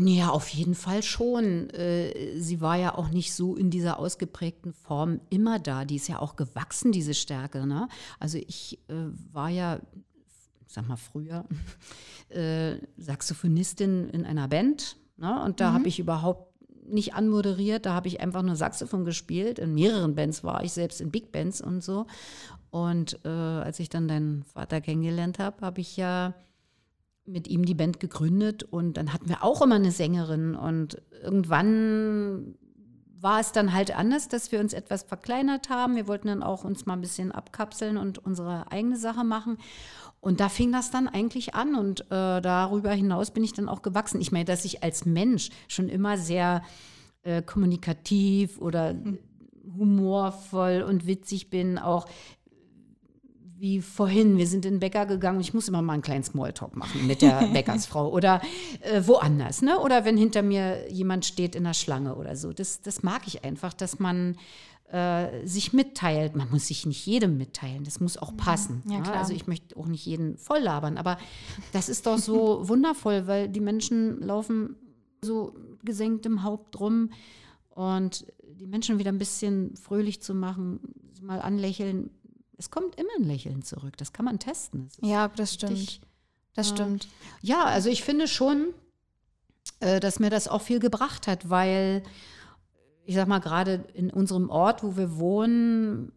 Ja, 0.00 0.30
auf 0.30 0.48
jeden 0.50 0.76
Fall 0.76 1.02
schon. 1.02 1.70
Äh, 1.70 2.38
sie 2.38 2.60
war 2.60 2.76
ja 2.76 2.94
auch 2.94 3.08
nicht 3.08 3.34
so 3.34 3.56
in 3.56 3.68
dieser 3.68 3.98
ausgeprägten 3.98 4.72
Form 4.72 5.20
immer 5.28 5.58
da. 5.58 5.84
Die 5.84 5.96
ist 5.96 6.06
ja 6.06 6.20
auch 6.20 6.36
gewachsen, 6.36 6.92
diese 6.92 7.14
Stärke. 7.14 7.66
Ne? 7.66 7.88
Also 8.20 8.38
ich 8.38 8.78
äh, 8.86 8.94
war 9.32 9.48
ja, 9.48 9.80
sag 10.68 10.86
mal 10.86 10.96
früher, 10.96 11.44
äh, 12.28 12.76
Saxophonistin 12.96 14.08
in 14.10 14.24
einer 14.24 14.46
Band. 14.46 14.98
Ne? 15.16 15.42
Und 15.42 15.60
da 15.60 15.70
mhm. 15.70 15.74
habe 15.74 15.88
ich 15.88 15.98
überhaupt 15.98 16.48
nicht 16.86 17.14
anmoderiert, 17.14 17.84
da 17.84 17.92
habe 17.92 18.06
ich 18.06 18.20
einfach 18.20 18.42
nur 18.42 18.54
Saxophon 18.54 19.04
gespielt. 19.04 19.58
In 19.58 19.74
mehreren 19.74 20.14
Bands 20.14 20.44
war 20.44 20.62
ich, 20.62 20.72
selbst 20.72 21.00
in 21.00 21.10
Big 21.10 21.32
Bands 21.32 21.60
und 21.60 21.82
so. 21.82 22.06
Und 22.70 23.18
äh, 23.24 23.28
als 23.28 23.80
ich 23.80 23.88
dann 23.88 24.06
deinen 24.06 24.44
Vater 24.44 24.80
kennengelernt 24.80 25.40
habe, 25.40 25.66
habe 25.66 25.80
ich 25.80 25.96
ja 25.96 26.34
mit 27.28 27.48
ihm 27.48 27.64
die 27.64 27.74
Band 27.74 28.00
gegründet 28.00 28.62
und 28.62 28.96
dann 28.96 29.12
hatten 29.12 29.28
wir 29.28 29.44
auch 29.44 29.62
immer 29.62 29.76
eine 29.76 29.92
Sängerin 29.92 30.54
und 30.54 31.00
irgendwann 31.22 32.54
war 33.20 33.40
es 33.40 33.52
dann 33.52 33.72
halt 33.72 33.96
anders, 33.96 34.28
dass 34.28 34.52
wir 34.52 34.60
uns 34.60 34.72
etwas 34.72 35.02
verkleinert 35.02 35.70
haben. 35.70 35.96
Wir 35.96 36.06
wollten 36.06 36.28
dann 36.28 36.42
auch 36.42 36.64
uns 36.64 36.86
mal 36.86 36.94
ein 36.94 37.00
bisschen 37.00 37.32
abkapseln 37.32 37.96
und 37.96 38.18
unsere 38.18 38.70
eigene 38.70 38.96
Sache 38.96 39.24
machen. 39.24 39.58
Und 40.20 40.40
da 40.40 40.48
fing 40.48 40.72
das 40.72 40.90
dann 40.90 41.08
eigentlich 41.08 41.54
an 41.54 41.74
und 41.74 42.00
äh, 42.02 42.40
darüber 42.40 42.90
hinaus 42.92 43.30
bin 43.30 43.44
ich 43.44 43.52
dann 43.52 43.68
auch 43.68 43.82
gewachsen. 43.82 44.20
Ich 44.20 44.32
meine, 44.32 44.44
dass 44.44 44.64
ich 44.64 44.82
als 44.82 45.04
Mensch 45.04 45.50
schon 45.68 45.88
immer 45.88 46.16
sehr 46.16 46.62
äh, 47.22 47.42
kommunikativ 47.42 48.58
oder 48.58 48.90
hm. 48.90 49.18
humorvoll 49.76 50.82
und 50.82 51.06
witzig 51.06 51.50
bin, 51.50 51.78
auch 51.78 52.06
wie 53.58 53.80
vorhin, 53.80 54.38
wir 54.38 54.46
sind 54.46 54.64
in 54.64 54.74
den 54.74 54.80
Bäcker 54.80 55.06
gegangen, 55.06 55.40
ich 55.40 55.52
muss 55.52 55.68
immer 55.68 55.82
mal 55.82 55.94
einen 55.94 56.02
kleinen 56.02 56.22
Smalltalk 56.22 56.76
machen 56.76 57.06
mit 57.06 57.22
der 57.22 57.48
Bäckersfrau 57.52 58.10
oder 58.10 58.40
äh, 58.80 59.02
woanders, 59.04 59.62
ne? 59.62 59.78
Oder 59.80 60.04
wenn 60.04 60.16
hinter 60.16 60.42
mir 60.42 60.90
jemand 60.90 61.24
steht 61.24 61.54
in 61.54 61.64
der 61.64 61.74
Schlange 61.74 62.14
oder 62.14 62.36
so. 62.36 62.52
Das, 62.52 62.80
das 62.82 63.02
mag 63.02 63.22
ich 63.26 63.44
einfach, 63.44 63.72
dass 63.72 63.98
man 63.98 64.36
äh, 64.92 65.46
sich 65.46 65.72
mitteilt. 65.72 66.36
Man 66.36 66.50
muss 66.50 66.68
sich 66.68 66.86
nicht 66.86 67.04
jedem 67.04 67.36
mitteilen, 67.36 67.84
das 67.84 68.00
muss 68.00 68.16
auch 68.16 68.36
passen. 68.36 68.82
Ja, 68.86 69.02
ja? 69.02 69.12
Also 69.12 69.34
ich 69.34 69.46
möchte 69.46 69.76
auch 69.76 69.86
nicht 69.86 70.06
jeden 70.06 70.36
voll 70.38 70.60
labern, 70.60 70.96
aber 70.96 71.18
das 71.72 71.88
ist 71.88 72.06
doch 72.06 72.18
so 72.18 72.68
wundervoll, 72.68 73.26
weil 73.26 73.48
die 73.48 73.60
Menschen 73.60 74.20
laufen 74.20 74.76
so 75.20 75.54
gesenkt 75.84 76.26
im 76.26 76.42
Haupt 76.42 76.78
rum 76.78 77.10
und 77.70 78.24
die 78.42 78.66
Menschen 78.66 78.98
wieder 78.98 79.12
ein 79.12 79.18
bisschen 79.18 79.76
fröhlich 79.76 80.22
zu 80.22 80.34
machen, 80.34 80.80
mal 81.22 81.40
anlächeln, 81.40 82.10
es 82.58 82.70
kommt 82.70 82.96
immer 82.96 83.10
ein 83.18 83.24
Lächeln 83.24 83.62
zurück. 83.62 83.96
Das 83.96 84.12
kann 84.12 84.24
man 84.24 84.38
testen. 84.38 84.88
Das 85.00 85.08
ja, 85.08 85.28
das 85.28 85.54
stimmt. 85.54 86.00
Das 86.54 86.68
stimmt. 86.68 87.08
Ja, 87.40 87.64
also 87.64 87.88
ich 87.88 88.02
finde 88.02 88.26
schon, 88.26 88.74
äh, 89.80 90.00
dass 90.00 90.18
mir 90.18 90.28
das 90.28 90.48
auch 90.48 90.62
viel 90.62 90.80
gebracht 90.80 91.28
hat, 91.28 91.48
weil 91.48 92.02
ich 93.04 93.14
sag 93.14 93.28
mal, 93.28 93.38
gerade 93.38 93.84
in 93.94 94.10
unserem 94.10 94.50
Ort, 94.50 94.82
wo 94.82 94.96
wir 94.96 95.16
wohnen, 95.16 96.12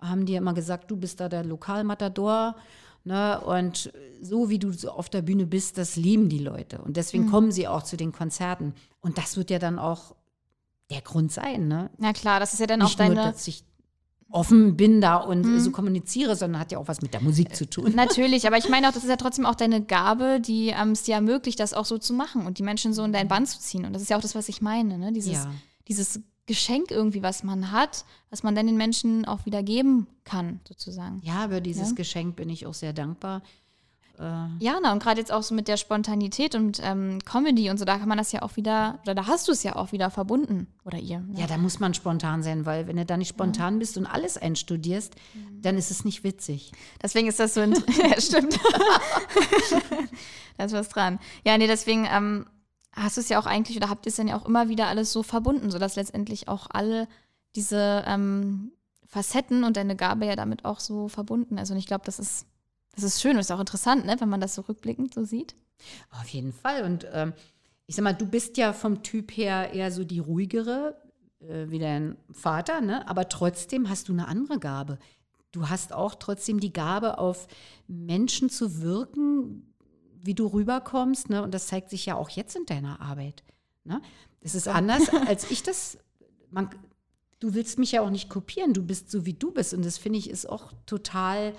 haben 0.00 0.26
die 0.26 0.34
immer 0.34 0.54
gesagt, 0.54 0.90
du 0.90 0.96
bist 0.96 1.20
da 1.20 1.28
der 1.28 1.44
Lokalmatador. 1.44 2.56
Ne? 3.04 3.40
Und 3.40 3.92
so 4.20 4.48
wie 4.48 4.58
du 4.58 4.72
so 4.72 4.90
auf 4.90 5.08
der 5.08 5.22
Bühne 5.22 5.46
bist, 5.46 5.78
das 5.78 5.96
lieben 5.96 6.28
die 6.28 6.38
Leute. 6.38 6.78
Und 6.78 6.96
deswegen 6.96 7.26
mhm. 7.26 7.30
kommen 7.30 7.52
sie 7.52 7.68
auch 7.68 7.82
zu 7.82 7.96
den 7.96 8.12
Konzerten. 8.12 8.74
Und 9.00 9.18
das 9.18 9.36
wird 9.36 9.50
ja 9.50 9.58
dann 9.58 9.78
auch 9.78 10.16
der 10.90 11.02
Grund 11.02 11.30
sein. 11.32 11.68
Ne? 11.68 11.90
Na 11.98 12.12
klar, 12.12 12.40
das 12.40 12.54
ist 12.54 12.60
ja 12.60 12.66
dann 12.66 12.80
Nicht 12.80 12.94
auch 12.94 12.96
deine. 12.96 13.14
Nur, 13.14 13.24
dass 13.24 13.46
ich 13.46 13.64
offen 14.30 14.76
bin 14.76 15.00
da 15.00 15.16
und 15.16 15.44
mhm. 15.44 15.60
so 15.60 15.70
kommuniziere, 15.70 16.36
sondern 16.36 16.60
hat 16.60 16.72
ja 16.72 16.78
auch 16.78 16.88
was 16.88 17.02
mit 17.02 17.12
der 17.14 17.20
Musik 17.20 17.54
zu 17.54 17.68
tun. 17.68 17.92
Natürlich, 17.94 18.46
aber 18.46 18.56
ich 18.56 18.68
meine 18.68 18.88
auch, 18.88 18.92
das 18.92 19.02
ist 19.02 19.10
ja 19.10 19.16
trotzdem 19.16 19.46
auch 19.46 19.54
deine 19.54 19.82
Gabe, 19.82 20.40
die 20.40 20.68
ähm, 20.68 20.92
es 20.92 21.02
dir 21.02 21.14
ermöglicht, 21.14 21.60
das 21.60 21.74
auch 21.74 21.84
so 21.84 21.98
zu 21.98 22.14
machen 22.14 22.46
und 22.46 22.58
die 22.58 22.62
Menschen 22.62 22.94
so 22.94 23.04
in 23.04 23.12
dein 23.12 23.28
Band 23.28 23.48
zu 23.48 23.60
ziehen. 23.60 23.84
Und 23.84 23.92
das 23.92 24.02
ist 24.02 24.10
ja 24.10 24.16
auch 24.16 24.22
das, 24.22 24.34
was 24.34 24.48
ich 24.48 24.62
meine, 24.62 24.98
ne? 24.98 25.12
Dieses, 25.12 25.32
ja. 25.32 25.50
dieses 25.88 26.20
Geschenk 26.46 26.90
irgendwie, 26.90 27.22
was 27.22 27.44
man 27.44 27.70
hat, 27.70 28.04
was 28.30 28.42
man 28.42 28.54
dann 28.54 28.66
den 28.66 28.76
Menschen 28.76 29.24
auch 29.24 29.46
wieder 29.46 29.62
geben 29.62 30.06
kann, 30.24 30.60
sozusagen. 30.66 31.20
Ja, 31.22 31.44
über 31.44 31.60
dieses 31.60 31.90
ja? 31.90 31.94
Geschenk 31.94 32.36
bin 32.36 32.50
ich 32.50 32.66
auch 32.66 32.74
sehr 32.74 32.92
dankbar. 32.92 33.42
Äh 34.22 34.64
ja, 34.64 34.78
na, 34.82 34.92
und 34.92 35.02
gerade 35.02 35.20
jetzt 35.20 35.32
auch 35.32 35.42
so 35.42 35.54
mit 35.54 35.68
der 35.68 35.76
Spontanität 35.76 36.54
und 36.54 36.80
ähm, 36.82 37.18
Comedy 37.24 37.70
und 37.70 37.78
so, 37.78 37.84
da 37.84 37.98
kann 37.98 38.08
man 38.08 38.18
das 38.18 38.32
ja 38.32 38.42
auch 38.42 38.56
wieder, 38.56 39.00
oder 39.02 39.14
da 39.14 39.26
hast 39.26 39.48
du 39.48 39.52
es 39.52 39.62
ja 39.62 39.76
auch 39.76 39.92
wieder 39.92 40.10
verbunden, 40.10 40.66
oder 40.84 40.98
ihr. 40.98 41.20
Ne? 41.20 41.40
Ja, 41.40 41.46
da 41.46 41.58
muss 41.58 41.80
man 41.80 41.94
spontan 41.94 42.42
sein, 42.42 42.64
weil 42.64 42.86
wenn 42.86 42.96
du 42.96 43.04
da 43.04 43.16
nicht 43.16 43.28
spontan 43.28 43.74
ja. 43.74 43.78
bist 43.80 43.98
und 43.98 44.06
alles 44.06 44.38
einstudierst, 44.38 45.14
mhm. 45.34 45.62
dann 45.62 45.76
ist 45.76 45.90
es 45.90 46.04
nicht 46.04 46.24
witzig. 46.24 46.72
Deswegen 47.02 47.28
ist 47.28 47.40
das 47.40 47.54
so, 47.54 47.60
ja, 47.62 48.20
stimmt. 48.20 48.58
da 50.56 50.64
ist 50.64 50.72
was 50.72 50.88
dran. 50.88 51.18
Ja, 51.44 51.58
nee, 51.58 51.66
deswegen, 51.66 52.06
ähm, 52.10 52.46
hast 52.94 53.16
du 53.16 53.20
es 53.20 53.28
ja 53.28 53.38
auch 53.38 53.46
eigentlich 53.46 53.76
oder 53.76 53.88
habt 53.88 54.06
ihr 54.06 54.10
es 54.10 54.16
dann 54.16 54.28
ja 54.28 54.36
auch 54.36 54.46
immer 54.46 54.68
wieder 54.68 54.88
alles 54.88 55.12
so 55.12 55.22
verbunden, 55.22 55.70
sodass 55.70 55.96
letztendlich 55.96 56.48
auch 56.48 56.66
alle 56.70 57.08
diese 57.56 58.04
ähm, 58.06 58.72
Facetten 59.06 59.64
und 59.64 59.76
deine 59.76 59.96
Gabe 59.96 60.26
ja 60.26 60.36
damit 60.36 60.64
auch 60.64 60.80
so 60.80 61.08
verbunden 61.08 61.58
ist. 61.58 61.70
Und 61.70 61.76
ich 61.76 61.86
glaube, 61.86 62.04
das 62.04 62.18
ist, 62.18 62.46
das 62.94 63.04
ist 63.04 63.20
schön 63.20 63.32
und 63.32 63.40
ist 63.40 63.52
auch 63.52 63.60
interessant, 63.60 64.04
ne, 64.04 64.16
wenn 64.18 64.28
man 64.28 64.40
das 64.40 64.54
so 64.54 64.62
rückblickend 64.62 65.14
so 65.14 65.24
sieht. 65.24 65.54
Auf 66.10 66.28
jeden 66.28 66.52
Fall. 66.52 66.84
Und 66.84 67.06
ähm, 67.12 67.32
ich 67.86 67.96
sag 67.96 68.04
mal, 68.04 68.12
du 68.12 68.26
bist 68.26 68.56
ja 68.56 68.72
vom 68.72 69.02
Typ 69.02 69.36
her 69.36 69.72
eher 69.72 69.90
so 69.90 70.04
die 70.04 70.18
ruhigere, 70.18 70.96
äh, 71.40 71.68
wie 71.68 71.78
dein 71.78 72.16
Vater, 72.30 72.80
ne? 72.80 73.08
aber 73.08 73.28
trotzdem 73.28 73.88
hast 73.88 74.08
du 74.08 74.12
eine 74.12 74.28
andere 74.28 74.58
Gabe. 74.58 74.98
Du 75.50 75.68
hast 75.68 75.92
auch 75.92 76.14
trotzdem 76.14 76.60
die 76.60 76.72
Gabe, 76.72 77.18
auf 77.18 77.46
Menschen 77.86 78.48
zu 78.48 78.80
wirken, 78.80 79.74
wie 80.22 80.34
du 80.34 80.46
rüberkommst. 80.46 81.28
Ne? 81.28 81.42
Und 81.42 81.52
das 81.52 81.66
zeigt 81.66 81.90
sich 81.90 82.06
ja 82.06 82.16
auch 82.16 82.30
jetzt 82.30 82.56
in 82.56 82.64
deiner 82.64 83.00
Arbeit. 83.00 83.42
Ne? 83.84 84.00
Es 84.40 84.54
ist 84.54 84.68
anders, 84.68 85.08
als 85.26 85.50
ich 85.50 85.62
das. 85.62 85.98
Man, 86.50 86.70
du 87.40 87.54
willst 87.54 87.78
mich 87.78 87.92
ja 87.92 88.00
auch 88.00 88.10
nicht 88.10 88.30
kopieren. 88.30 88.72
Du 88.72 88.82
bist 88.82 89.10
so, 89.10 89.26
wie 89.26 89.34
du 89.34 89.50
bist. 89.50 89.74
Und 89.74 89.84
das 89.84 89.98
finde 89.98 90.18
ich 90.18 90.30
ist 90.30 90.48
auch 90.48 90.72
total 90.86 91.52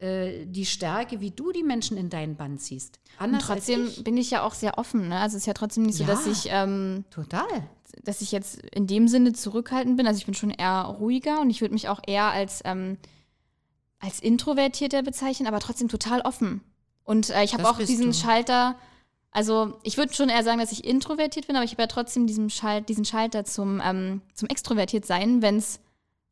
die 0.00 0.64
Stärke, 0.64 1.20
wie 1.20 1.30
du 1.30 1.52
die 1.52 1.62
Menschen 1.62 1.96
in 1.96 2.08
deinen 2.08 2.36
Band 2.36 2.60
ziehst. 2.60 2.98
Anders 3.18 3.42
und 3.42 3.46
trotzdem 3.46 3.86
ich. 3.86 4.04
bin 4.04 4.16
ich 4.16 4.30
ja 4.30 4.42
auch 4.42 4.54
sehr 4.54 4.78
offen. 4.78 5.08
Ne? 5.08 5.18
Also 5.18 5.36
es 5.36 5.42
ist 5.42 5.46
ja 5.46 5.54
trotzdem 5.54 5.84
nicht 5.84 5.96
so, 5.96 6.04
ja, 6.04 6.10
dass 6.10 6.26
ich. 6.26 6.48
Ähm, 6.50 7.04
total. 7.10 7.46
Dass 8.04 8.20
ich 8.20 8.32
jetzt 8.32 8.62
in 8.74 8.86
dem 8.86 9.08
Sinne 9.08 9.32
zurückhaltend 9.32 9.96
bin. 9.96 10.06
Also 10.06 10.18
ich 10.18 10.26
bin 10.26 10.34
schon 10.34 10.50
eher 10.50 10.82
ruhiger 10.82 11.40
und 11.40 11.50
ich 11.50 11.60
würde 11.60 11.74
mich 11.74 11.88
auch 11.88 12.00
eher 12.06 12.30
als. 12.30 12.62
Ähm, 12.64 12.96
als 14.00 14.18
introvertierter 14.18 15.02
bezeichnen, 15.02 15.46
aber 15.46 15.60
trotzdem 15.60 15.88
total 15.88 16.22
offen. 16.22 16.62
Und 17.04 17.30
äh, 17.30 17.44
ich 17.44 17.52
habe 17.52 17.68
auch 17.68 17.78
diesen 17.78 18.06
du. 18.06 18.12
Schalter, 18.14 18.76
also 19.30 19.78
ich 19.82 19.96
würde 19.96 20.12
schon 20.12 20.28
eher 20.28 20.42
sagen, 20.42 20.58
dass 20.58 20.72
ich 20.72 20.84
introvertiert 20.84 21.46
bin, 21.46 21.56
aber 21.56 21.64
ich 21.64 21.72
habe 21.72 21.82
ja 21.82 21.86
trotzdem 21.86 22.26
diesen, 22.26 22.50
Schalt, 22.50 22.88
diesen 22.88 23.04
Schalter 23.04 23.44
zum, 23.44 23.80
ähm, 23.84 24.22
zum 24.34 24.48
extrovertiert 24.48 25.04
sein, 25.04 25.42
wenn 25.42 25.56
es, 25.56 25.80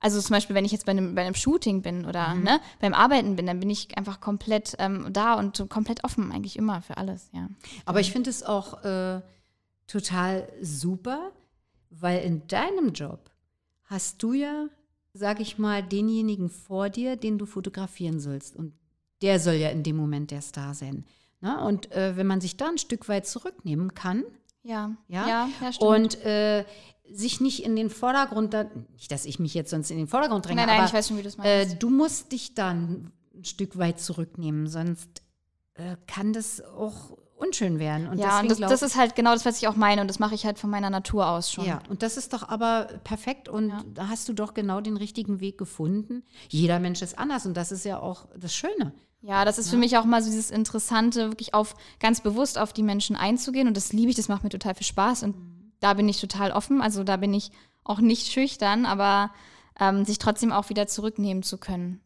also 0.00 0.20
zum 0.20 0.34
Beispiel, 0.34 0.54
wenn 0.54 0.64
ich 0.64 0.72
jetzt 0.72 0.86
bei 0.86 0.92
einem, 0.92 1.14
bei 1.14 1.22
einem 1.22 1.34
Shooting 1.34 1.82
bin 1.82 2.04
oder 2.04 2.34
mhm. 2.34 2.44
ne, 2.44 2.60
beim 2.80 2.94
Arbeiten 2.94 3.36
bin, 3.36 3.46
dann 3.46 3.60
bin 3.60 3.70
ich 3.70 3.96
einfach 3.98 4.20
komplett 4.20 4.76
ähm, 4.78 5.08
da 5.12 5.34
und 5.34 5.68
komplett 5.68 6.04
offen 6.04 6.30
eigentlich 6.30 6.56
immer 6.56 6.82
für 6.82 6.96
alles, 6.96 7.30
ja. 7.32 7.48
Aber 7.84 8.00
ich 8.00 8.12
finde 8.12 8.30
es 8.30 8.42
auch 8.42 8.84
äh, 8.84 9.20
total 9.86 10.48
super, 10.60 11.32
weil 11.90 12.22
in 12.22 12.46
deinem 12.46 12.92
Job 12.92 13.30
hast 13.84 14.22
du 14.22 14.34
ja, 14.34 14.66
sag 15.14 15.40
ich 15.40 15.58
mal, 15.58 15.82
denjenigen 15.82 16.48
vor 16.48 16.90
dir, 16.90 17.16
den 17.16 17.38
du 17.38 17.46
fotografieren 17.46 18.20
sollst. 18.20 18.54
Und 18.54 18.74
der 19.22 19.40
soll 19.40 19.54
ja 19.54 19.70
in 19.70 19.82
dem 19.82 19.96
Moment 19.96 20.30
der 20.30 20.42
Star 20.42 20.74
sein. 20.74 21.04
Ne? 21.40 21.60
Und 21.64 21.90
äh, 21.92 22.16
wenn 22.16 22.26
man 22.26 22.40
sich 22.40 22.56
da 22.56 22.68
ein 22.68 22.78
Stück 22.78 23.08
weit 23.08 23.26
zurücknehmen 23.26 23.94
kann, 23.94 24.24
ja, 24.62 24.96
ja, 25.08 25.26
ja, 25.26 25.48
ja 25.60 25.72
stimmt. 25.72 25.90
und 25.90 26.24
äh, 26.24 26.64
sich 27.10 27.40
nicht 27.40 27.64
in 27.64 27.76
den 27.76 27.90
Vordergrund, 27.90 28.54
da, 28.54 28.66
nicht, 28.94 29.10
dass 29.10 29.24
ich 29.24 29.38
mich 29.38 29.54
jetzt 29.54 29.70
sonst 29.70 29.90
in 29.90 29.98
den 29.98 30.08
Vordergrund 30.08 30.46
dränge, 30.46 30.60
nein, 30.60 30.66
nein, 30.68 30.78
aber 30.78 30.88
ich 30.88 30.94
weiß 30.94 31.08
schon, 31.08 31.18
wie 31.18 31.22
du 31.22 31.28
es 31.28 31.36
meinst. 31.36 31.74
Äh, 31.74 31.76
du 31.76 31.90
musst 31.90 32.32
dich 32.32 32.54
dann 32.54 33.12
ein 33.34 33.44
Stück 33.44 33.78
weit 33.78 34.00
zurücknehmen, 34.00 34.66
sonst 34.66 35.22
äh, 35.74 35.96
kann 36.06 36.32
das 36.32 36.60
auch 36.60 37.16
unschön 37.38 37.78
werden. 37.78 38.08
Und 38.08 38.18
ja, 38.18 38.40
und 38.40 38.50
das, 38.50 38.58
das, 38.58 38.82
ist 38.82 38.96
halt 38.96 39.14
genau 39.14 39.32
das, 39.32 39.46
was 39.46 39.58
ich 39.58 39.68
auch 39.68 39.76
meine. 39.76 40.00
Und 40.00 40.08
das 40.08 40.18
mache 40.18 40.34
ich 40.34 40.44
halt 40.44 40.58
von 40.58 40.70
meiner 40.70 40.90
Natur 40.90 41.28
aus 41.28 41.52
schon. 41.52 41.64
Ja, 41.64 41.80
und 41.88 42.02
das 42.02 42.16
ist 42.16 42.32
doch 42.32 42.48
aber 42.48 42.88
perfekt. 43.04 43.48
Und 43.48 43.70
ja. 43.70 43.82
da 43.94 44.08
hast 44.08 44.28
du 44.28 44.32
doch 44.32 44.54
genau 44.54 44.80
den 44.80 44.96
richtigen 44.96 45.40
Weg 45.40 45.56
gefunden. 45.56 46.24
Jeder 46.48 46.80
Mensch 46.80 47.00
ist 47.02 47.18
anders. 47.18 47.46
Und 47.46 47.56
das 47.56 47.72
ist 47.72 47.84
ja 47.84 48.00
auch 48.00 48.26
das 48.36 48.54
Schöne. 48.54 48.92
Ja, 49.20 49.44
das 49.44 49.58
ist 49.58 49.66
ja. 49.66 49.72
für 49.72 49.78
mich 49.78 49.96
auch 49.96 50.04
mal 50.04 50.22
so 50.22 50.30
dieses 50.30 50.50
Interessante, 50.50 51.30
wirklich 51.30 51.54
auf 51.54 51.74
ganz 51.98 52.20
bewusst 52.20 52.58
auf 52.58 52.72
die 52.72 52.82
Menschen 52.82 53.16
einzugehen. 53.16 53.68
Und 53.68 53.76
das 53.76 53.92
liebe 53.92 54.10
ich, 54.10 54.16
das 54.16 54.28
macht 54.28 54.42
mir 54.42 54.50
total 54.50 54.74
viel 54.74 54.86
Spaß. 54.86 55.22
Und 55.22 55.36
mhm. 55.36 55.57
Da 55.80 55.94
bin 55.94 56.08
ich 56.08 56.20
total 56.20 56.52
offen. 56.52 56.80
Also 56.80 57.04
da 57.04 57.16
bin 57.16 57.34
ich 57.34 57.50
auch 57.84 58.00
nicht 58.00 58.32
schüchtern, 58.32 58.86
aber 58.86 59.32
ähm, 59.78 60.04
sich 60.04 60.18
trotzdem 60.18 60.52
auch 60.52 60.68
wieder 60.68 60.86
zurücknehmen 60.86 61.42
zu 61.42 61.58
können. 61.58 62.00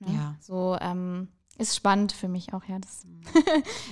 Ne? 0.00 0.14
Ja. 0.14 0.36
So 0.40 0.76
ähm, 0.80 1.28
ist 1.58 1.76
spannend 1.76 2.12
für 2.12 2.28
mich 2.28 2.52
auch, 2.54 2.64
ja. 2.64 2.76
Mhm. 2.76 3.22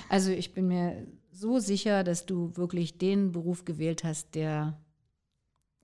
also 0.09 0.31
ich 0.31 0.53
bin 0.53 0.67
mir 0.67 1.07
so 1.31 1.59
sicher, 1.59 2.03
dass 2.03 2.25
du 2.25 2.55
wirklich 2.55 2.97
den 2.97 3.31
Beruf 3.31 3.65
gewählt 3.65 4.03
hast, 4.03 4.35
der 4.35 4.77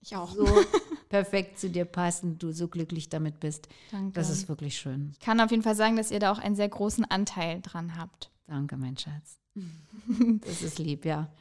ich 0.01 0.15
auch. 0.15 0.33
so 0.35 0.45
perfekt 1.09 1.59
zu 1.59 1.69
dir 1.69 1.85
passt 1.85 2.23
und 2.23 2.43
du 2.43 2.51
so 2.51 2.67
glücklich 2.67 3.09
damit 3.09 3.39
bist. 3.39 3.67
Danke. 3.91 4.13
Das 4.13 4.29
ist 4.29 4.49
wirklich 4.49 4.77
schön. 4.77 5.11
Ich 5.13 5.19
kann 5.19 5.39
auf 5.39 5.51
jeden 5.51 5.63
Fall 5.63 5.75
sagen, 5.75 5.95
dass 5.95 6.11
ihr 6.11 6.19
da 6.19 6.31
auch 6.31 6.39
einen 6.39 6.55
sehr 6.55 6.69
großen 6.69 7.05
Anteil 7.05 7.61
dran 7.61 7.97
habt. 7.97 8.29
Danke, 8.45 8.77
mein 8.77 8.97
Schatz. 8.97 9.39
das 10.41 10.61
ist 10.61 10.79
lieb, 10.79 11.05
ja. 11.05 11.31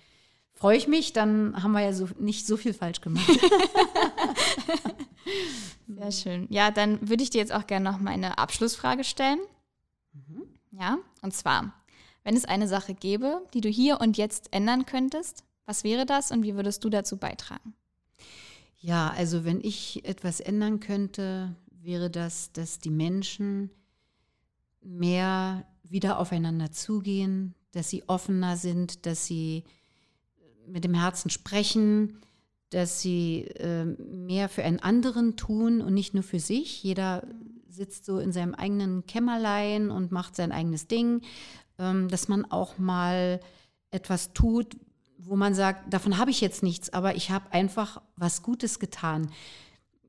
Freue 0.57 0.79
ich 0.79 0.89
mich, 0.89 1.13
dann 1.13 1.63
haben 1.63 1.73
wir 1.73 1.83
ja 1.83 1.93
so, 1.93 2.09
nicht 2.19 2.47
so 2.47 2.57
viel 2.57 2.73
falsch 2.73 3.03
gemacht. 3.03 3.29
sehr 5.87 6.13
schön. 6.13 6.47
Ja, 6.49 6.71
dann 6.71 6.99
würde 7.07 7.23
ich 7.23 7.29
dir 7.29 7.39
jetzt 7.39 7.53
auch 7.53 7.67
gerne 7.67 7.91
noch 7.91 7.99
meine 7.99 8.39
Abschlussfrage 8.39 9.05
stellen. 9.05 9.39
Mhm. 10.15 10.45
Ja, 10.71 10.97
und 11.21 11.35
zwar, 11.35 11.75
wenn 12.25 12.37
es 12.37 12.47
eine 12.47 12.69
Sache 12.69 12.95
gäbe, 12.95 13.43
die 13.53 13.61
du 13.61 13.69
hier 13.69 14.01
und 14.01 14.17
jetzt 14.17 14.49
ändern 14.51 14.87
könntest, 14.87 15.45
was 15.67 15.85
wäre 15.85 16.07
das 16.07 16.31
und 16.31 16.43
wie 16.43 16.55
würdest 16.55 16.83
du 16.85 16.89
dazu 16.89 17.19
beitragen? 17.19 17.75
Ja, 18.79 19.11
also 19.11 19.45
wenn 19.45 19.61
ich 19.61 20.07
etwas 20.07 20.41
ändern 20.41 20.81
könnte, 20.81 21.55
wäre 21.71 22.09
das, 22.09 22.51
dass 22.53 22.79
die 22.79 22.91
Menschen 22.91 23.71
mehr 24.81 25.67
wieder 25.83 26.19
aufeinander 26.19 26.73
zugehen, 26.73 27.55
dass 27.73 27.91
sie 27.91 28.09
offener 28.09 28.57
sind, 28.57 29.05
dass 29.05 29.27
sie 29.27 29.65
mit 30.67 30.85
dem 30.85 30.95
Herzen 30.95 31.31
sprechen, 31.31 32.21
dass 32.71 33.01
sie 33.01 33.43
äh, 33.59 33.85
mehr 33.85 34.49
für 34.49 34.65
einen 34.65 34.81
anderen 34.81 35.37
tun 35.37 35.81
und 35.81 35.95
nicht 35.95 36.15
nur 36.15 36.23
für 36.23 36.41
sich. 36.41 36.83
Jeder 36.83 37.27
sitzt 37.69 38.05
so 38.05 38.19
in 38.19 38.33
seinem 38.33 38.55
eigenen 38.55 39.07
Kämmerlein 39.07 39.91
und 39.91 40.11
macht 40.11 40.35
sein 40.35 40.51
eigenes 40.53 40.89
Ding, 40.89 41.23
ähm, 41.79 42.09
dass 42.09 42.29
man 42.29 42.45
auch 42.45 42.79
mal 42.79 43.41
etwas 43.91 44.33
tut, 44.33 44.77
wo 45.19 45.37
man 45.37 45.55
sagt, 45.55 45.93
davon 45.93 46.19
habe 46.19 46.31
ich 46.31 46.41
jetzt 46.41 46.63
nichts, 46.63 46.93
aber 46.93 47.15
ich 47.17 47.31
habe 47.31 47.53
einfach 47.53 48.01
was 48.17 48.43
Gutes 48.43 48.79
getan. 48.79 49.31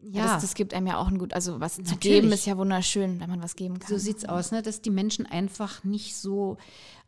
Ja, 0.01 0.25
ja 0.25 0.33
das, 0.33 0.41
das, 0.41 0.53
gibt 0.53 0.73
einem 0.73 0.87
ja 0.87 0.97
auch 0.97 1.07
ein 1.07 1.17
gut, 1.17 1.33
also 1.33 1.59
was 1.59 1.77
Natürlich. 1.77 1.93
zu 1.93 1.99
geben 1.99 2.31
ist 2.31 2.45
ja 2.45 2.57
wunderschön, 2.57 3.19
wenn 3.19 3.29
man 3.29 3.41
was 3.41 3.55
geben 3.55 3.79
kann. 3.79 3.89
So 3.89 3.97
sieht 3.97 4.17
es 4.17 4.25
aus, 4.25 4.51
ne? 4.51 4.61
dass 4.61 4.81
die 4.81 4.91
Menschen 4.91 5.25
einfach 5.25 5.83
nicht 5.83 6.15
so 6.15 6.57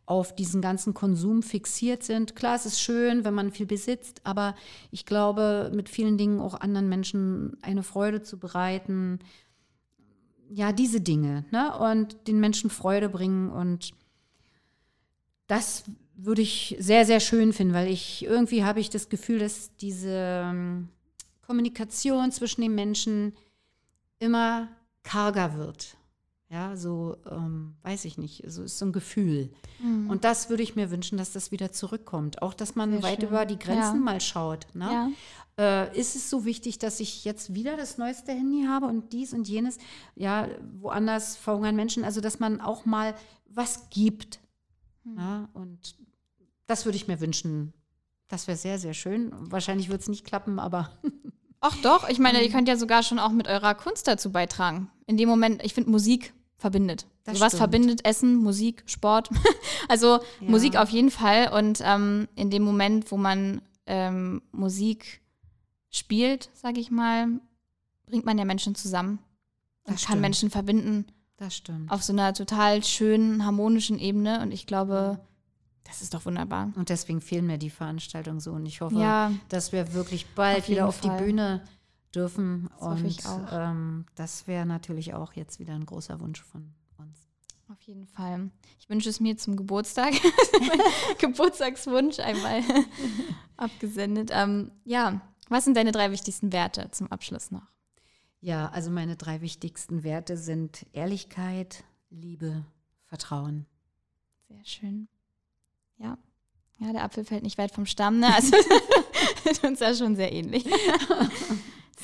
auf 0.09 0.33
diesen 0.33 0.59
ganzen 0.59 0.95
Konsum 0.95 1.43
fixiert 1.43 2.01
sind. 2.03 2.35
Klar, 2.35 2.55
es 2.55 2.65
ist 2.65 2.81
schön, 2.81 3.25
wenn 3.25 3.35
man 3.35 3.51
viel 3.51 3.67
besitzt, 3.67 4.21
aber 4.23 4.55
ich 4.89 5.05
glaube, 5.05 5.71
mit 5.71 5.87
vielen 5.87 6.17
Dingen 6.17 6.39
auch 6.39 6.59
anderen 6.59 6.89
Menschen 6.89 7.57
eine 7.61 7.83
Freude 7.83 8.23
zu 8.23 8.39
bereiten. 8.39 9.19
Ja, 10.49 10.73
diese 10.73 10.99
Dinge, 10.99 11.45
ne? 11.51 11.77
Und 11.77 12.27
den 12.27 12.39
Menschen 12.39 12.71
Freude 12.71 13.07
bringen 13.07 13.51
und 13.51 13.91
das 15.45 15.83
würde 16.15 16.41
ich 16.41 16.75
sehr, 16.79 17.05
sehr 17.05 17.19
schön 17.19 17.53
finden, 17.53 17.75
weil 17.75 17.87
ich 17.87 18.25
irgendwie 18.25 18.63
habe 18.63 18.79
ich 18.79 18.89
das 18.89 19.09
Gefühl, 19.09 19.37
dass 19.37 19.75
diese 19.75 20.43
ähm, 20.43 20.89
Kommunikation 21.45 22.31
zwischen 22.31 22.61
den 22.61 22.73
Menschen 22.73 23.33
immer 24.17 24.69
karger 25.03 25.55
wird. 25.55 25.98
Ja, 26.51 26.75
so, 26.75 27.15
ähm, 27.29 27.75
weiß 27.83 28.05
ich 28.05 28.17
nicht, 28.17 28.43
so 28.47 28.63
ist 28.63 28.79
so 28.79 28.85
ein 28.85 28.91
Gefühl. 28.91 29.51
Mhm. 29.83 30.09
Und 30.09 30.23
das 30.23 30.49
würde 30.49 30.63
ich 30.63 30.75
mir 30.75 30.89
wünschen, 30.89 31.17
dass 31.19 31.31
das 31.31 31.51
wieder 31.51 31.71
zurückkommt. 31.71 32.41
Auch, 32.41 32.55
dass 32.55 32.73
man 32.73 32.91
Sehr 32.93 33.03
weit 33.03 33.19
schön. 33.19 33.29
über 33.29 33.45
die 33.45 33.59
Grenzen 33.59 33.97
Ja. 33.97 34.01
mal 34.01 34.19
schaut. 34.19 34.65
Ne? 34.73 34.85
Ja. 34.91 35.09
Äh, 35.59 35.99
ist 35.99 36.15
es 36.15 36.27
so 36.29 36.45
wichtig, 36.45 36.79
dass 36.79 36.99
ich 36.99 37.23
jetzt 37.23 37.53
wieder 37.53 37.77
das 37.77 37.99
neueste 37.99 38.31
Handy 38.31 38.65
habe 38.67 38.87
und 38.87 39.13
dies 39.13 39.31
und 39.33 39.47
jenes? 39.47 39.77
Ja, 40.15 40.47
woanders 40.79 41.35
verhungern 41.37 41.75
Menschen. 41.75 42.03
Also, 42.03 42.19
dass 42.19 42.39
man 42.39 42.61
auch 42.61 42.83
mal 42.85 43.13
was 43.47 43.89
gibt. 43.91 44.39
Hm. 45.03 45.17
Ja, 45.17 45.49
und 45.53 45.97
das 46.65 46.85
würde 46.85 46.95
ich 46.95 47.07
mir 47.07 47.19
wünschen. 47.19 47.73
Das 48.27 48.47
wäre 48.47 48.57
sehr, 48.57 48.79
sehr 48.79 48.95
schön. 48.95 49.31
Wahrscheinlich 49.51 49.89
wird 49.89 50.01
es 50.01 50.07
nicht 50.07 50.25
klappen, 50.25 50.57
aber 50.57 50.89
Ach 51.61 51.75
doch, 51.83 52.07
ich 52.09 52.19
meine, 52.19 52.41
ihr 52.41 52.49
könnt 52.49 52.69
ja 52.69 52.77
sogar 52.77 53.03
schon 53.03 53.19
auch 53.19 53.31
mit 53.31 53.47
eurer 53.47 53.75
Kunst 53.75 54.07
dazu 54.07 54.31
beitragen. 54.31 54.89
In 55.07 55.17
dem 55.17 55.27
Moment, 55.27 55.63
ich 55.63 55.73
finde, 55.73 55.89
Musik 55.91 56.33
verbindet. 56.59 57.07
Das 57.23 57.39
So 57.39 57.45
was 57.45 57.55
verbindet 57.55 58.05
Essen, 58.05 58.35
Musik, 58.35 58.83
Sport. 58.85 59.29
also 59.87 60.19
Ja. 60.41 60.49
Musik 60.49 60.75
auf 60.75 60.89
jeden 60.89 61.09
Fall. 61.09 61.51
Und 61.51 61.81
ähm, 61.83 62.27
in 62.35 62.51
dem 62.51 62.61
Moment, 62.63 63.11
wo 63.11 63.17
man 63.17 63.61
ähm, 63.87 64.41
Musik 64.51 65.21
spielt, 65.89 66.49
sage 66.53 66.79
ich 66.79 66.91
mal, 66.91 67.27
bringt 68.05 68.25
man 68.25 68.37
ja 68.37 68.45
Menschen 68.45 68.75
zusammen 68.75 69.19
und 69.85 69.93
Das 69.95 70.01
kann 70.03 70.13
stimmt. 70.13 70.21
Menschen 70.21 70.49
verbinden 70.51 71.05
das 71.37 71.55
stimmt. 71.55 71.89
auf 71.91 72.03
so 72.03 72.13
einer 72.13 72.33
total 72.33 72.83
schönen, 72.83 73.45
harmonischen 73.45 73.97
Ebene. 73.97 74.41
Und 74.41 74.51
ich 74.51 74.67
glaube, 74.67 75.19
das 75.85 76.01
ist 76.01 76.13
doch 76.13 76.25
wunderbar. 76.25 76.71
Und 76.75 76.89
deswegen 76.89 77.21
fehlen 77.21 77.47
mir 77.47 77.57
die 77.57 77.69
Veranstaltungen 77.71 78.39
so. 78.39 78.51
Und 78.51 78.65
ich 78.65 78.81
hoffe, 78.81 78.99
Ja, 78.99 79.31
dass 79.47 79.71
wir 79.71 79.93
wirklich 79.93 80.27
bald 80.35 80.67
wieder 80.69 80.87
auf 80.87 80.97
Fall. 80.97 81.17
die 81.17 81.23
Bühne 81.23 81.61
dürfen. 82.15 82.69
Das 82.71 82.81
hoffe 82.81 83.01
und 83.01 83.05
ich 83.05 83.25
auch. 83.25 83.47
Ähm, 83.51 84.05
das 84.15 84.47
wäre 84.47 84.65
natürlich 84.65 85.13
auch 85.13 85.33
jetzt 85.33 85.59
wieder 85.59 85.73
ein 85.73 85.85
großer 85.85 86.19
Wunsch 86.19 86.41
von 86.41 86.73
uns. 86.97 87.27
Auf 87.69 87.81
jeden 87.81 88.07
Fall. 88.07 88.49
Ich 88.79 88.89
wünsche 88.89 89.09
es 89.09 89.19
mir 89.19 89.37
zum 89.37 89.55
Geburtstag. 89.55 90.13
Geburtstagswunsch 91.19 92.19
einmal 92.19 92.61
abgesendet. 93.57 94.31
Ähm, 94.33 94.71
ja, 94.85 95.21
was 95.49 95.65
sind 95.65 95.77
deine 95.77 95.91
drei 95.91 96.11
wichtigsten 96.11 96.51
Werte 96.51 96.89
zum 96.91 97.11
Abschluss 97.11 97.51
noch? 97.51 97.71
Ja, 98.41 98.69
also 98.69 98.89
meine 98.89 99.17
drei 99.17 99.41
wichtigsten 99.41 100.03
Werte 100.03 100.37
sind 100.37 100.85
Ehrlichkeit, 100.93 101.83
Liebe, 102.09 102.63
Vertrauen. 103.05 103.65
Sehr 104.47 104.63
schön. 104.63 105.07
Ja. 105.97 106.17
Ja, 106.77 106.93
der 106.93 107.03
Apfel 107.03 107.25
fällt 107.25 107.43
nicht 107.43 107.57
weit 107.57 107.71
vom 107.71 107.85
Stamm, 107.85 108.19
ne? 108.19 108.33
Also 108.33 108.55
ist 109.49 109.63
uns 109.65 109.81
ja 109.81 109.93
schon 109.93 110.15
sehr 110.15 110.31
ähnlich. 110.31 110.65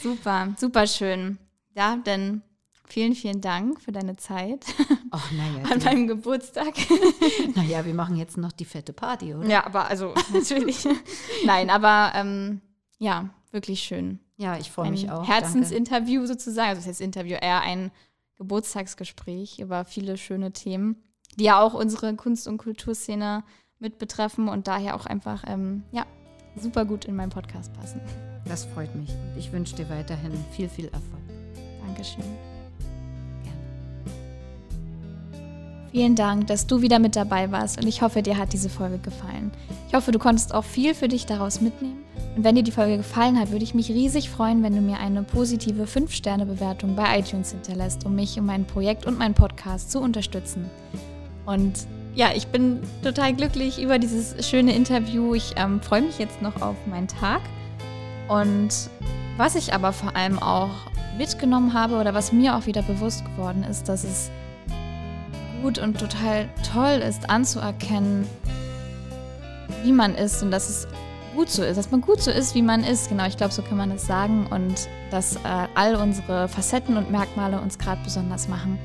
Super, 0.06 0.54
super 0.58 0.88
schön. 0.88 1.38
Ja, 1.76 1.98
dann 2.04 2.42
vielen, 2.88 3.16
vielen 3.16 3.42
Dank 3.42 3.82
für 3.82 3.92
deine 3.92 4.16
Zeit 4.18 4.66
Ach, 5.12 5.32
naja, 5.32 5.64
an 5.72 5.84
meinem 5.84 6.08
Geburtstag. 6.08 6.76
naja, 7.56 7.86
wir 7.86 7.94
machen 7.94 8.16
jetzt 8.16 8.38
noch 8.38 8.52
die 8.52 8.66
fette 8.66 8.94
Party, 8.94 9.34
oder? 9.34 9.48
Ja, 9.48 9.66
aber 9.66 9.88
also 9.88 10.14
natürlich. 10.34 10.88
Nein, 11.46 11.70
aber 11.70 12.12
ähm, 12.16 12.62
ja, 13.00 13.30
wirklich 13.52 13.82
schön. 13.82 14.20
Ja, 14.38 14.58
ich 14.58 14.72
freue 14.72 14.92
mich 14.92 15.10
auch. 15.10 15.28
Herzensinterview 15.28 16.26
sozusagen. 16.26 16.70
Also 16.70 16.82
das 16.82 16.88
heißt 16.88 17.02
Interview, 17.02 17.38
eher 17.42 17.62
ein 17.62 17.92
Geburtstagsgespräch 18.36 19.60
über 19.60 19.86
viele 19.86 20.18
schöne 20.18 20.52
Themen, 20.52 21.02
die 21.38 21.46
ja 21.46 21.60
auch 21.60 21.74
unsere 21.74 22.16
Kunst- 22.16 22.48
und 22.48 22.58
Kulturszene 22.58 23.44
mit 23.80 23.98
betreffen 23.98 24.50
und 24.50 24.68
daher 24.68 24.96
auch 24.96 25.06
einfach 25.06 25.44
ähm, 25.48 25.84
ja, 25.92 26.06
super 26.56 26.86
gut 26.86 27.06
in 27.06 27.16
meinen 27.16 27.30
Podcast 27.30 27.74
passen. 27.74 28.02
Das 28.48 28.66
freut 28.66 28.94
mich. 28.96 29.10
Und 29.10 29.38
ich 29.38 29.52
wünsche 29.52 29.76
dir 29.76 29.90
weiterhin 29.90 30.32
viel, 30.52 30.70
viel 30.70 30.86
Erfolg. 30.86 31.22
Dankeschön. 31.86 32.24
Vielen 35.96 36.16
Dank, 36.16 36.48
dass 36.48 36.68
du 36.68 36.82
wieder 36.82 37.00
mit 37.00 37.16
dabei 37.16 37.54
warst 37.54 37.80
und 37.80 37.88
ich 37.88 38.02
hoffe, 38.02 38.22
dir 38.22 38.38
hat 38.38 38.52
diese 38.52 38.68
Folge 38.68 38.98
gefallen. 38.98 39.50
Ich 39.88 39.94
hoffe, 39.94 40.12
du 40.12 40.20
konntest 40.20 40.54
auch 40.54 40.66
viel 40.66 40.94
für 40.94 41.08
dich 41.08 41.26
daraus 41.26 41.62
mitnehmen. 41.62 42.04
Und 42.36 42.44
wenn 42.44 42.56
dir 42.56 42.64
die 42.64 42.74
Folge 42.74 42.98
gefallen 42.98 43.40
hat, 43.40 43.52
würde 43.52 43.64
ich 43.64 43.74
mich 43.74 43.90
riesig 43.90 44.30
freuen, 44.30 44.62
wenn 44.62 44.76
du 44.76 44.82
mir 44.82 45.00
eine 45.00 45.24
positive 45.24 45.84
5-Sterne-Bewertung 45.86 46.98
bei 46.98 47.20
iTunes 47.20 47.52
hinterlässt, 47.52 48.06
um 48.06 48.14
mich 48.14 48.38
und 48.38 48.46
mein 48.46 48.66
Projekt 48.66 49.06
und 49.06 49.18
meinen 49.18 49.36
Podcast 49.36 49.90
zu 49.90 50.02
unterstützen. 50.02 50.70
Und 51.46 51.88
ja, 52.14 52.32
ich 52.36 52.48
bin 52.48 52.82
total 53.02 53.34
glücklich 53.34 53.82
über 53.82 53.98
dieses 53.98 54.46
schöne 54.46 54.76
Interview. 54.76 55.34
Ich 55.34 55.54
ähm, 55.56 55.80
freue 55.80 56.02
mich 56.02 56.20
jetzt 56.20 56.42
noch 56.42 56.62
auf 56.62 56.76
meinen 56.88 57.08
Tag. 57.08 57.40
Und 58.28 58.90
was 59.38 59.56
ich 59.56 59.74
aber 59.74 59.92
vor 59.94 60.16
allem 60.16 60.40
auch 60.40 60.70
mitgenommen 61.18 61.74
habe 61.74 61.96
oder 61.96 62.14
was 62.14 62.32
mir 62.32 62.56
auch 62.56 62.66
wieder 62.66 62.82
bewusst 62.82 63.24
geworden 63.26 63.64
ist, 63.64 63.88
dass 63.90 64.04
es 64.04 64.32
gut 65.62 65.80
und 65.80 66.00
total 66.00 66.50
toll 66.74 67.02
ist, 67.08 67.30
anzuerkennen, 67.30 68.28
wie 69.84 69.92
man 69.92 70.16
ist 70.16 70.44
und 70.44 70.52
dass 70.52 70.70
es 70.70 70.88
gut 71.36 71.50
so 71.50 71.64
ist, 71.64 71.78
dass 71.78 71.92
man 71.92 72.02
gut 72.02 72.22
so 72.22 72.32
ist, 72.32 72.56
wie 72.56 72.62
man 72.62 72.84
ist. 72.84 73.10
Genau, 73.10 73.26
ich 73.26 73.38
glaube, 73.38 73.54
so 73.54 73.62
kann 73.62 73.78
man 73.78 73.92
es 73.92 74.08
sagen 74.08 74.48
und 74.50 74.88
dass 75.12 75.36
äh, 75.38 75.68
all 75.76 75.96
unsere 75.96 76.48
Facetten 76.48 76.98
und 76.98 77.12
Merkmale 77.12 77.60
uns 77.60 77.78
gerade 77.78 78.02
besonders 78.04 78.48
machen. 78.48 78.80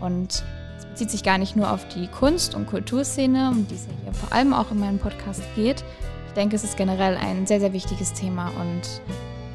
Und 0.00 0.42
es 0.78 0.86
bezieht 0.86 1.10
sich 1.10 1.22
gar 1.22 1.38
nicht 1.38 1.54
nur 1.54 1.70
auf 1.70 1.86
die 1.88 2.08
Kunst- 2.08 2.54
und 2.54 2.66
Kulturszene, 2.66 3.50
um 3.50 3.66
die 3.68 3.76
es 3.76 3.86
ja 3.86 3.92
hier 4.02 4.12
vor 4.12 4.32
allem 4.32 4.52
auch 4.52 4.70
in 4.72 4.80
meinem 4.80 4.98
Podcast 4.98 5.42
geht. 5.54 5.84
Ich 6.32 6.34
denke, 6.34 6.56
es 6.56 6.64
ist 6.64 6.78
generell 6.78 7.18
ein 7.18 7.46
sehr, 7.46 7.60
sehr 7.60 7.74
wichtiges 7.74 8.14
Thema 8.14 8.46
und 8.58 9.02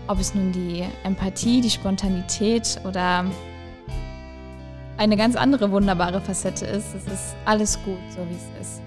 ob 0.05 0.19
es 0.19 0.36
nun 0.36 0.51
die 0.51 0.86
Empathie, 1.03 1.59
die 1.59 1.71
Spontanität 1.71 2.80
oder 2.86 3.25
eine 4.97 5.17
ganz 5.17 5.36
andere 5.36 5.71
wunderbare 5.71 6.21
Facette 6.21 6.67
ist. 6.67 6.93
Es 6.93 7.11
ist 7.11 7.36
alles 7.45 7.80
gut, 7.84 7.97
so 8.11 8.19
wie 8.30 8.36
es 8.36 8.61
ist. 8.61 8.82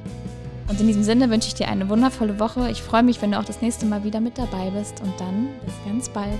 Und 0.68 0.80
in 0.80 0.86
diesem 0.86 1.02
Sinne 1.02 1.30
wünsche 1.30 1.48
ich 1.48 1.54
dir 1.54 1.66
eine 1.66 1.88
wundervolle 1.88 2.38
Woche. 2.38 2.70
Ich 2.70 2.80
freue 2.80 3.02
mich, 3.02 3.20
wenn 3.22 3.32
du 3.32 3.40
auch 3.40 3.44
das 3.44 3.60
nächste 3.60 3.86
Mal 3.86 4.04
wieder 4.04 4.20
mit 4.20 4.38
dabei 4.38 4.70
bist 4.70 5.00
und 5.00 5.12
dann 5.18 5.48
bis 5.64 5.74
ganz 5.84 6.08
bald. 6.10 6.38